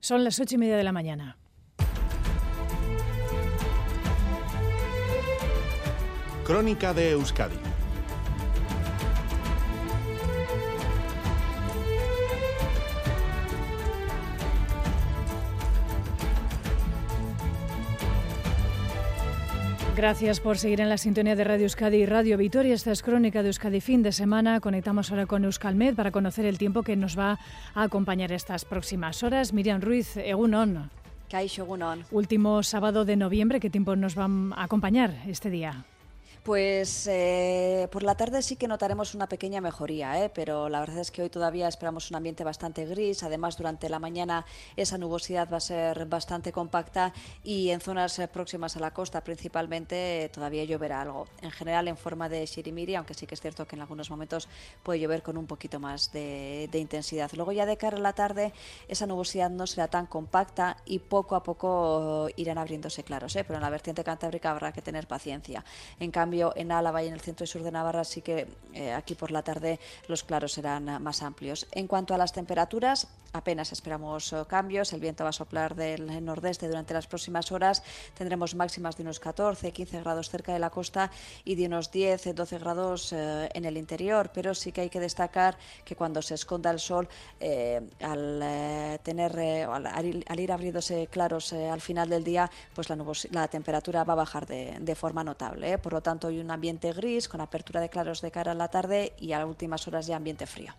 Son 0.00 0.24
las 0.24 0.38
ocho 0.40 0.56
y 0.56 0.58
media 0.58 0.76
de 0.76 0.84
la 0.84 0.92
mañana. 0.92 1.38
Crónica 6.44 6.92
de 6.92 7.12
Euskadi. 7.12 7.56
Gracias 19.96 20.40
por 20.40 20.58
seguir 20.58 20.82
en 20.82 20.90
la 20.90 20.98
sintonía 20.98 21.34
de 21.34 21.44
Radio 21.44 21.64
Euskadi 21.64 21.96
y 21.96 22.04
Radio 22.04 22.36
Vitoria. 22.36 22.74
Esta 22.74 22.92
es 22.92 23.02
Crónica 23.02 23.42
de 23.42 23.48
Euskadi 23.48 23.80
fin 23.80 24.02
de 24.02 24.12
semana. 24.12 24.60
Conectamos 24.60 25.10
ahora 25.10 25.24
con 25.24 25.44
Euskalmed 25.46 25.94
para 25.94 26.10
conocer 26.10 26.44
el 26.44 26.58
tiempo 26.58 26.82
que 26.82 26.94
nos 26.94 27.18
va 27.18 27.38
a 27.74 27.82
acompañar 27.82 28.32
estas 28.32 28.66
próximas 28.66 29.22
horas. 29.22 29.54
Miriam 29.54 29.80
Ruiz, 29.80 30.18
Egunon. 30.18 30.90
Último 32.10 32.62
sábado 32.62 33.06
de 33.06 33.16
noviembre, 33.16 33.60
¿qué 33.60 33.70
tiempo 33.70 33.96
nos 33.96 34.18
va 34.18 34.28
a 34.56 34.64
acompañar 34.64 35.14
este 35.26 35.48
día? 35.48 35.86
Pues 36.44 37.06
eh, 37.06 37.88
por 37.90 38.02
la 38.02 38.18
tarde 38.18 38.42
sí 38.42 38.56
que 38.56 38.68
notaremos 38.68 39.14
una 39.14 39.30
pequeña 39.30 39.62
mejoría, 39.62 40.22
¿eh? 40.22 40.28
pero 40.28 40.68
la 40.68 40.80
verdad 40.80 40.98
es 40.98 41.10
que 41.10 41.22
hoy 41.22 41.30
todavía 41.30 41.66
esperamos 41.68 42.10
un 42.10 42.16
ambiente 42.16 42.44
bastante 42.44 42.84
gris. 42.84 43.22
Además, 43.22 43.56
durante 43.56 43.88
la 43.88 43.98
mañana 43.98 44.44
esa 44.76 44.98
nubosidad 44.98 45.48
va 45.50 45.56
a 45.56 45.60
ser 45.60 46.04
bastante 46.04 46.52
compacta 46.52 47.14
y 47.42 47.70
en 47.70 47.80
zonas 47.80 48.18
eh, 48.18 48.28
próximas 48.28 48.76
a 48.76 48.80
la 48.80 48.92
costa 48.92 49.24
principalmente 49.24 50.30
todavía 50.34 50.64
lloverá 50.64 51.00
algo. 51.00 51.28
En 51.40 51.50
general 51.50 51.88
en 51.88 51.96
forma 51.96 52.28
de 52.28 52.44
shirimiri, 52.44 52.94
aunque 52.94 53.14
sí 53.14 53.26
que 53.26 53.36
es 53.36 53.40
cierto 53.40 53.66
que 53.66 53.76
en 53.76 53.80
algunos 53.80 54.10
momentos 54.10 54.46
puede 54.82 55.00
llover 55.00 55.22
con 55.22 55.38
un 55.38 55.46
poquito 55.46 55.80
más 55.80 56.12
de, 56.12 56.68
intensidad. 56.74 57.30
Luego 57.32 57.52
ya 57.52 57.64
de 57.64 57.78
cara 57.78 57.96
a 57.96 58.00
la 58.00 58.12
tarde 58.12 58.52
esa 58.86 59.06
nubosidad 59.06 59.48
no 59.48 59.66
será 59.66 59.88
tan 59.88 60.04
compacta 60.04 60.76
y 60.84 60.98
poco 60.98 61.36
a 61.36 61.42
poco 61.42 62.28
irán 62.36 62.58
abriéndose 62.58 63.02
claros, 63.02 63.32
pero 63.32 63.54
en 63.54 63.62
la 63.62 63.70
vertiente 63.70 64.04
cantábrica 64.04 64.50
habrá 64.50 64.72
que 64.72 64.82
tener 64.82 65.06
paciencia. 65.06 65.64
En 65.98 66.10
cambio, 66.10 66.33
en 66.56 66.72
Álava 66.72 67.02
y 67.02 67.08
en 67.08 67.14
el 67.14 67.20
centro 67.20 67.44
y 67.44 67.46
sur 67.46 67.62
de 67.62 67.70
Navarra 67.70 68.04
sí 68.04 68.22
que 68.22 68.46
eh, 68.72 68.92
aquí 68.92 69.14
por 69.14 69.30
la 69.30 69.42
tarde 69.42 69.78
los 70.08 70.24
claros 70.24 70.52
serán 70.52 71.02
más 71.02 71.22
amplios. 71.22 71.66
En 71.72 71.86
cuanto 71.86 72.14
a 72.14 72.18
las 72.18 72.32
temperaturas, 72.32 73.08
apenas 73.32 73.72
esperamos 73.72 74.32
eh, 74.32 74.42
cambios. 74.48 74.92
El 74.92 75.00
viento 75.00 75.22
va 75.24 75.30
a 75.30 75.32
soplar 75.32 75.74
del 75.74 76.24
nordeste 76.24 76.66
durante 76.66 76.92
las 76.92 77.06
próximas 77.06 77.52
horas. 77.52 77.82
Tendremos 78.16 78.54
máximas 78.54 78.96
de 78.96 79.02
unos 79.02 79.20
14, 79.20 79.70
15 79.72 80.00
grados 80.00 80.28
cerca 80.28 80.52
de 80.52 80.58
la 80.58 80.70
costa 80.70 81.10
y 81.44 81.54
de 81.54 81.66
unos 81.66 81.90
10, 81.90 82.34
12 82.34 82.58
grados 82.58 83.12
eh, 83.12 83.48
en 83.54 83.64
el 83.64 83.76
interior. 83.76 84.30
Pero 84.34 84.54
sí 84.54 84.72
que 84.72 84.82
hay 84.82 84.90
que 84.90 85.00
destacar 85.00 85.56
que 85.84 85.94
cuando 85.94 86.20
se 86.20 86.34
esconda 86.34 86.70
el 86.70 86.80
sol, 86.80 87.08
al 88.00 89.00
tener 89.02 89.38
al, 89.68 90.40
ir 90.40 90.52
abriéndose 90.52 91.06
claros 91.08 91.52
al 91.52 91.80
final 91.80 92.08
del 92.08 92.24
día, 92.24 92.50
pues 92.74 92.88
la, 93.30 93.48
temperatura 93.48 94.04
va 94.04 94.14
a 94.14 94.16
bajar 94.16 94.46
de 94.46 94.94
forma 94.94 95.22
notable. 95.22 95.78
Por 95.78 95.92
lo 95.92 96.00
tanto, 96.00 96.23
hoy 96.24 96.40
un 96.40 96.50
ambiente 96.50 96.92
gris 96.92 97.28
con 97.28 97.40
apertura 97.40 97.80
de 97.80 97.88
claros 97.88 98.20
de 98.20 98.30
cara 98.30 98.52
a 98.52 98.54
la 98.54 98.68
tarde 98.68 99.12
y 99.18 99.32
a 99.32 99.38
las 99.38 99.48
últimas 99.48 99.86
horas 99.86 100.06
ya 100.06 100.16
ambiente 100.16 100.46
frío. 100.46 100.72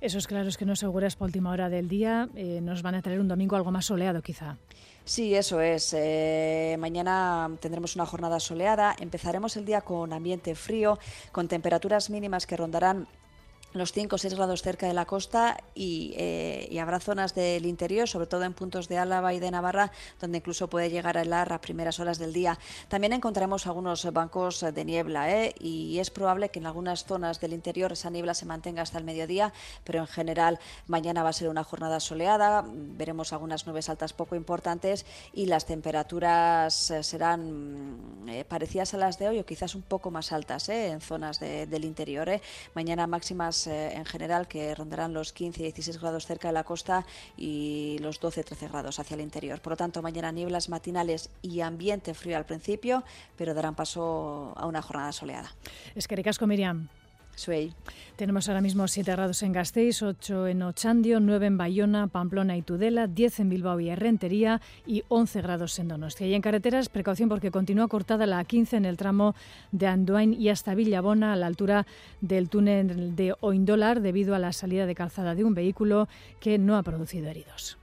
Esos 0.00 0.26
claros 0.26 0.56
que 0.56 0.64
no 0.64 0.76
seguras 0.76 1.16
por 1.16 1.26
última 1.26 1.50
hora 1.50 1.68
del 1.68 1.88
día 1.88 2.28
eh, 2.34 2.60
nos 2.62 2.82
van 2.82 2.94
a 2.94 3.02
traer 3.02 3.20
un 3.20 3.28
domingo 3.28 3.56
algo 3.56 3.70
más 3.70 3.86
soleado 3.86 4.22
quizá. 4.22 4.56
Sí, 5.04 5.34
eso 5.34 5.60
es. 5.60 5.94
Eh, 5.98 6.76
mañana 6.78 7.50
tendremos 7.60 7.96
una 7.96 8.06
jornada 8.06 8.38
soleada. 8.38 8.94
Empezaremos 9.00 9.56
el 9.56 9.64
día 9.64 9.80
con 9.80 10.12
ambiente 10.12 10.54
frío, 10.54 10.98
con 11.32 11.48
temperaturas 11.48 12.08
mínimas 12.08 12.46
que 12.46 12.56
rondarán 12.56 13.08
los 13.74 13.92
5 13.92 14.16
o 14.16 14.18
6 14.18 14.34
grados 14.34 14.62
cerca 14.62 14.86
de 14.86 14.94
la 14.94 15.06
costa 15.06 15.56
eh, 15.74 16.68
y, 16.70 16.78
habrá 16.78 17.00
zonas 17.00 17.34
del 17.34 17.66
interior, 17.66 18.08
sobre 18.08 18.26
todo 18.26 18.44
en 18.44 18.52
puntos 18.52 18.88
de 18.88 18.98
Álava 18.98 19.32
y 19.32 19.40
de 19.40 19.50
Navarra, 19.50 19.92
donde 20.20 20.38
incluso 20.38 20.68
puede 20.68 20.90
llegar 20.90 21.16
a 21.16 21.22
helar 21.22 21.52
a 21.52 21.60
primeras 21.60 22.00
horas 22.00 22.18
del 22.18 22.32
día. 22.32 22.58
También 22.88 23.12
encontraremos 23.12 23.66
algunos 23.66 24.10
bancos 24.12 24.60
de 24.60 24.84
niebla 24.84 25.30
¿eh? 25.30 25.54
y 25.58 25.98
es 25.98 26.10
probable 26.10 26.50
que 26.50 26.58
en 26.58 26.66
algunas 26.66 27.04
zonas 27.04 27.40
del 27.40 27.52
interior 27.52 27.92
esa 27.92 28.10
niebla 28.10 28.34
se 28.34 28.46
mantenga 28.46 28.82
hasta 28.82 28.98
el 28.98 29.04
mediodía, 29.04 29.52
pero 29.84 30.00
en 30.00 30.06
general 30.06 30.58
mañana 30.86 31.22
va 31.22 31.30
a 31.30 31.32
ser 31.32 31.48
una 31.48 31.64
jornada 31.64 32.00
soleada, 32.00 32.64
veremos 32.66 33.32
algunas 33.32 33.66
nubes 33.66 33.88
altas 33.88 34.12
poco 34.12 34.36
importantes 34.36 35.06
y 35.32 35.46
las 35.46 35.66
temperaturas 35.66 36.90
eh, 36.90 37.02
serán 37.02 38.22
parecidas 38.48 38.94
a 38.94 38.98
las 38.98 39.18
de 39.18 39.28
hoy 39.28 39.38
o 39.38 39.46
quizás 39.46 39.74
un 39.74 39.82
poco 39.82 40.10
más 40.10 40.32
altas 40.32 40.68
en 40.68 41.00
zonas 41.00 41.40
del 41.40 41.84
interior. 41.84 42.40
Mañana 42.74 43.06
máximas 43.06 43.61
eh, 43.66 43.94
en 43.94 44.04
general 44.04 44.48
que 44.48 44.74
rondarán 44.74 45.12
los 45.12 45.32
15 45.32 45.60
y 45.60 45.62
16 45.64 46.00
grados 46.00 46.26
cerca 46.26 46.48
de 46.48 46.54
la 46.54 46.64
costa 46.64 47.04
y 47.36 47.98
los 48.00 48.20
12-13 48.20 48.70
grados 48.70 48.98
hacia 48.98 49.14
el 49.14 49.20
interior. 49.20 49.60
Por 49.60 49.72
lo 49.72 49.76
tanto, 49.76 50.02
mañana 50.02 50.32
nieblas 50.32 50.68
matinales 50.68 51.30
y 51.42 51.60
ambiente 51.60 52.14
frío 52.14 52.36
al 52.36 52.46
principio, 52.46 53.04
pero 53.36 53.54
darán 53.54 53.74
paso 53.74 54.52
a 54.56 54.66
una 54.66 54.82
jornada 54.82 55.12
soleada. 55.12 55.54
Es 55.94 56.08
que 56.08 56.16
ricasco, 56.16 56.46
Miriam. 56.46 56.88
Tenemos 58.16 58.48
ahora 58.48 58.60
mismo 58.60 58.86
7 58.86 59.10
grados 59.10 59.42
en 59.42 59.52
Gasteiz, 59.52 60.02
8 60.02 60.48
en 60.48 60.62
Ochandio, 60.62 61.18
9 61.18 61.46
en 61.46 61.58
Bayona, 61.58 62.06
Pamplona 62.06 62.56
y 62.56 62.62
Tudela, 62.62 63.06
10 63.06 63.40
en 63.40 63.48
Bilbao 63.48 63.80
y 63.80 63.88
Herrentería 63.88 64.60
y 64.86 65.02
11 65.08 65.42
grados 65.42 65.78
en 65.78 65.88
Donostia. 65.88 66.26
Y 66.26 66.34
en 66.34 66.42
carreteras, 66.42 66.88
precaución 66.88 67.28
porque 67.28 67.50
continúa 67.50 67.88
cortada 67.88 68.26
la 68.26 68.44
A15 68.44 68.74
en 68.74 68.84
el 68.84 68.96
tramo 68.96 69.34
de 69.72 69.86
Andoain 69.86 70.34
y 70.34 70.50
hasta 70.50 70.74
Villabona 70.74 71.32
a 71.32 71.36
la 71.36 71.46
altura 71.46 71.86
del 72.20 72.48
túnel 72.48 73.16
de 73.16 73.34
Oindolar 73.40 74.02
debido 74.02 74.34
a 74.34 74.38
la 74.38 74.52
salida 74.52 74.86
de 74.86 74.94
calzada 74.94 75.34
de 75.34 75.44
un 75.44 75.54
vehículo 75.54 76.08
que 76.38 76.58
no 76.58 76.76
ha 76.76 76.82
producido 76.82 77.28
heridos. 77.28 77.78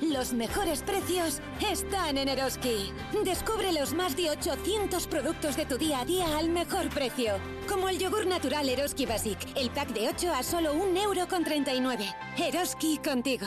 Los 0.00 0.32
mejores 0.32 0.82
precios 0.82 1.40
están 1.70 2.18
en 2.18 2.28
Eroski. 2.28 2.92
Descubre 3.24 3.72
los 3.72 3.94
más 3.94 4.16
de 4.16 4.30
800 4.30 5.06
productos 5.06 5.56
de 5.56 5.66
tu 5.66 5.78
día 5.78 6.00
a 6.00 6.04
día 6.04 6.38
al 6.38 6.48
mejor 6.48 6.88
precio. 6.88 7.34
Como 7.68 7.88
el 7.88 7.98
yogur 7.98 8.26
natural 8.26 8.68
Eroski 8.68 9.06
Basic, 9.06 9.38
el 9.56 9.70
pack 9.70 9.90
de 9.90 10.08
8 10.08 10.32
a 10.32 10.42
solo 10.42 10.74
1,39€. 10.74 12.14
Eroski 12.38 12.98
contigo. 12.98 13.46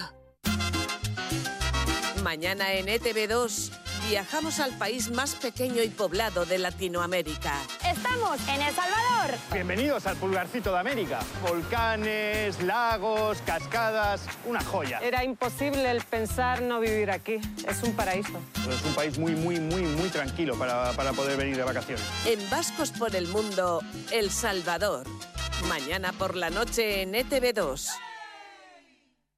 Mañana 2.23 2.73
en 2.73 2.88
ETV2 2.88 3.87
viajamos 4.10 4.60
al 4.60 4.72
país 4.78 5.12
más 5.12 5.36
pequeño 5.36 5.84
y 5.84 5.89
poblado 5.89 6.46
de 6.46 6.58
Latinoamérica. 6.58 7.54
Estamos 7.86 8.39
en 8.48 8.62
El 8.62 8.74
Salvador. 8.74 9.38
Bienvenidos 9.52 10.06
al 10.06 10.15
pulgarcito 10.15 10.72
de 10.72 10.80
América. 10.80 11.20
Volcanes, 11.48 12.62
lagos, 12.63 13.39
cascadas, 13.46 14.22
una 14.46 14.63
joya. 14.63 15.00
Era 15.00 15.24
imposible 15.24 15.91
el 15.91 16.02
pensar 16.04 16.62
no 16.62 16.80
vivir 16.80 17.12
aquí. 17.12 17.39
Es 17.67 17.84
un 17.84 17.93
paraíso. 17.96 18.39
Es 18.70 18.84
un 18.86 18.93
país 18.93 19.17
muy, 19.20 19.34
muy, 19.34 19.60
muy, 19.60 19.82
muy 19.82 20.10
tranquilo 20.10 20.58
para, 20.58 20.93
para 20.93 21.12
poder 21.12 21.38
venir 21.38 21.58
de 21.58 21.63
vacaciones. 21.63 22.04
En 22.26 22.50
Vascos 22.50 22.91
por 22.91 23.15
el 23.15 23.28
Mundo, 23.28 23.82
El 24.12 24.32
Salvador. 24.32 25.06
Mañana 25.67 26.13
por 26.13 26.36
la 26.36 26.50
noche 26.50 27.02
en 27.02 27.13
ETV2. 27.13 28.07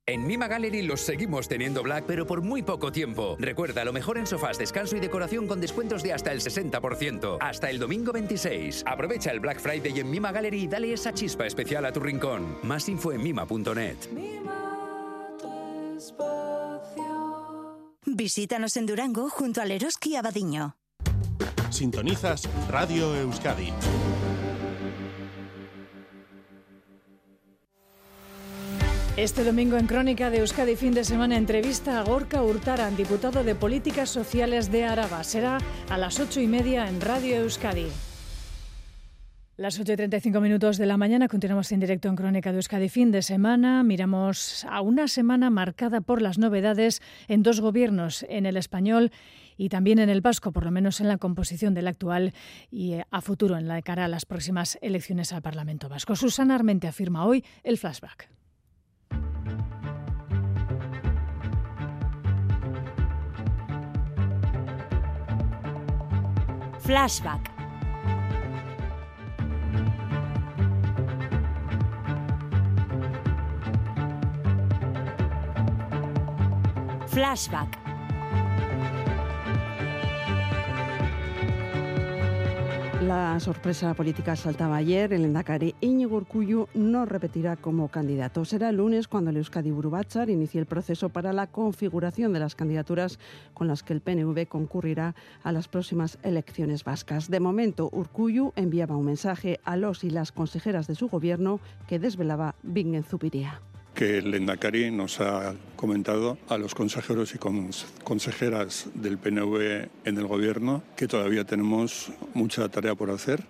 En 0.10 0.26
Mima 0.26 0.48
Gallery 0.48 0.82
los 0.82 1.02
seguimos 1.02 1.48
teniendo 1.48 1.84
black, 1.84 2.04
pero 2.08 2.26
por 2.26 2.42
muy 2.42 2.64
poco 2.64 2.92
tiempo. 2.92 3.36
Recuerda, 3.38 3.86
lo 3.86 3.94
mejor 3.94 4.18
en 4.18 4.26
sofás, 4.26 4.58
descanso 4.58 4.96
y 4.96 5.00
decoración 5.00 5.46
con 5.46 5.62
descuentos 5.62 6.02
de 6.02 6.14
hasta 6.14 6.32
el 6.32 6.42
60%. 6.42 7.38
Hasta 7.40 7.70
el 7.70 7.78
domingo 7.78 8.12
26. 8.12 8.86
Aprovecha 8.88 9.30
el 9.30 9.40
Black 9.40 9.60
Friday 9.60 10.00
en 10.00 10.10
Mima 10.10 10.32
Gallery 10.32 10.64
y 10.64 10.68
dale 10.68 10.94
esa 10.94 11.14
chispa 11.14 11.46
especial 11.46 11.86
a 11.86 11.94
tu 11.94 12.00
rincón. 12.00 12.58
Más 12.64 12.90
info 12.90 13.12
en 13.12 13.22
mima.net. 13.22 13.98
Visítanos 18.08 18.78
en 18.78 18.88
Durango 18.88 19.30
junto 19.30 19.62
al 19.62 19.70
Eroski 19.70 20.16
Abadiño. 20.16 20.76
Sintonizas 21.70 22.50
Radio 22.72 23.16
Euskadi. 23.16 23.72
Este 29.20 29.44
domingo 29.44 29.76
en 29.76 29.86
Crónica 29.86 30.30
de 30.30 30.40
Euskadi 30.40 30.78
fin 30.78 30.94
de 30.94 31.04
semana 31.04 31.36
entrevista 31.36 32.00
a 32.00 32.04
Gorka 32.04 32.42
Hurtaran, 32.42 32.96
diputado 32.96 33.44
de 33.44 33.54
Políticas 33.54 34.10
Sociales 34.10 34.72
de 34.72 34.86
Araba. 34.86 35.26
Será 35.26 35.58
a 35.90 35.98
las 35.98 36.22
ocho 36.22 36.40
y 36.40 36.48
media 36.48 36.88
en 36.88 37.02
Radio 37.02 37.36
Euskadi. 37.36 37.88
Las 39.58 39.78
8 39.78 39.92
y 39.92 39.96
35 39.98 40.40
minutos 40.40 40.78
de 40.78 40.86
la 40.86 40.96
mañana 40.96 41.28
continuamos 41.28 41.70
en 41.74 41.82
directo 41.82 42.08
en 42.08 42.16
Crónica 42.16 42.54
de 42.54 42.60
Euskadi 42.60 42.88
fin 42.88 43.12
de 43.12 43.22
semana. 43.22 43.84
Miramos 43.84 44.66
a 44.70 44.80
una 44.80 45.10
semana 45.10 45.50
marcada 45.50 46.00
por 46.00 46.22
las 46.22 46.38
novedades 46.38 47.02
en 47.28 47.44
dos 47.44 47.60
gobiernos, 47.60 48.26
en 48.30 48.46
el 48.46 48.56
español 48.56 49.12
y 49.58 49.68
también 49.68 50.00
en 50.00 50.08
el 50.08 50.22
vasco, 50.22 50.54
por 50.54 50.64
lo 50.64 50.72
menos 50.72 51.02
en 51.02 51.10
la 51.10 51.18
composición 51.18 51.74
del 51.74 51.90
actual 51.90 52.34
y 52.72 52.94
eh, 52.94 53.06
a 53.12 53.20
futuro 53.20 53.58
en 53.58 53.68
la 53.68 53.82
cara 53.82 54.06
a 54.06 54.08
las 54.08 54.26
próximas 54.26 54.78
elecciones 54.82 55.34
al 55.34 55.42
Parlamento 55.42 55.90
vasco. 55.90 56.16
Susana 56.16 56.56
Armente 56.56 56.88
afirma 56.88 57.26
hoy 57.26 57.44
el 57.66 57.78
flashback. 57.78 58.39
Flashback. 66.90 67.46
Flashback. 77.12 77.89
La 83.02 83.40
sorpresa 83.40 83.94
política 83.94 84.36
saltaba 84.36 84.76
ayer. 84.76 85.14
El 85.14 85.24
Endacari 85.24 85.74
Íñigo 85.80 86.18
Urcullu 86.18 86.68
no 86.74 87.06
repetirá 87.06 87.56
como 87.56 87.88
candidato. 87.88 88.44
Será 88.44 88.70
el 88.70 88.76
lunes 88.76 89.08
cuando 89.08 89.30
el 89.30 89.38
Euskadi 89.38 89.72
Burubachar 89.72 90.30
inicie 90.30 90.60
el 90.60 90.66
proceso 90.66 91.08
para 91.08 91.32
la 91.32 91.48
configuración 91.48 92.34
de 92.34 92.42
las 92.42 92.56
candidaturas 92.56 93.18
con 93.54 93.70
las 93.70 93.84
que 93.84 93.94
el 93.94 94.02
PNV 94.02 94.48
concurrirá 94.50 95.16
a 95.44 95.54
las 95.54 95.70
próximas 95.70 96.20
elecciones 96.24 96.84
vascas. 96.84 97.30
De 97.30 97.40
momento, 97.40 97.90
Urcullu 97.94 98.52
enviaba 98.58 98.98
un 98.98 99.06
mensaje 99.06 99.62
a 99.64 99.78
los 99.78 100.04
y 100.04 100.10
las 100.10 100.34
consejeras 100.34 100.88
de 100.88 100.96
su 100.96 101.08
gobierno 101.08 101.62
que 101.88 102.00
desvelaba 102.00 102.56
Bingen 102.64 103.04
Zupiría 103.04 103.62
que 104.00 104.20
el 104.20 104.34
Endacari 104.34 104.92
nos 104.92 105.20
ha 105.20 105.56
comentado 105.76 106.38
a 106.48 106.58
los 106.58 106.74
consejeros 106.74 107.36
y 107.36 107.38
consejeras 108.06 108.88
del 108.94 109.18
PNV 109.18 109.90
en 110.06 110.18
el 110.18 110.26
gobierno 110.26 110.84
que 110.96 111.06
todavía 111.06 111.44
tenemos 111.44 112.10
mucha 112.34 112.70
tarea 112.70 112.96
por 112.96 113.12
hacer. 113.12 113.44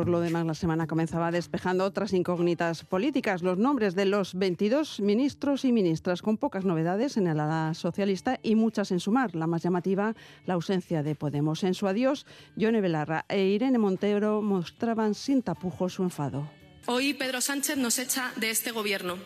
Por 0.00 0.08
lo 0.08 0.20
demás, 0.20 0.46
la 0.46 0.54
semana 0.54 0.86
comenzaba 0.86 1.30
despejando 1.30 1.84
otras 1.84 2.14
incógnitas 2.14 2.84
políticas, 2.84 3.42
los 3.42 3.58
nombres 3.58 3.94
de 3.94 4.06
los 4.06 4.32
22 4.32 5.00
ministros 5.00 5.66
y 5.66 5.72
ministras, 5.72 6.22
con 6.22 6.38
pocas 6.38 6.64
novedades 6.64 7.18
en 7.18 7.26
el 7.26 7.38
ala 7.38 7.74
socialista 7.74 8.40
y 8.42 8.54
muchas 8.54 8.92
en 8.92 9.00
sumar. 9.00 9.34
La 9.34 9.46
más 9.46 9.62
llamativa, 9.62 10.14
la 10.46 10.54
ausencia 10.54 11.02
de 11.02 11.14
Podemos. 11.16 11.64
En 11.64 11.74
su 11.74 11.86
adiós, 11.86 12.24
Yone 12.56 12.80
Belarra 12.80 13.26
e 13.28 13.44
Irene 13.44 13.76
Montero 13.76 14.40
mostraban 14.40 15.14
sin 15.14 15.42
tapujos 15.42 15.92
su 15.92 16.02
enfado. 16.02 16.50
Hoy 16.86 17.12
Pedro 17.12 17.42
Sánchez 17.42 17.76
nos 17.76 17.98
echa 17.98 18.32
de 18.36 18.48
este 18.48 18.70
gobierno. 18.70 19.18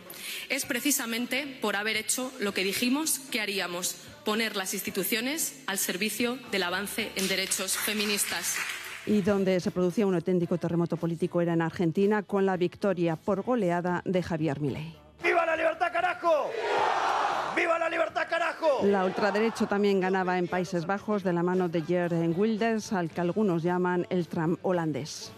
Es 0.49 0.67
precisamente 0.67 1.57
por 1.63 1.77
haber 1.77 1.97
hecho 1.97 2.33
lo 2.41 2.53
que 2.53 2.65
dijimos 2.65 3.21
que 3.21 3.41
haríamos, 3.41 3.95
poner 4.25 4.57
las 4.57 4.75
instituciones 4.75 5.55
al 5.69 5.79
servicio 5.79 6.37
del 6.51 6.65
avance 6.65 7.13
en 7.15 7.29
derechos 7.29 7.77
feministas 7.77 8.57
y 9.07 9.21
donde 9.23 9.61
se 9.61 9.71
producía 9.71 10.07
un 10.07 10.15
auténtico 10.15 10.59
terremoto 10.59 10.97
político 10.97 11.41
era 11.41 11.53
en 11.53 11.63
Argentina 11.63 12.23
con 12.23 12.47
la 12.47 12.57
victoria 12.57 13.17
por 13.17 13.43
goleada 13.43 14.03
de 14.05 14.23
Javier 14.23 14.61
Milei. 14.61 14.97
¡Viva 15.23 15.47
la 15.47 15.57
libertad, 15.57 15.93
carajo! 15.93 16.51
¡Viva 17.57 17.79
la 17.79 17.89
libertad, 17.89 18.27
carajo! 18.29 18.81
La 18.85 19.05
ultraderecha 19.05 19.67
también 19.67 20.01
ganaba 20.01 20.39
en 20.39 20.49
Países 20.49 20.87
Bajos 20.87 21.23
de 21.23 21.33
la 21.33 21.43
mano 21.43 21.69
de 21.69 21.83
Geert 21.83 22.13
Wilders, 22.37 22.93
al 22.93 23.11
que 23.11 23.21
algunos 23.21 23.63
llaman 23.63 24.07
el 24.11 24.27
Trump 24.27 24.59
holandés. 24.63 25.33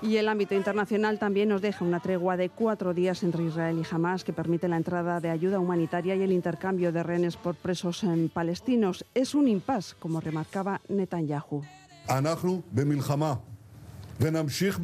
Y 0.00 0.16
el 0.16 0.28
ámbito 0.28 0.54
internacional 0.54 1.18
también 1.18 1.48
nos 1.48 1.60
deja 1.60 1.84
una 1.84 1.98
tregua 1.98 2.36
de 2.36 2.50
cuatro 2.50 2.94
días 2.94 3.24
entre 3.24 3.42
Israel 3.42 3.82
y 3.82 3.94
Hamas 3.94 4.22
que 4.22 4.32
permite 4.32 4.68
la 4.68 4.76
entrada 4.76 5.18
de 5.18 5.30
ayuda 5.30 5.58
humanitaria 5.58 6.14
y 6.14 6.22
el 6.22 6.30
intercambio 6.30 6.92
de 6.92 7.02
rehenes 7.02 7.36
por 7.36 7.56
presos 7.56 8.04
en 8.04 8.28
palestinos. 8.28 9.04
Es 9.14 9.34
un 9.34 9.48
impas, 9.48 9.94
como 9.94 10.20
remarcaba 10.20 10.80
Netanyahu. 10.88 11.64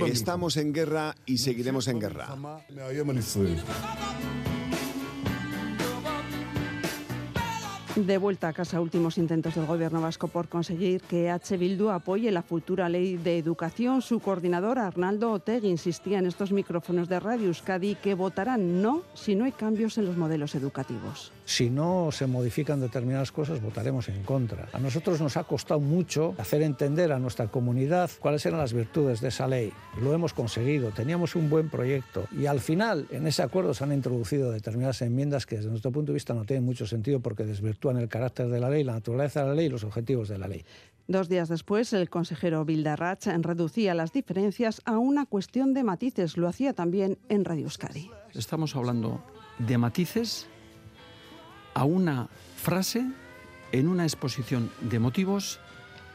Estamos 0.06 0.56
en 0.56 0.72
guerra 0.72 1.16
y 1.26 1.38
seguiremos 1.38 1.88
en 1.88 1.98
guerra. 1.98 2.26
De 7.96 8.18
vuelta 8.18 8.48
a 8.48 8.52
casa, 8.52 8.80
últimos 8.80 9.18
intentos 9.18 9.54
del 9.54 9.66
gobierno 9.66 10.00
vasco 10.00 10.26
por 10.26 10.48
conseguir 10.48 11.00
que 11.02 11.30
H. 11.30 11.56
Bildu 11.56 11.90
apoye 11.90 12.32
la 12.32 12.42
futura 12.42 12.88
ley 12.88 13.16
de 13.16 13.38
educación. 13.38 14.02
Su 14.02 14.18
coordinador, 14.18 14.80
Arnaldo 14.80 15.30
Otegi, 15.30 15.68
insistía 15.68 16.18
en 16.18 16.26
estos 16.26 16.50
micrófonos 16.50 17.08
de 17.08 17.20
Radio 17.20 17.46
Euskadi 17.46 17.94
que 17.94 18.14
votarán 18.14 18.82
no 18.82 19.02
si 19.14 19.36
no 19.36 19.44
hay 19.44 19.52
cambios 19.52 19.96
en 19.96 20.06
los 20.06 20.16
modelos 20.16 20.56
educativos. 20.56 21.30
Si 21.44 21.70
no 21.70 22.08
se 22.10 22.26
modifican 22.26 22.80
determinadas 22.80 23.30
cosas, 23.30 23.62
votaremos 23.62 24.08
en 24.08 24.24
contra. 24.24 24.68
A 24.72 24.80
nosotros 24.80 25.20
nos 25.20 25.36
ha 25.36 25.44
costado 25.44 25.78
mucho 25.78 26.34
hacer 26.38 26.62
entender 26.62 27.12
a 27.12 27.20
nuestra 27.20 27.46
comunidad 27.46 28.10
cuáles 28.18 28.44
eran 28.44 28.58
las 28.58 28.72
virtudes 28.72 29.20
de 29.20 29.28
esa 29.28 29.46
ley. 29.46 29.72
Lo 30.02 30.12
hemos 30.12 30.32
conseguido, 30.32 30.90
teníamos 30.90 31.36
un 31.36 31.48
buen 31.48 31.68
proyecto 31.68 32.26
y 32.32 32.46
al 32.46 32.58
final 32.58 33.06
en 33.10 33.28
ese 33.28 33.42
acuerdo 33.42 33.72
se 33.72 33.84
han 33.84 33.92
introducido 33.92 34.50
determinadas 34.50 35.00
enmiendas 35.02 35.46
que 35.46 35.56
desde 35.56 35.70
nuestro 35.70 35.92
punto 35.92 36.10
de 36.10 36.14
vista 36.14 36.34
no 36.34 36.44
tienen 36.44 36.64
mucho 36.64 36.86
sentido 36.86 37.20
porque 37.20 37.44
desvirtúan 37.44 37.83
el 37.90 38.08
carácter 38.08 38.48
de 38.48 38.60
la 38.60 38.70
ley, 38.70 38.84
la 38.84 38.94
naturaleza 38.94 39.42
de 39.42 39.48
la 39.48 39.54
ley 39.54 39.66
y 39.66 39.70
los 39.70 39.84
objetivos 39.84 40.28
de 40.28 40.38
la 40.38 40.48
ley. 40.48 40.64
Dos 41.06 41.28
días 41.28 41.50
después, 41.50 41.92
el 41.92 42.08
consejero 42.08 42.64
Bildarratz 42.64 43.26
reducía 43.26 43.94
las 43.94 44.12
diferencias 44.12 44.80
a 44.86 44.98
una 44.98 45.26
cuestión 45.26 45.74
de 45.74 45.84
matices. 45.84 46.38
Lo 46.38 46.48
hacía 46.48 46.72
también 46.72 47.18
en 47.28 47.44
Radio 47.44 47.64
Euskadi. 47.64 48.10
Estamos 48.32 48.74
hablando 48.74 49.22
de 49.58 49.76
matices 49.76 50.46
a 51.74 51.84
una 51.84 52.28
frase 52.56 53.04
en 53.72 53.88
una 53.88 54.04
exposición 54.04 54.70
de 54.80 54.98
motivos 54.98 55.60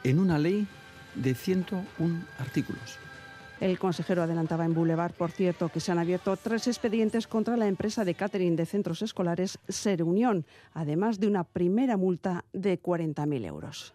en 0.04 0.18
una 0.18 0.40
ley 0.40 0.68
de 1.16 1.36
101 1.36 2.26
artículos. 2.40 2.98
El 3.60 3.78
consejero 3.78 4.24
adelantaba 4.24 4.64
en 4.64 4.74
Boulevard, 4.74 5.12
por 5.14 5.32
cierto, 5.32 5.68
que 5.68 5.82
se 5.82 5.92
han 5.92 6.00
abierto 6.00 6.38
tres 6.38 6.68
expedientes 6.68 7.28
contra 7.28 7.58
la 7.58 7.68
empresa 7.68 8.06
de 8.06 8.16
catering 8.16 8.56
de 8.56 8.66
centros 8.66 9.02
escolares 9.02 9.60
Ser 9.68 10.02
Unión, 10.02 10.46
además 10.74 11.20
de 11.20 11.28
una 11.28 11.44
primera 11.44 11.98
multa 11.98 12.46
de 12.54 12.82
40.000 12.82 13.46
euros. 13.46 13.94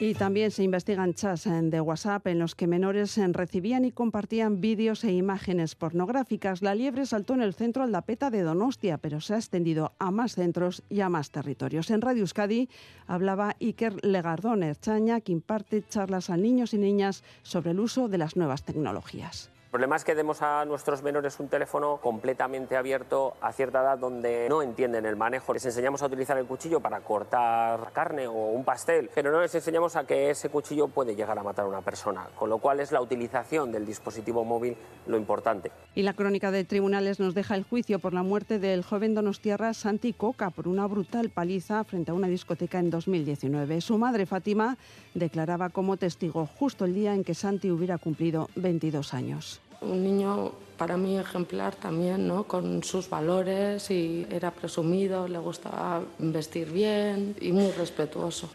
Y 0.00 0.14
también 0.14 0.52
se 0.52 0.62
investigan 0.62 1.12
chats 1.12 1.48
de 1.50 1.80
WhatsApp 1.80 2.28
en 2.28 2.38
los 2.38 2.54
que 2.54 2.68
menores 2.68 3.18
recibían 3.32 3.84
y 3.84 3.90
compartían 3.90 4.60
vídeos 4.60 5.02
e 5.02 5.10
imágenes 5.10 5.74
pornográficas. 5.74 6.62
La 6.62 6.76
liebre 6.76 7.04
saltó 7.04 7.34
en 7.34 7.42
el 7.42 7.52
centro 7.52 7.82
Aldapeta 7.82 8.30
de 8.30 8.42
Donostia, 8.42 8.98
pero 8.98 9.20
se 9.20 9.34
ha 9.34 9.38
extendido 9.38 9.96
a 9.98 10.12
más 10.12 10.36
centros 10.36 10.84
y 10.88 11.00
a 11.00 11.08
más 11.08 11.32
territorios. 11.32 11.90
En 11.90 12.00
Radio 12.00 12.20
Euskadi 12.20 12.68
hablaba 13.08 13.56
Iker 13.60 14.04
Legardón 14.04 14.62
Erchaña, 14.62 15.20
que 15.20 15.32
imparte 15.32 15.82
charlas 15.88 16.30
a 16.30 16.36
niños 16.36 16.74
y 16.74 16.78
niñas 16.78 17.24
sobre 17.42 17.72
el 17.72 17.80
uso 17.80 18.06
de 18.06 18.18
las 18.18 18.36
nuevas 18.36 18.62
tecnologías. 18.62 19.50
El 19.68 19.72
problema 19.72 19.96
es 19.96 20.04
que 20.04 20.14
demos 20.14 20.40
a 20.40 20.64
nuestros 20.64 21.02
menores 21.02 21.38
un 21.40 21.48
teléfono 21.48 21.98
completamente 21.98 22.74
abierto 22.74 23.34
a 23.42 23.52
cierta 23.52 23.82
edad 23.82 23.98
donde 23.98 24.48
no 24.48 24.62
entienden 24.62 25.04
el 25.04 25.14
manejo. 25.14 25.52
Les 25.52 25.66
enseñamos 25.66 26.02
a 26.02 26.06
utilizar 26.06 26.38
el 26.38 26.46
cuchillo 26.46 26.80
para 26.80 27.00
cortar 27.00 27.92
carne 27.92 28.26
o 28.26 28.32
un 28.32 28.64
pastel, 28.64 29.10
pero 29.14 29.30
no 29.30 29.42
les 29.42 29.54
enseñamos 29.54 29.94
a 29.96 30.04
que 30.04 30.30
ese 30.30 30.48
cuchillo 30.48 30.88
puede 30.88 31.14
llegar 31.14 31.38
a 31.38 31.42
matar 31.42 31.66
a 31.66 31.68
una 31.68 31.82
persona, 31.82 32.28
con 32.34 32.48
lo 32.48 32.56
cual 32.60 32.80
es 32.80 32.92
la 32.92 33.02
utilización 33.02 33.70
del 33.70 33.84
dispositivo 33.84 34.42
móvil 34.42 34.74
lo 35.06 35.18
importante. 35.18 35.70
Y 35.94 36.02
la 36.02 36.14
crónica 36.14 36.50
de 36.50 36.64
tribunales 36.64 37.20
nos 37.20 37.34
deja 37.34 37.54
el 37.54 37.64
juicio 37.64 37.98
por 37.98 38.14
la 38.14 38.22
muerte 38.22 38.58
del 38.58 38.82
joven 38.82 39.14
donostiarra 39.14 39.74
Santi 39.74 40.14
Coca 40.14 40.48
por 40.48 40.66
una 40.66 40.86
brutal 40.86 41.28
paliza 41.28 41.84
frente 41.84 42.10
a 42.10 42.14
una 42.14 42.28
discoteca 42.28 42.78
en 42.78 42.88
2019. 42.88 43.82
Su 43.82 43.98
madre, 43.98 44.24
Fátima, 44.24 44.78
declaraba 45.12 45.68
como 45.68 45.98
testigo 45.98 46.46
justo 46.46 46.86
el 46.86 46.94
día 46.94 47.12
en 47.12 47.22
que 47.22 47.34
Santi 47.34 47.70
hubiera 47.70 47.98
cumplido 47.98 48.48
22 48.56 49.12
años. 49.12 49.57
Un 49.80 50.02
niño 50.02 50.52
para 50.76 50.96
mí 50.96 51.18
ejemplar 51.18 51.74
también, 51.74 52.26
¿no? 52.26 52.44
con 52.44 52.82
sus 52.84 53.10
valores 53.10 53.90
y 53.90 54.26
era 54.30 54.50
presumido, 54.50 55.26
le 55.26 55.38
gustaba 55.38 56.02
vestir 56.18 56.70
bien 56.70 57.36
y 57.40 57.52
muy 57.52 57.70
respetuoso. 57.72 58.48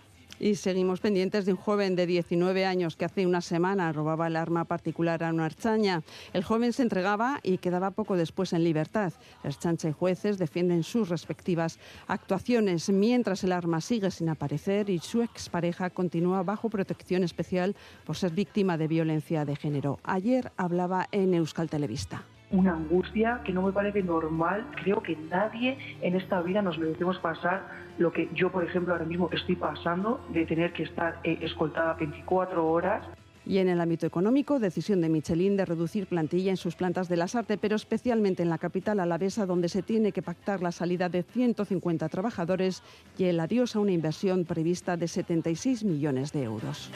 Y 0.43 0.55
seguimos 0.55 0.99
pendientes 0.99 1.45
de 1.45 1.53
un 1.53 1.57
joven 1.57 1.95
de 1.95 2.05
19 2.05 2.65
años 2.65 2.97
que 2.97 3.05
hace 3.05 3.25
una 3.25 3.39
semana 3.39 3.93
robaba 3.93 4.27
el 4.27 4.35
arma 4.35 4.65
particular 4.65 5.23
a 5.23 5.29
una 5.29 5.45
archaña. 5.45 6.03
El 6.33 6.43
joven 6.43 6.73
se 6.73 6.83
entregaba 6.83 7.39
y 7.43 7.59
quedaba 7.59 7.91
poco 7.91 8.17
después 8.17 8.51
en 8.51 8.65
libertad. 8.65 9.13
Archancha 9.41 9.87
y 9.87 9.93
jueces 9.93 10.37
defienden 10.37 10.83
sus 10.83 11.07
respectivas 11.07 11.79
actuaciones, 12.07 12.89
mientras 12.89 13.45
el 13.45 13.53
arma 13.53 13.79
sigue 13.79 14.11
sin 14.11 14.27
aparecer 14.27 14.89
y 14.89 14.99
su 14.99 15.21
expareja 15.21 15.89
continúa 15.91 16.43
bajo 16.43 16.69
protección 16.69 17.23
especial 17.23 17.73
por 18.05 18.17
ser 18.17 18.33
víctima 18.33 18.77
de 18.77 18.89
violencia 18.89 19.45
de 19.45 19.55
género. 19.55 19.99
Ayer 20.03 20.51
hablaba 20.57 21.07
en 21.13 21.35
Euskal 21.35 21.69
Televista 21.69 22.25
una 22.53 22.73
angustia 22.73 23.41
que 23.43 23.51
no 23.51 23.63
me 23.63 23.71
parece 23.73 24.01
normal. 24.03 24.65
Creo 24.83 25.01
que 25.01 25.17
nadie 25.29 25.77
en 26.01 26.15
esta 26.15 26.41
vida 26.41 26.61
nos 26.61 26.77
merecemos 26.77 27.17
pasar 27.17 27.67
lo 27.97 28.13
que 28.13 28.29
yo, 28.33 28.51
por 28.51 28.63
ejemplo, 28.63 28.93
ahora 28.93 29.05
mismo 29.05 29.29
estoy 29.33 29.55
pasando, 29.55 30.23
de 30.31 30.45
tener 30.45 30.71
que 30.71 30.83
estar 30.83 31.19
eh, 31.23 31.39
escoltada 31.41 31.93
24 31.95 32.65
horas. 32.65 33.03
Y 33.45 33.57
en 33.57 33.67
el 33.67 33.81
ámbito 33.81 34.05
económico, 34.05 34.57
decisión 34.59 35.01
de 35.01 35.09
Michelin 35.09 35.57
de 35.57 35.65
reducir 35.65 36.07
plantilla 36.07 36.51
en 36.51 36.57
sus 36.57 36.75
plantas 36.75 37.09
de 37.09 37.17
las 37.17 37.35
artes, 37.35 37.57
pero 37.59 37.75
especialmente 37.75 38.41
en 38.41 38.49
la 38.49 38.57
capital 38.57 39.01
alavesa, 39.01 39.45
donde 39.45 39.67
se 39.67 39.81
tiene 39.81 40.13
que 40.13 40.21
pactar 40.21 40.61
la 40.61 40.71
salida 40.71 41.09
de 41.09 41.23
150 41.23 42.07
trabajadores 42.07 42.83
y 43.17 43.25
el 43.25 43.39
adiós 43.41 43.75
a 43.75 43.79
una 43.79 43.91
inversión 43.91 44.45
prevista 44.45 44.95
de 44.95 45.09
76 45.09 45.83
millones 45.83 46.31
de 46.31 46.43
euros. 46.43 46.89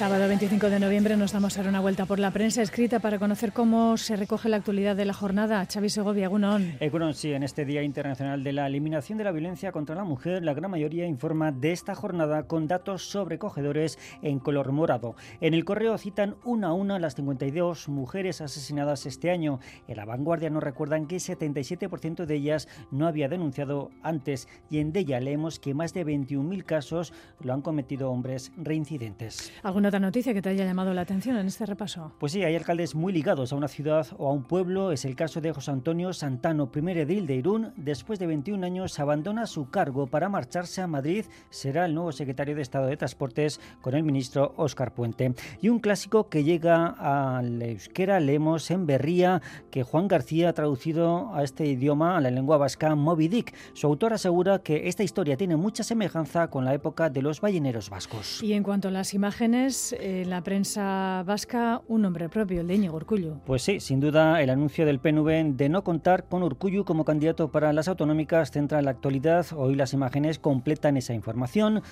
Sábado 0.00 0.28
25 0.28 0.70
de 0.70 0.80
noviembre 0.80 1.14
nos 1.18 1.32
damos 1.32 1.58
ahora 1.58 1.68
una 1.68 1.80
vuelta 1.80 2.06
por 2.06 2.18
la 2.18 2.30
prensa 2.30 2.62
escrita 2.62 3.00
para 3.00 3.18
conocer 3.18 3.52
cómo 3.52 3.98
se 3.98 4.16
recoge 4.16 4.48
la 4.48 4.56
actualidad 4.56 4.96
de 4.96 5.04
la 5.04 5.12
jornada. 5.12 5.66
Xavi 5.70 5.90
Segovia, 5.90 6.24
Egunon. 6.24 6.76
Egunon, 6.80 7.12
sí, 7.12 7.34
en 7.34 7.42
este 7.42 7.66
Día 7.66 7.82
Internacional 7.82 8.42
de 8.42 8.54
la 8.54 8.66
Eliminación 8.66 9.18
de 9.18 9.24
la 9.24 9.32
Violencia 9.32 9.72
contra 9.72 9.94
la 9.94 10.04
Mujer, 10.04 10.42
la 10.42 10.54
gran 10.54 10.70
mayoría 10.70 11.04
informa 11.04 11.52
de 11.52 11.72
esta 11.72 11.94
jornada 11.94 12.44
con 12.44 12.66
datos 12.66 13.10
sobrecogedores 13.10 13.98
en 14.22 14.38
color 14.38 14.72
morado. 14.72 15.16
En 15.42 15.52
el 15.52 15.66
correo 15.66 15.98
citan 15.98 16.36
una 16.44 16.68
a 16.68 16.72
una 16.72 16.98
las 16.98 17.14
52 17.16 17.90
mujeres 17.90 18.40
asesinadas 18.40 19.04
este 19.04 19.30
año. 19.30 19.60
En 19.86 19.98
la 19.98 20.06
vanguardia 20.06 20.48
nos 20.48 20.62
recuerdan 20.62 21.08
que 21.08 21.16
77% 21.16 22.24
de 22.24 22.34
ellas 22.34 22.68
no 22.90 23.06
había 23.06 23.28
denunciado 23.28 23.90
antes 24.02 24.48
y 24.70 24.78
en 24.78 24.96
ella 24.96 25.20
leemos 25.20 25.58
que 25.58 25.74
más 25.74 25.92
de 25.92 26.06
21.000 26.06 26.64
casos 26.64 27.12
lo 27.42 27.52
han 27.52 27.60
cometido 27.60 28.10
hombres 28.10 28.50
reincidentes. 28.56 29.52
¿Alguna 29.62 29.89
otra 29.90 29.98
noticia 29.98 30.32
que 30.32 30.40
te 30.40 30.48
haya 30.50 30.64
llamado 30.64 30.94
la 30.94 31.00
atención 31.00 31.36
en 31.36 31.48
este 31.48 31.66
repaso? 31.66 32.12
Pues 32.20 32.30
sí, 32.30 32.44
hay 32.44 32.54
alcaldes 32.54 32.94
muy 32.94 33.12
ligados 33.12 33.52
a 33.52 33.56
una 33.56 33.66
ciudad 33.66 34.06
o 34.18 34.28
a 34.28 34.32
un 34.32 34.44
pueblo. 34.44 34.92
Es 34.92 35.04
el 35.04 35.16
caso 35.16 35.40
de 35.40 35.52
José 35.52 35.72
Antonio 35.72 36.12
Santano, 36.12 36.70
primer 36.70 36.96
edil 36.96 37.26
de 37.26 37.34
Irún. 37.34 37.72
Después 37.76 38.20
de 38.20 38.28
21 38.28 38.64
años 38.64 39.00
abandona 39.00 39.48
su 39.48 39.68
cargo 39.68 40.06
para 40.06 40.28
marcharse 40.28 40.80
a 40.80 40.86
Madrid. 40.86 41.24
Será 41.50 41.86
el 41.86 41.94
nuevo 41.94 42.12
secretario 42.12 42.54
de 42.54 42.62
Estado 42.62 42.86
de 42.86 42.96
Transportes 42.96 43.60
con 43.80 43.96
el 43.96 44.04
ministro 44.04 44.54
Óscar 44.56 44.94
Puente. 44.94 45.34
Y 45.60 45.70
un 45.70 45.80
clásico 45.80 46.28
que 46.28 46.44
llega 46.44 46.86
al 46.86 47.60
euskera, 47.60 48.20
leemos 48.20 48.70
en 48.70 48.86
Berría, 48.86 49.42
que 49.72 49.82
Juan 49.82 50.06
García 50.06 50.50
ha 50.50 50.52
traducido 50.52 51.34
a 51.34 51.42
este 51.42 51.66
idioma, 51.66 52.16
a 52.16 52.20
la 52.20 52.30
lengua 52.30 52.58
vasca, 52.58 52.94
Moby 52.94 53.26
Dick. 53.26 53.54
Su 53.72 53.88
autor 53.88 54.12
asegura 54.12 54.60
que 54.60 54.86
esta 54.86 55.02
historia 55.02 55.36
tiene 55.36 55.56
mucha 55.56 55.82
semejanza 55.82 56.46
con 56.46 56.64
la 56.64 56.74
época 56.74 57.10
de 57.10 57.22
los 57.22 57.40
balleneros 57.40 57.90
vascos. 57.90 58.40
Y 58.40 58.52
en 58.52 58.62
cuanto 58.62 58.86
a 58.86 58.92
las 58.92 59.14
imágenes, 59.14 59.79
en 59.98 60.30
la 60.30 60.42
prensa 60.42 61.22
vasca 61.26 61.82
un 61.88 62.02
nombre 62.02 62.28
propio, 62.28 62.60
el 62.60 62.66
de 62.66 62.74
Íñigo 62.74 62.96
Urcullu. 62.96 63.40
Pues 63.46 63.62
sí, 63.62 63.80
sin 63.80 64.00
duda 64.00 64.40
el 64.42 64.50
anuncio 64.50 64.84
del 64.84 65.00
PNV 65.00 65.56
de 65.56 65.68
no 65.68 65.82
contar 65.82 66.28
con 66.28 66.42
Urcullu 66.42 66.84
como 66.84 67.04
candidato 67.04 67.50
para 67.50 67.72
las 67.72 67.88
autonómicas 67.88 68.50
centra 68.50 68.82
la 68.82 68.90
actualidad. 68.90 69.46
Hoy 69.56 69.74
las 69.74 69.92
imágenes 69.92 70.38
completan 70.38 70.96
esa 70.96 71.14
información. 71.14 71.82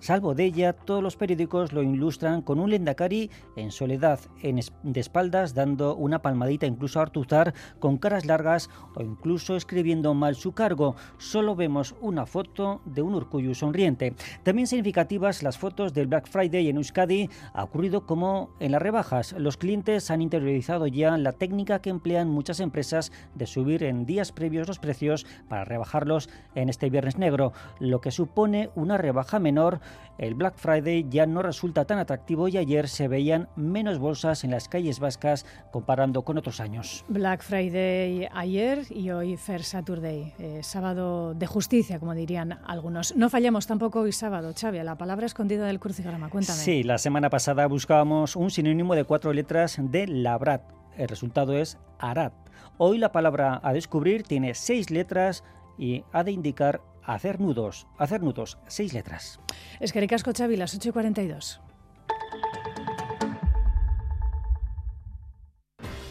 salvo 0.00 0.34
de 0.34 0.44
ella, 0.44 0.72
todos 0.72 1.02
los 1.02 1.16
periódicos 1.16 1.72
lo 1.72 1.82
ilustran 1.82 2.42
con 2.42 2.60
un 2.60 2.70
Lendakari 2.70 3.30
en 3.56 3.70
soledad, 3.70 4.20
en 4.42 4.60
de 4.82 5.00
espaldas, 5.00 5.54
dando 5.54 5.96
una 5.96 6.20
palmadita 6.20 6.66
incluso 6.66 6.98
a 6.98 7.02
Artuzar, 7.02 7.54
con 7.78 7.98
caras 7.98 8.26
largas 8.26 8.70
o 8.94 9.02
incluso 9.02 9.56
escribiendo 9.56 10.14
mal 10.14 10.34
su 10.34 10.52
cargo. 10.52 10.96
Solo 11.18 11.54
vemos 11.54 11.94
una 12.00 12.26
foto 12.26 12.80
de 12.84 13.02
un 13.02 13.14
Urcullu 13.14 13.54
sonriente. 13.54 14.14
También 14.42 14.66
significativas 14.66 15.42
las 15.42 15.58
fotos 15.58 15.94
del 15.94 16.06
Black 16.06 16.28
Friday 16.28 16.68
en 16.68 16.76
Euskadi 16.76 17.27
ha 17.52 17.64
ocurrido 17.64 18.06
como 18.06 18.50
en 18.60 18.72
las 18.72 18.82
rebajas. 18.82 19.32
Los 19.32 19.56
clientes 19.56 20.10
han 20.10 20.22
interiorizado 20.22 20.86
ya 20.86 21.16
la 21.16 21.32
técnica 21.32 21.80
que 21.80 21.90
emplean 21.90 22.28
muchas 22.28 22.60
empresas 22.60 23.12
de 23.34 23.46
subir 23.46 23.82
en 23.82 24.06
días 24.06 24.32
previos 24.32 24.68
los 24.68 24.78
precios 24.78 25.26
para 25.48 25.64
rebajarlos 25.64 26.28
en 26.54 26.68
este 26.68 26.90
viernes 26.90 27.18
negro, 27.18 27.52
lo 27.78 28.00
que 28.00 28.10
supone 28.10 28.70
una 28.74 28.98
rebaja 28.98 29.38
menor. 29.38 29.80
El 30.18 30.34
Black 30.34 30.56
Friday 30.56 31.06
ya 31.08 31.26
no 31.26 31.42
resulta 31.42 31.84
tan 31.84 31.98
atractivo 31.98 32.48
y 32.48 32.56
ayer 32.56 32.88
se 32.88 33.06
veían 33.06 33.48
menos 33.54 33.98
bolsas 33.98 34.42
en 34.42 34.50
las 34.50 34.68
calles 34.68 34.98
vascas 34.98 35.46
comparando 35.70 36.22
con 36.22 36.38
otros 36.38 36.60
años. 36.60 37.04
Black 37.08 37.42
Friday 37.42 38.28
ayer 38.32 38.84
y 38.90 39.10
hoy 39.10 39.36
Fair 39.36 39.62
Saturday, 39.62 40.34
eh, 40.38 40.60
sábado 40.62 41.34
de 41.34 41.46
justicia, 41.46 41.98
como 42.00 42.14
dirían 42.14 42.58
algunos. 42.66 43.14
No 43.16 43.30
fallamos 43.30 43.66
tampoco 43.66 44.00
hoy 44.00 44.12
sábado, 44.12 44.52
Xavi, 44.58 44.82
la 44.82 44.96
palabra 44.96 45.26
escondida 45.26 45.66
del 45.66 45.78
crucigrama. 45.78 46.28
Cuéntame. 46.30 46.58
Sí, 46.58 46.82
la 46.82 46.98
semana 47.08 47.30
pasada 47.30 47.66
buscábamos 47.66 48.36
un 48.36 48.50
sinónimo 48.50 48.94
de 48.94 49.04
cuatro 49.04 49.32
letras 49.32 49.78
de 49.80 50.06
labrat. 50.06 50.60
El 50.94 51.08
resultado 51.08 51.56
es 51.56 51.78
arat. 51.98 52.34
Hoy 52.76 52.98
la 52.98 53.12
palabra 53.12 53.62
a 53.62 53.72
descubrir 53.72 54.24
tiene 54.24 54.52
seis 54.52 54.90
letras 54.90 55.42
y 55.78 56.04
ha 56.12 56.22
de 56.22 56.32
indicar 56.32 56.82
hacer 57.02 57.40
nudos. 57.40 57.86
Hacer 57.96 58.22
nudos, 58.22 58.58
seis 58.66 58.92
letras. 58.92 59.40
Es 59.80 59.94
que 59.94 60.06
Xavi, 60.06 60.56
las 60.58 60.74
8 60.74 60.90
y 60.90 60.92
42. 60.92 61.62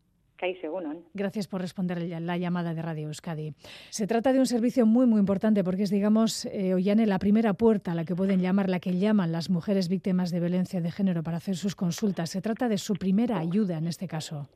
Gracias 1.14 1.48
por 1.48 1.60
responder 1.60 2.02
la 2.20 2.36
llamada 2.36 2.74
de 2.74 2.82
Radio 2.82 3.08
Euskadi. 3.08 3.52
Se 3.90 4.06
trata 4.06 4.32
de 4.32 4.38
un 4.38 4.46
servicio 4.46 4.86
muy, 4.86 5.06
muy 5.06 5.20
importante 5.20 5.64
porque 5.64 5.82
es, 5.82 5.90
digamos, 5.90 6.46
eh, 6.46 6.74
Ollane, 6.74 7.06
la 7.06 7.18
primera 7.18 7.54
puerta 7.54 7.92
a 7.92 7.94
la 7.94 8.04
que 8.04 8.14
pueden 8.14 8.40
llamar, 8.40 8.68
la 8.68 8.80
que 8.80 8.96
llaman 8.96 9.32
las 9.32 9.50
mujeres 9.50 9.88
víctimas 9.88 10.30
de 10.30 10.40
violencia 10.40 10.80
de 10.80 10.90
género 10.90 11.22
para 11.22 11.38
hacer 11.38 11.56
sus 11.56 11.74
consultas. 11.74 12.30
Se 12.30 12.40
trata 12.40 12.68
de 12.68 12.78
su 12.78 12.94
primera 12.94 13.38
ayuda 13.38 13.78
en 13.78 13.86
este 13.86 14.06
caso. 14.06 14.48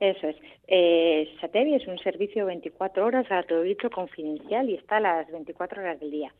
Eso 0.00 0.28
es. 0.28 0.36
Eh, 0.68 1.28
Satevi 1.40 1.74
es 1.74 1.86
un 1.86 1.98
servicio 1.98 2.44
24 2.46 3.06
horas 3.06 3.28
gratuito, 3.28 3.88
confidencial 3.88 4.68
y 4.68 4.74
está 4.74 4.96
a 4.96 5.00
las 5.00 5.30
24 5.30 5.80
horas 5.80 6.00
del 6.00 6.10
día. 6.10 6.32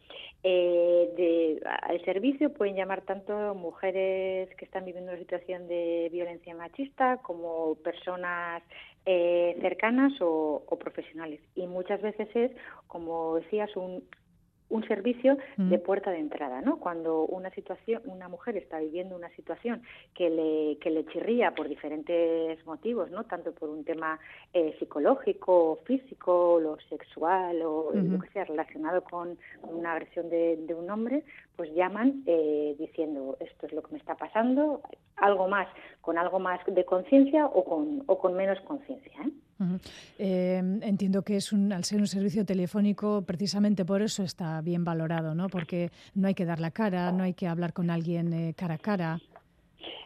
Eh, 0.49 1.11
de, 1.17 1.61
al 1.83 2.05
servicio 2.05 2.53
pueden 2.53 2.77
llamar 2.77 3.03
tanto 3.03 3.57
mujeres 3.57 4.49
que 4.55 4.65
están 4.65 4.85
viviendo 4.85 5.11
una 5.11 5.19
situación 5.19 5.67
de 5.67 6.09
violencia 6.13 6.55
machista 6.55 7.17
como 7.17 7.75
personas 7.83 8.63
eh, 9.07 9.59
cercanas 9.61 10.13
o, 10.21 10.63
o, 10.65 10.79
profesionales. 10.79 11.41
Y 11.57 11.67
muchas 11.67 12.01
veces 12.01 12.29
es, 12.37 12.53
como 12.87 13.35
decías, 13.41 13.77
un, 13.77 14.05
un 14.69 14.87
servicio 14.87 15.39
de 15.57 15.79
puerta 15.79 16.11
de 16.11 16.19
entrada, 16.19 16.61
¿no? 16.61 16.79
Cuando 16.79 17.23
una 17.23 17.51
situación, 17.51 18.03
una 18.07 18.29
mujer 18.29 18.57
está 18.57 18.79
viviendo 18.81 19.15
una 19.15 19.31
situación 19.31 19.83
que 20.15 20.29
le, 20.29 20.79
que 20.79 20.91
le 20.91 21.07
chirría 21.07 21.55
por 21.55 21.69
diferentes 21.69 22.65
motivos, 22.67 23.11
¿no? 23.11 23.25
Tanto 23.25 23.53
por 23.53 23.69
un 23.69 23.85
tema 23.85 24.19
eh, 24.53 24.75
psicológico, 24.79 25.81
físico, 25.85 26.59
lo 26.61 26.79
sexual 26.89 27.63
o 27.63 27.93
lo 27.93 28.19
que 28.19 28.29
sea 28.31 28.45
relacionado 28.45 29.03
con, 29.03 29.39
una 29.63 29.93
agresión 29.93 30.29
de, 30.31 30.57
de, 30.57 30.75
un 30.75 30.91
hombre, 30.91 31.25
pues 31.57 31.73
llaman 31.75 32.23
eh, 32.27 32.75
diciendo 32.79 33.37
esto 33.41 33.67
es 33.67 33.73
lo 33.73 33.83
que 33.83 33.93
me 33.93 33.99
está 33.99 34.15
pasando, 34.17 34.83
algo 35.17 35.49
más, 35.49 35.69
con 36.01 36.19
algo 36.19 36.39
más 36.39 36.61
de 36.67 36.85
conciencia 36.85 37.47
o 37.47 37.65
con, 37.65 38.03
o 38.07 38.19
con 38.19 38.35
menos 38.35 38.61
conciencia, 38.61 39.13
¿eh? 39.23 39.31
Eh, 40.19 40.61
entiendo 40.83 41.23
que 41.23 41.37
es 41.37 41.53
un, 41.53 41.73
al 41.73 41.85
ser 41.85 42.01
un 42.01 42.07
servicio 42.07 42.45
telefónico, 42.45 43.23
precisamente 43.23 43.85
por 43.85 44.03
eso 44.03 44.23
está 44.23 44.61
bien 44.61 44.85
valorado, 44.85 45.35
¿no? 45.35 45.49
Porque 45.49 45.91
no 46.15 46.29
hay 46.29 46.35
que 46.35 46.45
dar 46.45 46.61
la 46.61 46.71
cara, 46.71 47.11
no 47.13 47.25
hay 47.25 47.35
que 47.35 47.47
hablar 47.47 47.73
con 47.73 47.91
alguien 47.91 48.33
eh, 48.33 48.55
cara 48.57 48.75
a 48.75 48.79
cara. 48.79 49.19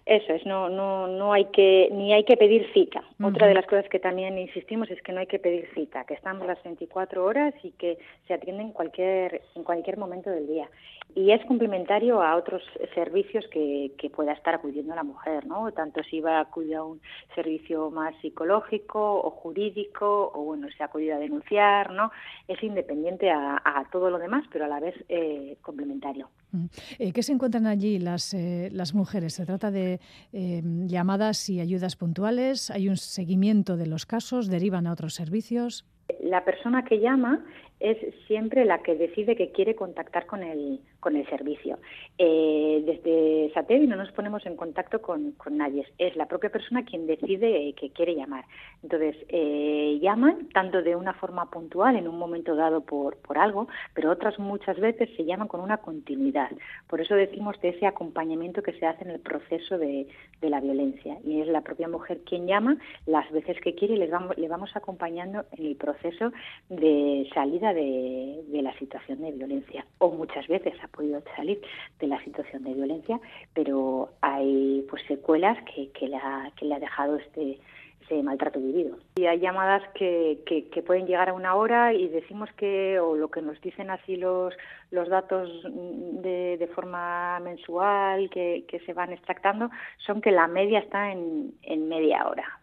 Eso 0.07 0.32
es, 0.32 0.44
no, 0.46 0.68
no, 0.68 1.07
no 1.07 1.32
hay 1.32 1.44
que, 1.46 1.88
ni 1.92 2.12
hay 2.12 2.24
que 2.24 2.36
pedir 2.36 2.66
cita. 2.72 3.05
Otra 3.22 3.46
de 3.46 3.55
las 3.55 3.66
cosas 3.66 3.88
que 3.88 4.01
también 4.01 4.38
insistimos 4.38 4.90
es 4.90 5.01
que 5.03 5.12
no 5.12 5.20
hay 5.20 5.26
que 5.26 5.38
pedir 5.38 5.68
cita, 5.74 6.05
que 6.05 6.14
estamos 6.14 6.46
las 6.46 6.61
24 6.64 7.24
horas 7.24 7.55
y 7.62 7.70
que 7.72 7.98
se 8.26 8.34
atiende 8.34 8.62
en 8.62 8.72
cualquier, 8.72 9.42
en 9.55 9.62
cualquier 9.62 9.98
momento 9.98 10.30
del 10.30 10.46
día 10.46 10.68
y 11.15 11.33
es 11.33 11.45
complementario 11.47 12.23
a 12.23 12.37
otros 12.37 12.63
servicios 12.95 13.45
que, 13.51 13.93
que, 13.99 14.11
pueda 14.11 14.33
estar 14.33 14.55
acudiendo 14.55 14.95
la 14.95 15.03
mujer, 15.03 15.47
¿no? 15.47 15.71
Tanto 15.73 16.03
si 16.05 16.21
va 16.21 16.39
a 16.39 16.43
acudir 16.43 16.77
a 16.77 16.85
un 16.85 17.01
servicio 17.35 17.91
más 17.91 18.15
psicológico 18.21 19.21
o 19.21 19.31
jurídico, 19.31 20.31
o 20.35 20.45
bueno, 20.45 20.69
si 20.77 20.83
ha 20.83 20.87
acudido 20.87 21.17
a 21.17 21.19
denunciar, 21.19 21.93
¿no? 21.93 22.11
Es 22.49 22.63
independiente 22.63 23.31
a, 23.31 23.61
todo 23.93 24.11
lo 24.11 24.19
demás, 24.19 24.45
pero 24.53 24.67
a 24.67 24.69
la 24.69 24.81
vez 24.81 24.95
eh, 25.09 25.57
complementario. 25.63 26.29
Mm. 26.53 26.67
Eh, 26.99 27.13
¿Qué 27.13 27.23
se 27.23 27.33
encuentran 27.33 27.67
allí 27.67 27.99
las, 27.99 28.35
eh, 28.35 28.69
las 28.73 28.95
mujeres? 28.95 29.35
¿Se 29.35 29.47
trata 29.47 29.71
de 29.71 30.01
llamadas 30.33 31.49
y 31.49 31.61
ayudas 31.61 31.97
puntuales? 31.97 32.71
¿Hay 32.71 32.89
un 32.89 32.97
seguimiento 32.97 33.77
de 33.77 33.87
los 33.87 34.07
casos? 34.07 34.49
¿Derivan 34.49 34.87
a 34.87 34.93
otros 34.93 35.15
servicios? 35.15 35.87
La 36.23 36.45
persona 36.45 36.85
que 36.85 36.99
llama 36.99 37.45
es 37.81 37.97
siempre 38.26 38.64
la 38.64 38.83
que 38.83 38.95
decide 38.95 39.35
que 39.37 39.51
quiere 39.53 39.74
contactar 39.74 40.26
con 40.26 40.43
el, 40.43 40.81
con 41.01 41.16
el 41.16 41.26
servicio. 41.28 41.78
Eh, 42.18 42.83
desde 42.85 43.51
Satevi 43.55 43.87
no 43.87 43.97
nos 43.97 44.12
ponemos 44.12 44.45
en 44.45 44.57
contacto 44.57 45.01
con, 45.01 45.35
nadie, 45.51 45.87
es 45.99 46.14
la 46.14 46.26
propia 46.26 46.51
persona 46.51 46.85
quien 46.85 47.07
decide 47.07 47.72
que 47.72 47.91
quiere 47.91 48.14
llamar. 48.14 48.45
Entonces, 48.83 49.16
eh, 49.28 49.99
llaman 50.01 50.49
tanto 50.53 50.83
de 50.83 50.95
una 50.95 51.14
forma 51.14 51.51
puntual 51.51 51.97
en 51.97 52.07
un 52.07 52.18
momento 52.18 52.55
dado 52.55 52.83
por, 52.83 53.16
por 53.16 53.39
algo, 53.39 53.68
pero 53.95 54.11
otras 54.11 54.39
muchas 54.39 54.78
veces 54.78 55.09
se 55.16 55.24
llaman 55.24 55.49
con 55.49 55.61
una 55.61 55.78
continuidad. 55.78 56.51
Por 56.87 57.01
eso 57.01 57.14
decimos 57.14 57.61
de 57.62 57.70
ese 57.70 57.87
acompañamiento 57.87 58.62
que 58.62 58.74
se 58.74 58.87
hace 58.87 59.05
en 59.05 59.11
el 59.11 59.20
proceso 59.20 59.78
de, 59.78 60.07
de 60.41 60.51
la 60.51 60.61
violencia. 60.61 61.18
Y 61.24 61.41
es 61.41 61.49
la 61.49 61.62
propia 61.62 61.89
mujer 61.89 62.20
quien 62.24 62.47
llama 62.47 62.76
las 63.07 63.31
veces 63.33 63.59
que 63.61 63.74
quiere 63.74 63.95
y 63.95 63.99
le 63.99 64.09
vamos, 64.09 64.37
le 64.37 64.49
vamos 64.49 64.70
acompañando 64.74 65.45
en 65.53 65.66
el 65.66 65.76
proceso 65.76 66.33
de 66.68 67.28
salida 67.35 67.70
de, 67.73 68.43
de 68.49 68.62
la 68.62 68.77
situación 68.79 69.21
de 69.23 69.33
violencia. 69.33 69.87
O 69.99 70.11
muchas 70.11 70.47
veces 70.47 70.75
podido 70.91 71.23
salir 71.37 71.61
de 71.99 72.07
la 72.07 72.23
situación 72.25 72.64
de 72.64 72.75
violencia, 72.75 73.21
pero 73.55 74.11
hay 74.21 74.85
pues 74.89 75.03
secuelas 75.07 75.59
que, 75.64 75.91
que, 75.91 76.09
le, 76.09 76.16
ha, 76.16 76.53
que 76.57 76.66
le 76.66 76.75
ha 76.75 76.79
dejado 76.79 77.16
este, 77.16 77.59
ese 78.03 78.23
maltrato 78.23 78.61
vivido. 78.61 78.99
Y 79.16 79.27
hay 79.27 79.41
llamadas 79.41 79.83
que, 79.95 80.43
que, 80.47 80.83
pueden 80.83 81.07
llegar 81.07 81.29
a 81.29 81.35
una 81.35 81.55
hora 81.55 81.93
y 81.95 82.09
decimos 82.09 82.51
que, 82.57 82.99
o 82.99 83.16
lo 83.16 83.31
que 83.31 83.43
nos 83.43 83.61
dicen 83.61 83.91
así 83.91 84.16
los, 84.16 84.55
los 84.91 85.09
datos 85.09 85.49
de, 85.64 86.57
de 86.59 86.66
forma 86.68 87.39
mensual 87.41 88.29
que, 88.31 88.64
que 88.68 88.81
se 88.81 88.93
van 88.93 89.12
extractando, 89.12 89.71
son 89.99 90.21
que 90.21 90.33
la 90.33 90.49
media 90.49 90.81
está 90.81 91.12
en, 91.12 91.55
en 91.62 91.89
media 91.89 92.27
hora. 92.29 92.60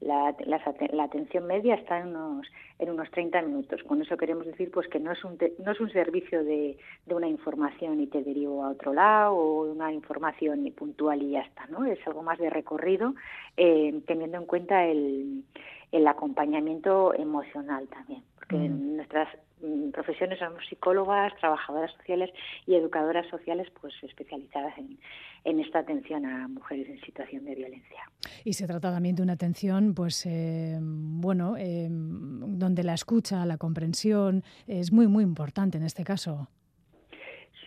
La, 0.00 0.34
la, 0.46 0.60
la 0.92 1.04
atención 1.04 1.46
media 1.46 1.74
está 1.74 1.98
en 1.98 2.08
unos 2.08 2.46
en 2.78 2.90
unos 2.90 3.10
30 3.10 3.42
minutos. 3.42 3.82
Con 3.82 4.00
eso 4.00 4.16
queremos 4.16 4.46
decir 4.46 4.70
pues 4.70 4.86
que 4.88 5.00
no 5.00 5.10
es 5.10 5.24
un, 5.24 5.36
no 5.64 5.72
es 5.72 5.80
un 5.80 5.90
servicio 5.90 6.44
de, 6.44 6.76
de, 7.06 7.14
una 7.14 7.26
información 7.26 8.00
y 8.00 8.06
te 8.06 8.22
derivo 8.22 8.64
a 8.64 8.70
otro 8.70 8.94
lado 8.94 9.34
o 9.34 9.72
una 9.72 9.92
información 9.92 10.72
puntual 10.76 11.22
y 11.22 11.30
ya 11.30 11.40
está, 11.40 11.66
¿no? 11.66 11.84
Es 11.84 11.98
algo 12.06 12.22
más 12.22 12.38
de 12.38 12.50
recorrido 12.50 13.14
eh, 13.56 14.00
teniendo 14.06 14.38
en 14.38 14.46
cuenta 14.46 14.84
el, 14.84 15.42
el 15.90 16.06
acompañamiento 16.06 17.14
emocional 17.14 17.88
también, 17.88 18.22
porque 18.36 18.56
en 18.56 18.96
nuestras 18.96 19.28
Mm, 19.28 19.47
profesiones 19.92 20.38
somos 20.38 20.64
psicólogas, 20.68 21.34
trabajadoras 21.40 21.92
sociales 21.92 22.30
y 22.66 22.74
educadoras 22.74 23.26
sociales 23.28 23.68
pues 23.80 23.94
especializadas 24.02 24.76
en, 24.78 24.98
en 25.44 25.60
esta 25.60 25.80
atención 25.80 26.26
a 26.26 26.48
mujeres 26.48 26.88
en 26.88 27.00
situación 27.00 27.44
de 27.44 27.54
violencia. 27.54 28.02
Y 28.44 28.52
se 28.54 28.66
trata 28.66 28.92
también 28.92 29.16
de 29.16 29.22
una 29.22 29.34
atención 29.34 29.94
pues 29.94 30.26
eh, 30.26 30.78
bueno 30.80 31.56
eh, 31.56 31.88
donde 31.90 32.84
la 32.84 32.94
escucha, 32.94 33.44
la 33.46 33.56
comprensión 33.58 34.42
es 34.66 34.92
muy 34.92 35.06
muy 35.06 35.24
importante 35.24 35.78
en 35.78 35.84
este 35.84 36.04
caso. 36.04 36.48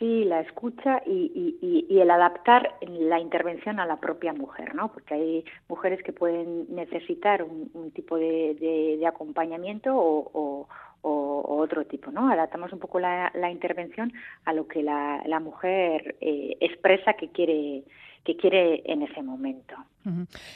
Sí, 0.02 0.24
la 0.24 0.40
escucha 0.40 1.04
y, 1.06 1.60
y, 1.62 1.86
y, 1.88 2.00
el 2.00 2.10
adaptar 2.10 2.76
la 2.90 3.20
intervención 3.20 3.80
a 3.80 3.86
la 3.86 3.98
propia 3.98 4.34
mujer, 4.34 4.74
¿no? 4.74 4.92
Porque 4.92 5.14
hay 5.14 5.46
mujeres 5.70 6.02
que 6.02 6.12
pueden 6.12 6.66
necesitar 6.74 7.44
un, 7.44 7.92
tipo 7.92 8.18
de, 8.18 8.98
de, 9.00 9.06
acompañamiento 9.06 9.96
o, 9.96 10.32
o, 10.34 10.68
otro 11.02 11.86
tipo, 11.86 12.12
¿no? 12.12 12.30
Adaptamos 12.30 12.74
un 12.74 12.80
poco 12.80 13.00
la, 13.00 13.32
la 13.34 13.50
intervención 13.50 14.14
a 14.46 14.54
lo 14.54 14.68
que 14.68 14.84
la, 14.84 15.22
la 15.26 15.40
mujer 15.40 16.16
eh, 16.22 16.58
expresa 16.60 17.14
que 17.14 17.30
quiere 17.30 17.84
que 18.24 18.36
quiere 18.36 18.84
en 18.86 19.02
ese 19.02 19.22
momento. 19.22 19.76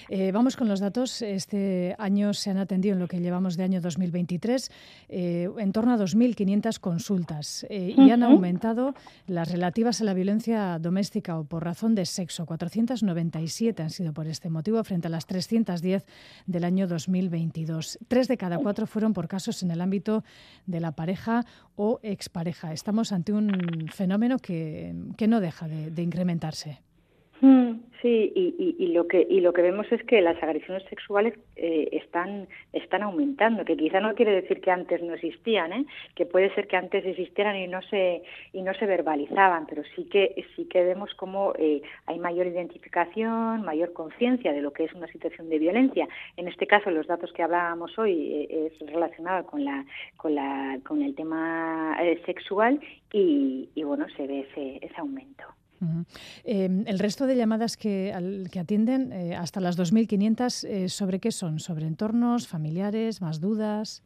Eh, 0.09 0.31
vamos 0.31 0.55
con 0.55 0.67
los 0.67 0.79
datos. 0.79 1.21
Este 1.21 1.95
año 1.99 2.33
se 2.33 2.49
han 2.49 2.57
atendido 2.57 2.93
en 2.93 2.99
lo 2.99 3.07
que 3.07 3.19
llevamos 3.19 3.57
de 3.57 3.63
año 3.63 3.81
2023 3.81 4.71
eh, 5.09 5.49
en 5.57 5.71
torno 5.71 5.93
a 5.93 5.97
2.500 5.97 6.79
consultas 6.79 7.65
eh, 7.69 7.93
y 7.95 8.09
han 8.09 8.23
aumentado 8.23 8.95
las 9.27 9.51
relativas 9.51 10.01
a 10.01 10.03
la 10.03 10.13
violencia 10.13 10.79
doméstica 10.79 11.37
o 11.37 11.43
por 11.43 11.63
razón 11.63 11.95
de 11.95 12.05
sexo. 12.05 12.45
497 12.45 13.83
han 13.83 13.91
sido 13.91 14.13
por 14.13 14.27
este 14.27 14.49
motivo 14.49 14.83
frente 14.83 15.07
a 15.07 15.11
las 15.11 15.27
310 15.27 16.05
del 16.47 16.63
año 16.63 16.87
2022. 16.87 17.99
Tres 18.07 18.27
de 18.27 18.37
cada 18.37 18.57
cuatro 18.57 18.87
fueron 18.87 19.13
por 19.13 19.27
casos 19.27 19.61
en 19.63 19.71
el 19.71 19.81
ámbito 19.81 20.23
de 20.65 20.79
la 20.79 20.93
pareja 20.93 21.45
o 21.75 21.99
expareja. 22.01 22.73
Estamos 22.73 23.11
ante 23.11 23.31
un 23.33 23.89
fenómeno 23.91 24.39
que, 24.39 24.95
que 25.17 25.27
no 25.27 25.39
deja 25.39 25.67
de 25.67 26.01
incrementarse. 26.01 26.84
Mm, 27.41 27.73
Sí, 28.05 28.31
y, 28.35 28.87
lo 28.93 29.07
que 29.07 29.25
y 29.27 29.39
lo 29.39 29.51
que 29.51 29.63
vemos 29.63 29.91
es 29.91 30.03
que 30.03 30.21
las 30.21 30.41
agresiones 30.43 30.83
sexuales 30.89 31.33
eh, 31.55 31.89
están 31.91 33.01
aumentando, 33.01 33.65
que 33.65 33.75
quizá 33.75 33.99
no 33.99 34.13
quiere 34.13 34.31
decir 34.31 34.61
que 34.61 34.69
antes 34.69 35.01
no 35.01 35.15
existían, 35.15 35.73
¿eh? 35.73 35.85
que 36.13 36.27
puede 36.27 36.53
ser 36.53 36.67
que 36.67 36.77
antes 36.77 37.03
existieran 37.03 37.55
y 37.55 37.67
no 37.67 37.81
se 37.81 38.21
y 38.53 38.61
no 38.61 38.75
se 38.75 38.85
verbalizaban, 38.85 39.65
pero 39.65 39.81
sí 39.95 40.05
que 40.05 40.35
sí 40.55 40.65
que 40.65 40.83
vemos 40.83 41.15
como 41.15 41.53
eh, 41.57 41.81
hay 42.05 42.19
mayor 42.19 42.45
identificación, 42.45 43.63
mayor 43.63 43.91
conciencia 43.93 44.53
de 44.53 44.61
lo 44.61 44.71
que 44.71 44.83
es 44.83 44.93
una 44.93 45.07
situación 45.07 45.49
de 45.49 45.57
violencia. 45.57 46.07
En 46.37 46.47
este 46.47 46.67
caso, 46.67 46.91
los 46.91 47.07
datos 47.07 47.33
que 47.33 47.41
hablábamos 47.41 47.97
hoy 47.97 48.47
es 48.51 48.79
relacionado 48.91 49.47
con 49.47 49.65
la 49.65 49.83
con 50.17 50.35
la 50.35 50.77
con 50.85 51.01
el 51.01 51.15
tema 51.15 51.97
sexual 52.25 52.79
y, 53.11 53.67
y 53.73 53.83
bueno 53.83 54.05
se 54.15 54.27
ve 54.27 54.41
ese, 54.41 54.85
ese 54.85 55.01
aumento. 55.01 55.43
Em, 56.43 56.83
el 56.87 56.99
resto 56.99 57.27
de 57.27 57.35
llamadas 57.35 57.77
que, 57.77 58.13
que 58.51 58.59
atienden, 58.59 59.11
eh, 59.11 59.35
hasta 59.35 59.59
las 59.59 59.77
2.500, 59.77 60.63
eh, 60.63 60.89
¿sobre 60.89 61.19
qué 61.19 61.31
son? 61.31 61.59
¿Sobre 61.59 61.87
entornos, 61.87 62.47
familiares, 62.47 63.21
más 63.21 63.39
dudas? 63.39 64.03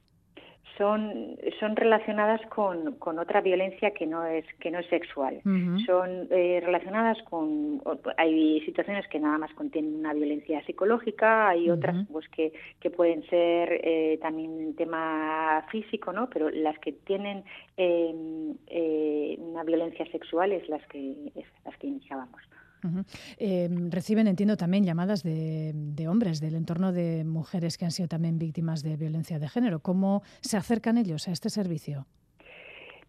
Son, 0.79 1.35
son 1.59 1.75
relacionadas 1.75 2.41
con, 2.47 2.95
con, 2.95 3.19
otra 3.19 3.41
violencia 3.41 3.91
que 3.91 4.07
no 4.07 4.25
es, 4.25 4.45
que 4.59 4.71
no 4.71 4.79
es 4.79 4.87
sexual. 4.87 5.41
Son 5.85 6.27
eh, 6.31 6.61
relacionadas 6.63 7.21
con, 7.23 7.81
hay 8.17 8.61
situaciones 8.61 9.05
que 9.09 9.19
nada 9.19 9.37
más 9.37 9.53
contienen 9.53 9.93
una 9.93 10.13
violencia 10.13 10.65
psicológica, 10.65 11.49
hay 11.49 11.69
otras 11.69 12.07
pues 12.11 12.27
que, 12.29 12.53
que 12.79 12.89
pueden 12.89 13.23
ser 13.27 13.81
eh, 13.83 14.17
también 14.21 14.73
tema 14.75 15.65
físico, 15.69 16.13
¿no? 16.13 16.29
Pero 16.29 16.49
las 16.49 16.79
que 16.79 16.93
tienen 16.93 17.43
em, 17.75 18.55
eh, 18.67 19.35
una 19.37 19.63
violencia 19.63 20.05
sexual 20.11 20.53
es 20.53 20.67
las 20.69 20.85
que, 20.87 21.31
es 21.35 21.45
las 21.65 21.75
que 21.77 21.87
iniciábamos. 21.87 22.41
Em, 23.37 23.91
reciben, 23.91 24.27
entiendo, 24.27 24.57
también 24.57 24.83
llamadas 24.83 25.23
de, 25.23 26.05
hombres 26.09 26.39
del 26.39 26.55
entorno 26.55 26.91
de 26.91 27.23
mujeres 27.23 27.77
que 27.77 27.85
han 27.85 27.91
sido 27.91 28.07
también 28.07 28.39
víctimas 28.39 28.83
de 28.83 28.97
violencia 28.97 29.39
de 29.39 29.49
género. 29.49 29.81
¿Cómo 29.81 30.23
se 30.41 30.57
acercan 30.57 30.97
ellos 30.97 31.27
a 31.27 31.31
este 31.31 31.49
servicio? 31.49 32.07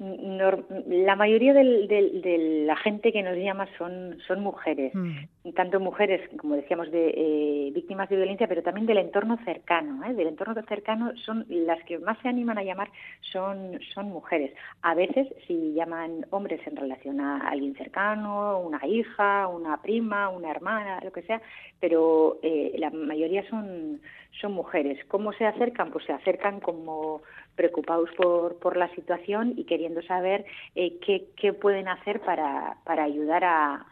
La 0.01 1.15
mayoría 1.15 1.53
de 1.53 2.65
la 2.67 2.75
gente 2.77 3.13
que 3.13 3.23
nos 3.23 3.37
llama 3.37 3.69
son, 3.77 4.17
son 4.27 4.41
mujeres, 4.43 4.95
mm. 4.95 5.51
tanto 5.55 5.79
mujeres, 5.79 6.23
como 6.39 6.57
decíamos, 6.57 6.91
de 6.91 7.09
eh, 7.09 7.71
víctimas 7.75 8.09
de 8.09 8.17
violencia, 8.17 8.49
pero 8.49 8.63
también 8.63 8.87
del 8.87 8.97
entorno 8.97 9.37
cercano. 9.45 10.03
¿eh? 10.07 10.15
Del 10.15 10.29
entorno 10.29 10.55
cercano 10.67 11.13
son 11.27 11.45
las 11.51 11.83
que 11.85 11.99
más 11.99 12.19
se 12.23 12.29
animan 12.29 12.57
a 12.57 12.65
llamar 12.65 12.89
son, 13.21 13.79
son 13.93 14.09
mujeres. 14.09 14.53
A 14.81 14.95
veces 14.95 15.29
si 15.47 15.75
llaman 15.75 16.25
hombres 16.31 16.67
en 16.67 16.77
relación 16.77 17.21
a 17.21 17.49
alguien 17.49 17.75
cercano, 17.75 18.59
una 18.61 18.81
hija, 18.87 19.49
una 19.49 19.83
prima, 19.83 20.31
una 20.31 20.51
hermana, 20.51 21.01
lo 21.05 21.13
que 21.13 21.23
sea, 21.23 21.43
pero 21.79 22.39
eh, 22.43 22.75
la 22.79 22.89
mayoría 22.89 23.47
son, 23.51 24.01
son 24.41 24.53
mujeres. 24.53 24.99
¿Cómo 25.09 25.35
se 25.35 25.45
acercan? 25.45 25.91
Pues 25.91 26.07
se 26.07 26.15
acercan 26.15 26.61
como 26.61 27.21
preocupados 27.57 28.11
por, 28.17 28.59
por 28.59 28.77
la 28.77 28.89
situación 28.95 29.55
y 29.57 29.65
queriendo 29.65 30.03
saber 30.03 30.45
eh, 30.75 30.99
qué, 31.05 31.27
qué, 31.37 31.53
pueden 31.53 31.89
hacer 31.89 32.21
para, 32.21 32.77
para 32.85 33.05
ayudar 33.05 33.45
a, 33.45 33.87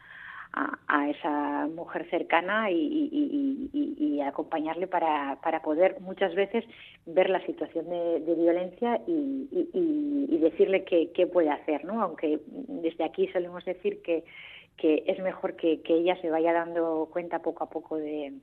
a, 0.53 1.09
esa 1.09 1.67
mujer 1.67 2.09
cercana 2.09 2.71
y, 2.71 3.09
y, 3.71 4.21
acompañarle 4.21 4.85
para, 4.85 5.39
para, 5.41 5.61
poder 5.61 5.99
muchas 6.01 6.35
veces 6.35 6.63
ver 7.05 7.29
la 7.29 7.43
situación 7.45 7.89
de, 7.89 8.35
violencia 8.35 9.01
y, 9.07 10.37
decirle 10.39 10.83
qué, 10.83 11.11
qué, 11.13 11.27
puede 11.27 11.49
hacer, 11.49 11.85
¿no? 11.85 12.01
Aunque 12.01 12.39
desde 12.47 13.03
aquí 13.03 13.27
solemos 13.27 13.63
decir 13.65 14.01
que, 14.01 14.23
que 14.77 15.03
es 15.07 15.19
mejor 15.19 15.55
que, 15.55 15.81
que 15.81 15.95
ella 15.95 16.19
se 16.21 16.29
vaya 16.29 16.53
dando 16.53 17.09
cuenta 17.11 17.39
poco 17.39 17.63
a 17.63 17.69
poco 17.69 17.97
de, 17.97 18.33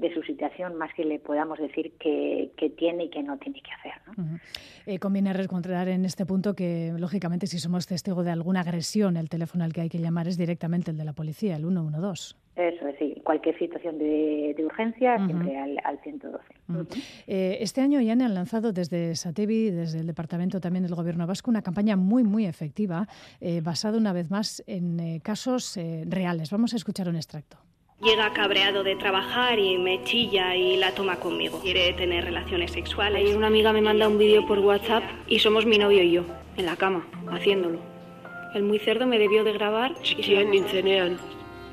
de 0.00 0.12
su 0.14 0.22
situación 0.22 0.76
más 0.76 0.92
que 0.94 1.04
le 1.04 1.18
podamos 1.18 1.58
decir 1.58 1.92
que, 1.98 2.50
tiene 2.76 3.04
y 3.04 3.10
que 3.10 3.22
no 3.22 3.38
tiene 3.38 3.60
que 3.60 3.70
hacer. 3.72 3.92
¿no? 4.06 4.38
Eh, 4.86 4.98
conviene 4.98 5.32
recordar 5.32 5.88
en 5.88 6.04
este 6.04 6.24
punto 6.24 6.54
que, 6.54 6.92
lógicamente, 6.96 7.46
si 7.46 7.58
somos 7.58 7.86
testigo 7.86 8.24
de 8.24 8.30
alguna 8.30 8.60
agresión, 8.60 9.16
el 9.16 9.28
teléfono 9.28 9.64
al 9.64 9.72
que 9.72 9.82
hay 9.82 9.88
que 9.88 9.98
llamar 9.98 10.26
es 10.28 10.38
directamente 10.38 10.90
el 10.90 10.96
de 10.96 11.04
la 11.04 11.12
policía, 11.12 11.56
el 11.56 11.62
112. 11.62 12.34
Eso 12.56 12.88
es, 12.88 12.98
sí. 12.98 13.20
Cualquier 13.24 13.58
situación 13.58 13.98
de, 13.98 14.54
urgencia, 14.64 15.24
siempre 15.24 15.56
al, 15.58 16.00
112. 16.02 16.44
Eh, 17.26 17.58
este 17.60 17.80
año 17.80 18.00
ya 18.00 18.12
han 18.12 18.34
lanzado 18.34 18.72
desde 18.72 19.14
Satevi, 19.14 19.70
desde 19.70 20.00
el 20.00 20.06
Departamento 20.06 20.60
también 20.60 20.82
del 20.82 20.94
Gobierno 20.94 21.26
Vasco, 21.26 21.50
una 21.50 21.62
campaña 21.62 21.96
muy, 21.96 22.24
muy 22.24 22.46
efectiva, 22.46 23.06
eh, 23.40 23.60
basada 23.60 23.98
una 23.98 24.12
vez 24.12 24.30
más 24.30 24.62
en 24.66 25.20
casos 25.20 25.78
reales. 26.06 26.50
Vamos 26.50 26.72
a 26.72 26.76
escuchar 26.76 27.08
un 27.08 27.16
extracto. 27.16 27.58
Llega 28.02 28.32
cabreado 28.32 28.82
de 28.82 28.96
trabajar 28.96 29.58
y 29.58 29.76
me 29.76 30.02
chilla 30.04 30.56
y 30.56 30.78
la 30.78 30.94
toma 30.94 31.16
conmigo. 31.16 31.60
Quiere 31.60 31.92
tener 31.92 32.24
relaciones 32.24 32.72
sexuales. 32.72 33.20
Ayer 33.20 33.36
una 33.36 33.48
amiga 33.48 33.74
me 33.74 33.82
manda 33.82 34.08
un 34.08 34.16
vídeo 34.16 34.46
por 34.46 34.58
WhatsApp 34.60 35.04
y 35.26 35.38
somos 35.38 35.66
mi 35.66 35.76
novio 35.76 36.02
y 36.02 36.12
yo, 36.12 36.24
en 36.56 36.64
la 36.64 36.76
cama, 36.76 37.06
haciéndolo. 37.30 37.78
El 38.54 38.62
muy 38.62 38.78
cerdo 38.78 39.06
me 39.06 39.18
debió 39.18 39.44
de 39.44 39.52
grabar. 39.52 39.94
Txikian 39.96 40.50
nintzenean, 40.50 41.18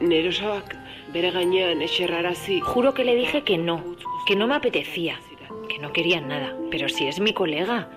nerosabak 0.02 0.76
bere 1.14 1.32
gainean 1.32 1.82
eserrarazi. 1.82 2.60
Juro 2.60 2.94
que 2.94 3.06
le 3.06 3.16
dije 3.16 3.44
que 3.44 3.58
no, 3.58 3.96
que 4.26 4.36
no 4.36 4.48
me 4.48 4.56
apetecía, 4.56 5.22
que 5.70 5.80
no 5.80 5.94
quería 5.94 6.20
nada. 6.20 6.54
Pero 6.70 6.90
si 6.90 7.08
es 7.08 7.22
mi 7.22 7.32
colega, 7.32 7.88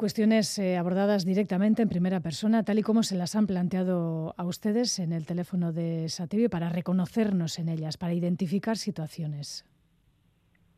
Cuestiones 0.00 0.58
eh, 0.58 0.78
abordadas 0.78 1.26
directamente 1.26 1.82
en 1.82 1.90
primera 1.90 2.20
persona, 2.20 2.64
tal 2.64 2.78
y 2.78 2.82
como 2.82 3.02
se 3.02 3.16
las 3.16 3.36
han 3.36 3.46
planteado 3.46 4.32
a 4.38 4.46
ustedes 4.46 4.98
en 4.98 5.12
el 5.12 5.26
teléfono 5.26 5.74
de 5.74 6.08
Satibio, 6.08 6.48
para 6.48 6.70
reconocernos 6.70 7.58
en 7.58 7.68
ellas, 7.68 7.98
para 7.98 8.14
identificar 8.14 8.78
situaciones. 8.78 9.66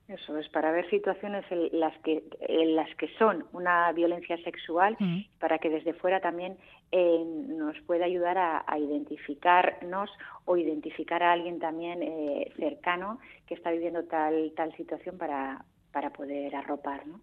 Eso 0.08 0.36
es, 0.38 0.48
para 0.48 0.72
ver 0.72 0.90
situaciones 0.90 1.44
en 1.52 1.68
las 1.78 1.96
que, 1.98 2.24
en 2.40 2.74
las 2.74 2.92
que 2.96 3.06
son 3.16 3.46
una 3.52 3.92
violencia 3.92 4.36
sexual, 4.42 4.96
para 5.38 5.60
que 5.60 5.70
desde 5.70 5.94
fuera 5.94 6.18
también 6.18 6.56
eh, 6.90 7.24
nos 7.24 7.80
pueda 7.82 8.06
ayudar 8.06 8.36
a, 8.38 8.76
identificarnos 8.76 10.10
o 10.46 10.56
identificar 10.56 11.22
a 11.22 11.30
alguien 11.30 11.60
también 11.60 12.02
eh, 12.02 12.52
cercano 12.56 13.20
que 13.46 13.54
está 13.54 13.70
viviendo 13.70 14.02
tal, 14.02 14.52
tal 14.56 14.76
situación 14.76 15.16
para, 15.16 15.64
para 15.92 16.10
poder 16.10 16.56
arropar. 16.56 17.06
¿no? 17.06 17.20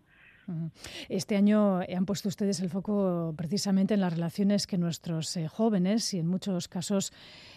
Este 1.10 1.36
año 1.36 1.80
han 1.80 2.06
puesto 2.06 2.30
ustedes 2.30 2.60
el 2.60 2.70
foco 2.70 3.34
precisamente 3.38 3.94
en 3.94 4.02
las 4.02 4.14
relaciones 4.14 4.68
que 4.68 4.78
nuestros 4.78 5.36
eh, 5.38 5.48
jóvenes 5.48 6.14
y 6.14 6.20
en 6.20 6.28
muchos 6.28 6.68
casos 6.68 7.14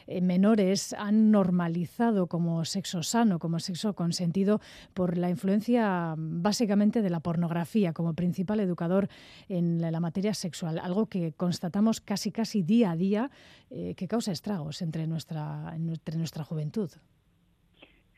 eh, 0.06 0.20
menores 0.20 0.94
han 0.94 1.30
normalizado 1.30 2.26
como 2.26 2.64
sexo 2.64 3.02
sano, 3.02 3.38
como 3.38 3.60
sexo 3.60 3.94
consentido 3.94 4.60
por 4.94 5.16
la 5.16 5.30
influencia 5.30 6.14
básicamente 6.16 7.02
de 7.02 7.10
la 7.10 7.20
pornografía 7.20 7.92
como 7.92 8.14
principal 8.14 8.60
educador 8.60 9.08
en 9.48 9.80
la, 9.80 10.00
materia 10.00 10.34
sexual, 10.34 10.78
algo 10.78 11.06
que 11.06 11.32
constatamos 11.32 12.00
casi 12.00 12.32
casi 12.32 12.62
día 12.62 12.90
a 12.90 12.96
día 12.96 13.30
eh, 13.70 13.94
que 13.96 14.08
causa 14.08 14.32
estragos 14.32 14.82
entre 14.82 15.06
nuestra, 15.06 15.72
entre 15.76 16.16
nuestra 16.16 16.44
juventud. 16.44 16.90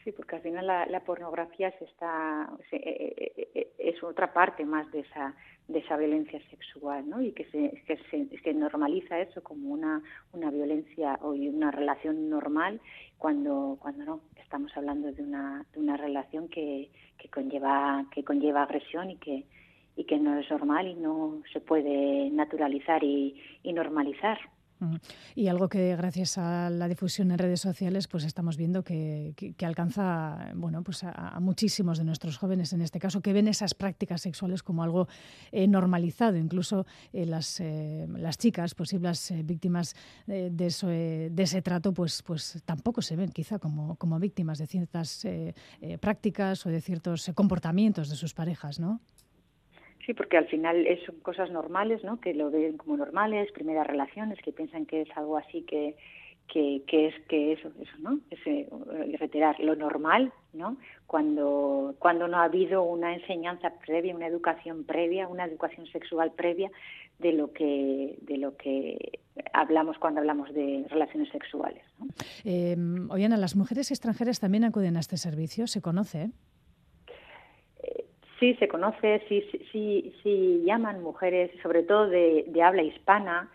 Sí, 0.05 0.13
porque 0.13 0.37
al 0.37 0.43
final 0.43 0.67
la, 0.67 1.01
pornografía 1.01 1.71
se 1.79 1.87
está, 1.87 2.51
eh, 2.71 3.33
eh, 3.37 3.49
eh, 3.55 3.73
es 3.79 4.03
otra 4.03 4.35
parte 4.35 4.63
más 4.67 4.91
de 4.93 5.01
esa, 5.01 5.35
de 5.67 5.79
esa 5.79 5.97
violencia 5.97 6.39
sexual, 6.51 7.09
¿no? 7.09 7.23
Y 7.23 7.33
que 7.33 7.47
se, 7.47 7.83
que 7.87 8.39
se, 8.43 8.53
normaliza 8.53 9.19
eso 9.19 9.43
como 9.43 9.71
una, 9.71 10.03
una 10.35 10.51
violencia 10.51 11.19
o 11.23 11.31
una 11.31 11.71
relación 11.71 12.29
normal 12.29 12.83
cuando, 13.17 13.79
cuando 13.81 14.05
no, 14.05 14.21
estamos 14.43 14.77
hablando 14.77 15.11
de 15.11 15.23
una, 15.23 15.65
de 15.73 15.81
una 15.81 15.97
relación 15.97 16.49
que, 16.49 16.91
que, 17.17 17.31
conlleva, 17.31 18.05
que 18.11 18.25
conlleva 18.25 18.65
agresión 18.65 19.09
y 19.09 19.17
que, 19.17 19.47
y 19.97 20.05
que 20.05 20.19
no 20.19 20.39
es 20.39 20.51
normal 20.51 20.87
y 20.87 20.97
no 20.97 21.41
se 21.51 21.61
puede 21.61 22.29
naturalizar 22.29 23.03
y, 23.03 23.41
y 23.63 23.73
normalizar. 23.73 24.39
Y 25.35 25.49
algo 25.49 25.69
que 25.69 25.97
gracias 25.97 26.39
a 26.39 26.71
la 26.71 26.89
difusión 26.89 27.31
en 27.31 27.39
redes 27.39 27.61
sociales 27.61 28.09
pues 28.09 28.25
estamos 28.25 28.57
viendo 28.57 28.83
que, 28.83 29.35
alcanza 29.63 30.53
bueno, 30.55 30.83
pues 30.83 31.05
a, 31.05 31.39
muchísimos 31.41 31.99
de 31.99 32.05
nuestros 32.05 32.37
jóvenes 32.37 32.73
en 32.73 32.83
este 32.83 32.99
caso 32.99 33.21
que 33.21 33.33
ven 33.33 33.49
esas 33.49 33.75
prácticas 33.75 34.23
sexuales 34.23 34.63
como 34.63 34.83
algo 34.83 35.09
eh, 35.53 35.67
normalizado. 35.67 36.37
Incluso 36.37 36.87
eh, 37.13 37.27
las, 37.27 37.61
eh, 37.61 38.07
las 38.17 38.39
chicas, 38.39 38.75
posibles 38.75 39.33
víctimas 39.45 39.95
de, 40.27 40.51
de 40.51 41.43
ese 41.43 41.63
trato, 41.63 41.93
pues, 41.93 42.23
pues 42.23 42.63
tampoco 42.65 43.03
se 43.03 43.17
ven 43.17 43.31
quizá 43.31 43.59
como, 43.59 43.97
como 43.97 44.19
víctimas 44.19 44.59
de 44.59 44.67
ciertas 44.67 45.27
prácticas 46.01 46.67
o 46.67 46.69
de 46.69 46.81
ciertos 46.81 47.31
comportamientos 47.35 48.09
de 48.09 48.17
sus 48.17 48.35
parejas, 48.35 48.79
¿no? 48.79 49.01
Sí, 50.05 50.13
porque 50.13 50.37
al 50.37 50.47
final 50.49 50.87
son 51.07 51.21
cosas 51.21 51.51
normales, 51.51 52.05
¿no? 52.05 52.21
Que 52.21 52.35
lo 52.35 52.51
ven 52.51 52.77
como 52.77 52.97
normales, 52.97 53.51
primeras 53.53 53.87
relaciones, 53.87 54.39
que 54.43 54.53
piensan 54.53 54.85
que 54.85 55.03
es 55.03 55.09
algo 55.17 55.39
así 55.39 55.63
que, 55.63 55.97
que, 56.47 56.83
es 57.07 57.15
que 57.27 57.53
eso, 57.53 57.71
eso 57.81 57.93
¿no? 58.01 58.21
Ese, 58.31 58.61
eh, 58.61 59.17
reiterar 59.19 59.59
lo 59.61 59.75
normal, 59.77 60.33
¿no? 60.53 60.77
Cuando, 61.07 61.95
cuando 61.99 62.29
no 62.29 62.37
ha 62.39 62.45
habido 62.45 62.83
una 62.83 63.15
enseñanza 63.15 63.73
previa, 63.85 64.15
una 64.15 64.27
educación 64.27 64.85
previa, 64.85 65.27
una 65.27 65.47
educación 65.47 65.87
sexual 65.87 66.33
previa 66.33 66.71
de 67.19 67.33
lo 67.33 67.53
que 67.53 68.19
de 68.23 68.37
lo 68.39 68.57
que 68.57 69.21
hablamos 69.53 69.99
cuando 69.99 70.21
hablamos 70.21 70.53
de 70.53 70.85
relaciones 70.91 71.31
sexuales. 71.31 71.83
¿no? 71.99 72.07
Eh, 72.45 72.77
¿las 73.39 73.57
mujeres 73.57 73.91
extranjeras 73.91 74.41
también 74.41 74.65
acuden 74.65 74.97
a 74.97 75.01
este 75.01 75.17
servicio? 75.17 75.67
¿Se 75.67 75.81
conoce? 75.81 76.31
Sí, 78.41 78.55
se 78.55 78.69
conoce, 78.69 79.23
sí, 79.29 79.45
sí, 79.71 80.15
sí, 80.23 80.63
llaman 80.65 81.03
mujeres, 81.03 81.51
sobre 81.63 81.83
todo 81.83 82.09
de, 82.09 82.45
habla 82.63 82.83
hispana, 82.83 83.51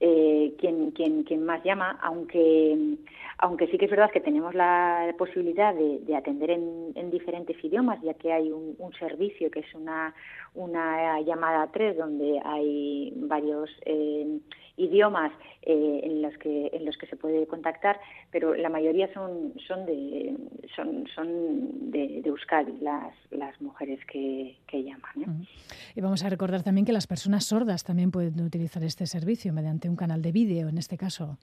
eh, 0.00 0.54
quien, 0.58 0.90
quien, 0.90 1.22
quien 1.24 1.44
más 1.44 1.62
llama, 1.64 1.98
aunque, 2.02 2.96
aunque 3.38 3.66
sí 3.68 3.78
que 3.78 3.86
es 3.86 3.90
verdad 3.90 4.10
que 4.10 4.20
tenemos 4.20 4.54
la 4.54 5.14
posibilidad 5.16 5.74
de, 5.74 6.14
atender 6.14 6.50
en, 6.50 7.10
diferentes 7.10 7.56
idiomas, 7.64 8.00
ya 8.02 8.14
que 8.14 8.32
hay 8.32 8.50
un, 8.50 8.76
servicio 8.98 9.50
que 9.50 9.60
es 9.60 9.74
una, 9.74 10.14
una 10.54 11.20
llamada 11.20 11.62
a 11.62 11.72
tres 11.72 11.96
donde 11.96 12.40
hay 12.44 13.12
varios 13.16 13.70
eh, 13.84 14.38
idiomas 14.76 15.32
eh, 15.62 16.00
en 16.04 16.22
los 16.22 16.36
que 16.38 16.70
en 16.72 16.84
los 16.84 16.96
que 16.96 17.06
se 17.06 17.16
puede 17.16 17.46
contactar, 17.46 17.98
pero 18.30 18.54
la 18.54 18.68
mayoría 18.68 19.12
son 19.12 19.54
son 19.66 19.86
de 19.86 20.36
son 20.74 21.06
son 21.14 21.90
de, 21.90 22.20
de 22.22 22.28
Euskadi 22.28 22.78
las 22.80 23.14
las 23.30 23.60
mujeres 23.60 23.98
que, 24.06 24.58
que 24.66 24.84
llaman. 24.84 25.22
¿eh? 25.22 25.46
Y 25.94 26.00
vamos 26.00 26.24
a 26.24 26.28
recordar 26.28 26.62
también 26.62 26.84
que 26.84 26.92
las 26.92 27.06
personas 27.06 27.44
sordas 27.44 27.84
también 27.84 28.10
pueden 28.10 28.40
utilizar 28.40 28.84
este 28.84 29.06
servicio 29.06 29.52
mediante 29.52 29.85
un 29.88 29.96
canal 29.96 30.22
de 30.22 30.32
vídeo, 30.32 30.68
en 30.68 30.78
este 30.78 30.96
caso. 30.96 31.38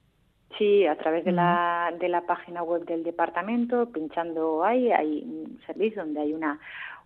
Sí, 0.58 0.86
a 0.86 0.96
través 0.96 1.24
de, 1.24 1.32
la, 1.32 1.92
de 1.98 2.08
la 2.08 2.26
página 2.26 2.62
web 2.62 2.84
del 2.84 3.02
departamento, 3.02 3.90
pinchando 3.90 4.62
ahí, 4.62 4.92
hay 4.92 5.22
un 5.24 5.58
servicio 5.66 6.04
donde 6.04 6.20
hay 6.20 6.32
una, 6.32 6.60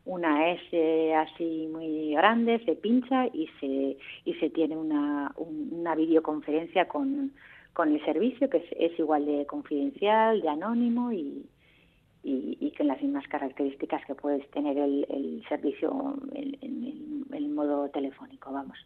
una 0.05 0.51
S 0.51 1.15
así 1.15 1.69
muy 1.73 2.13
grande, 2.13 2.63
se 2.67 2.75
pincha 2.75 3.27
y 3.29 3.49
se, 3.59 3.97
y 4.25 4.35
se 4.35 4.51
tiene 4.51 4.77
una, 4.77 5.33
una 5.37 5.95
videoconferencia 5.95 6.89
con, 6.89 7.33
con 7.73 7.95
el 7.95 8.05
servicio, 8.05 8.51
que 8.51 8.59
es, 8.59 8.67
es 8.79 8.99
igual 8.99 9.25
de 9.25 9.47
confidencial, 9.47 10.43
de 10.43 10.49
anónimo 10.49 11.11
y, 11.13 11.47
y, 12.29 12.75
con 12.77 12.87
las 12.87 13.01
mismas 13.03 13.27
características 13.29 14.05
que 14.07 14.15
puedes 14.15 14.49
tener 14.51 14.77
el, 14.79 15.43
servicio 15.49 16.17
en, 16.33 17.27
el 17.33 17.49
modo 17.49 17.89
telefónico, 17.89 18.53
vamos. 18.53 18.79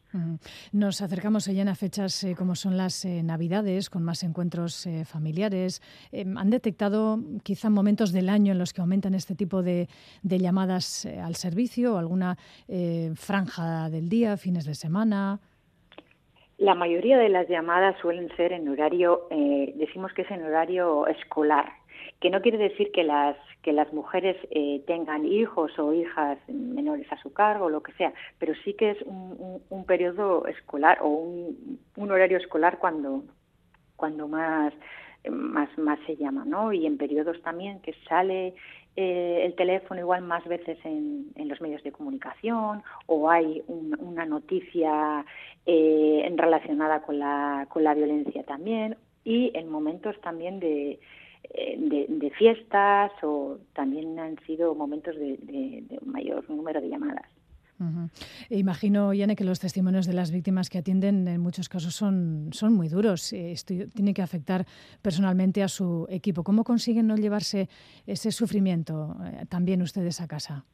Nos 0.72 1.02
acercamos 1.02 1.46
ya 1.46 1.70
a 1.70 1.74
fechas 1.74 2.24
eh, 2.24 2.34
como 2.36 2.54
son 2.54 2.76
las 2.76 3.04
eh, 3.04 3.22
Navidades, 3.22 3.90
con 3.90 4.02
más 4.02 4.22
encuentros 4.22 4.86
eh, 4.86 5.04
familiares. 5.04 5.82
¿Han 6.12 6.50
detectado 6.50 7.18
quizá 7.42 7.70
momentos 7.70 8.12
del 8.12 8.28
año 8.28 8.52
en 8.52 8.58
los 8.58 8.72
que 8.72 8.80
aumentan 8.80 9.14
este 9.14 9.34
tipo 9.34 9.62
de, 9.62 9.88
de 10.22 10.38
llamadas 10.38 11.06
al 11.06 11.34
servicio 11.34 11.98
alguna 11.98 12.36
franja 13.14 13.90
del 13.90 14.08
día, 14.08 14.36
fines 14.36 14.64
de 14.64 14.74
semana? 14.74 15.40
La 16.58 16.74
mayoría 16.74 17.18
de 17.18 17.28
las 17.28 17.48
llamadas 17.48 17.96
suelen 18.00 18.28
ser 18.36 18.52
en 18.52 18.68
horario, 18.68 19.26
decimos 19.74 20.12
que 20.12 20.22
es 20.22 20.30
en 20.30 20.44
horario 20.44 21.06
escolar, 21.06 21.72
que 22.22 22.30
no 22.30 22.40
quiere 22.40 22.56
decir 22.56 22.92
que 22.92 23.02
las 23.02 23.36
que 23.62 23.72
las 23.72 23.92
mujeres 23.92 24.36
eh, 24.50 24.82
tengan 24.86 25.24
hijos 25.26 25.76
o 25.78 25.92
hijas 25.92 26.38
menores 26.48 27.10
a 27.12 27.20
su 27.20 27.32
cargo 27.32 27.68
lo 27.68 27.82
que 27.82 27.92
sea, 27.92 28.12
pero 28.38 28.54
sí 28.64 28.74
que 28.74 28.92
es 28.92 29.02
un, 29.02 29.60
un, 29.68 29.84
periodo 29.84 30.46
escolar 30.46 30.98
o 31.02 31.08
un, 31.08 31.80
un, 31.96 32.10
horario 32.10 32.38
escolar 32.38 32.78
cuando 32.78 33.24
cuando 33.96 34.28
más 34.28 34.72
más 35.28 35.68
más 35.78 35.98
se 36.06 36.16
llama, 36.16 36.44
¿no? 36.44 36.72
Y 36.72 36.86
en 36.86 36.96
periodos 36.96 37.42
también 37.42 37.80
que 37.80 37.94
sale 38.08 38.54
eh, 38.94 39.42
el 39.44 39.54
teléfono 39.56 40.00
igual 40.00 40.22
más 40.22 40.44
veces 40.44 40.78
en, 40.84 41.26
en, 41.34 41.48
los 41.48 41.60
medios 41.60 41.82
de 41.82 41.90
comunicación 41.90 42.84
o 43.06 43.30
hay 43.30 43.64
una 43.66 44.26
noticia 44.26 45.24
eh, 45.66 46.32
relacionada 46.36 47.02
con 47.02 47.18
la, 47.18 47.66
con 47.68 47.82
la 47.82 47.94
violencia 47.94 48.44
también 48.44 48.96
y 49.24 49.50
en 49.54 49.68
momentos 49.68 50.20
también 50.20 50.60
de, 50.60 50.98
eh, 51.44 51.76
de, 51.78 52.30
fiestas 52.30 53.12
o 53.22 53.58
también 53.74 54.18
han 54.18 54.38
sido 54.46 54.74
momentos 54.74 55.14
de, 55.16 55.98
mayor 56.04 56.48
número 56.48 56.80
de 56.80 56.88
llamadas. 56.88 57.26
E 58.48 58.58
imagino, 58.58 59.12
Yane, 59.12 59.34
que 59.34 59.44
los 59.44 59.58
testimonios 59.58 60.06
de 60.06 60.12
las 60.12 60.30
víctimas 60.30 60.70
que 60.70 60.78
atienden 60.78 61.26
en 61.26 61.40
muchos 61.40 61.68
casos 61.68 61.94
son, 61.94 62.50
son 62.52 62.74
muy 62.74 62.88
duros. 62.88 63.32
Eh, 63.32 63.52
esto 63.52 63.74
tiene 63.92 64.14
que 64.14 64.22
afectar 64.22 64.66
personalmente 65.02 65.62
a 65.62 65.68
su 65.68 66.06
equipo. 66.08 66.44
¿Cómo 66.44 66.62
consiguen 66.62 67.06
no 67.08 67.16
llevarse 67.16 67.68
ese 68.06 68.30
sufrimiento 68.30 69.16
eh, 69.24 69.46
también 69.48 69.82
ustedes 69.82 70.20
a 70.20 70.28
casa? 70.28 70.64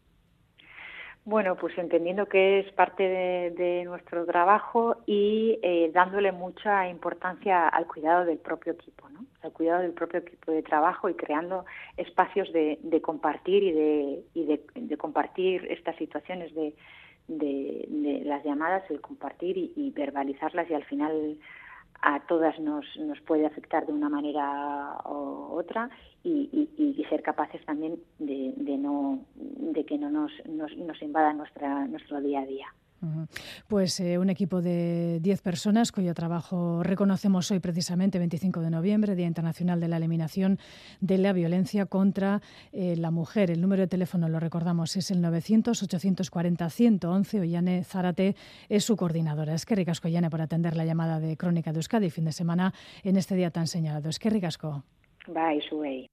Bueno, 1.29 1.57
pues 1.57 1.77
entendiendo 1.77 2.25
que 2.25 2.61
es 2.61 2.73
parte 2.73 3.03
de, 3.03 3.85
nuestro 3.85 4.25
trabajo 4.25 4.97
y 5.05 5.59
eh, 5.63 5.91
dándole 5.93 6.33
mucha 6.33 6.89
importancia 6.89 7.69
al 7.69 7.87
cuidado 7.87 8.25
del 8.25 8.39
propio 8.39 8.73
equipo, 8.73 9.11
¿no? 9.11 9.27
Al 9.43 9.53
cuidado 9.53 9.83
del 9.83 9.93
propio 9.93 10.21
equipo 10.21 10.53
de 10.53 10.63
trabajo 10.63 11.11
y 11.11 11.15
creando 11.15 11.67
espacios 11.99 12.51
de, 12.55 12.79
compartir 13.03 13.63
y, 13.63 13.73
de, 13.73 14.25
y 14.33 14.45
de, 14.47 14.97
compartir 14.97 15.67
estas 15.71 15.97
situaciones 15.97 16.55
de, 16.55 16.75
de, 17.27 18.23
las 18.25 18.43
llamadas, 18.43 18.91
el 18.91 19.03
compartir 19.03 19.59
y 19.59 19.93
verbalizarlas 19.95 20.71
y 20.71 20.73
al 20.73 20.85
final 20.85 21.37
a 22.03 22.21
todas 22.21 22.59
nos, 22.61 22.85
nos 22.97 23.21
puede 23.23 23.47
afectar 23.47 23.87
de 23.87 23.93
una 23.93 24.09
manera 24.09 24.97
u 25.05 25.57
otra 25.57 25.91
y, 26.23 26.69
y, 26.77 27.05
ser 27.09 27.23
capaces 27.23 27.65
también 27.65 27.99
de, 28.19 28.53
de, 28.57 28.77
no 28.77 29.21
de 29.35 29.85
que 29.85 29.97
no 29.97 30.11
nos, 30.11 30.31
nos, 30.47 30.77
nos 30.77 31.01
invada 31.01 31.33
nuestra 31.33 31.87
nuestro 31.87 32.21
día 32.21 32.41
a 32.41 32.47
día. 32.47 32.67
Pues 33.69 34.01
eh, 34.01 34.19
un 34.19 34.31
equipo 34.31 34.61
de 34.61 35.21
10 35.21 35.43
personas 35.43 35.93
cuyo 35.93 36.15
trabajo 36.15 36.83
reconocemos 36.83 37.49
hoy 37.51 37.61
precisamente, 37.61 38.19
25 38.19 38.61
de 38.61 38.71
noviembre, 38.71 39.15
Día 39.15 39.27
Internacional 39.27 39.79
de 39.81 39.89
la 39.89 39.99
Eliminación 39.99 40.59
de 41.01 41.19
la 41.19 41.33
Violencia 41.33 41.87
contra 41.87 42.41
eh, 42.73 42.97
la 42.97 43.11
Mujer. 43.11 43.51
El 43.51 43.61
número 43.61 43.83
de 43.83 43.89
teléfono, 43.89 44.29
lo 44.29 44.39
recordamos, 44.41 44.97
es 44.97 45.11
el 45.11 45.23
900-840-111. 45.23 47.41
Ollane 47.41 47.85
Zárate 47.85 48.35
es 48.69 48.85
su 48.85 48.97
coordinadora. 48.97 49.55
Es 49.55 49.65
que 49.65 49.77
ricasco, 49.77 50.09
Ollane, 50.09 50.31
por 50.31 50.41
atender 50.41 50.77
la 50.77 50.85
llamada 50.85 51.21
de 51.21 51.37
Crónica 51.37 51.73
de 51.73 51.79
Euskadi 51.79 52.11
fin 52.11 52.25
de 52.25 52.33
semana 52.33 52.75
en 53.05 53.17
este 53.17 53.37
día 53.37 53.51
tan 53.51 53.67
señalado. 53.67 54.09
Es 54.09 54.19
que 54.19 54.31
ricasco. 54.31 54.83
Bye, 55.29 55.61
Suey. 55.69 56.09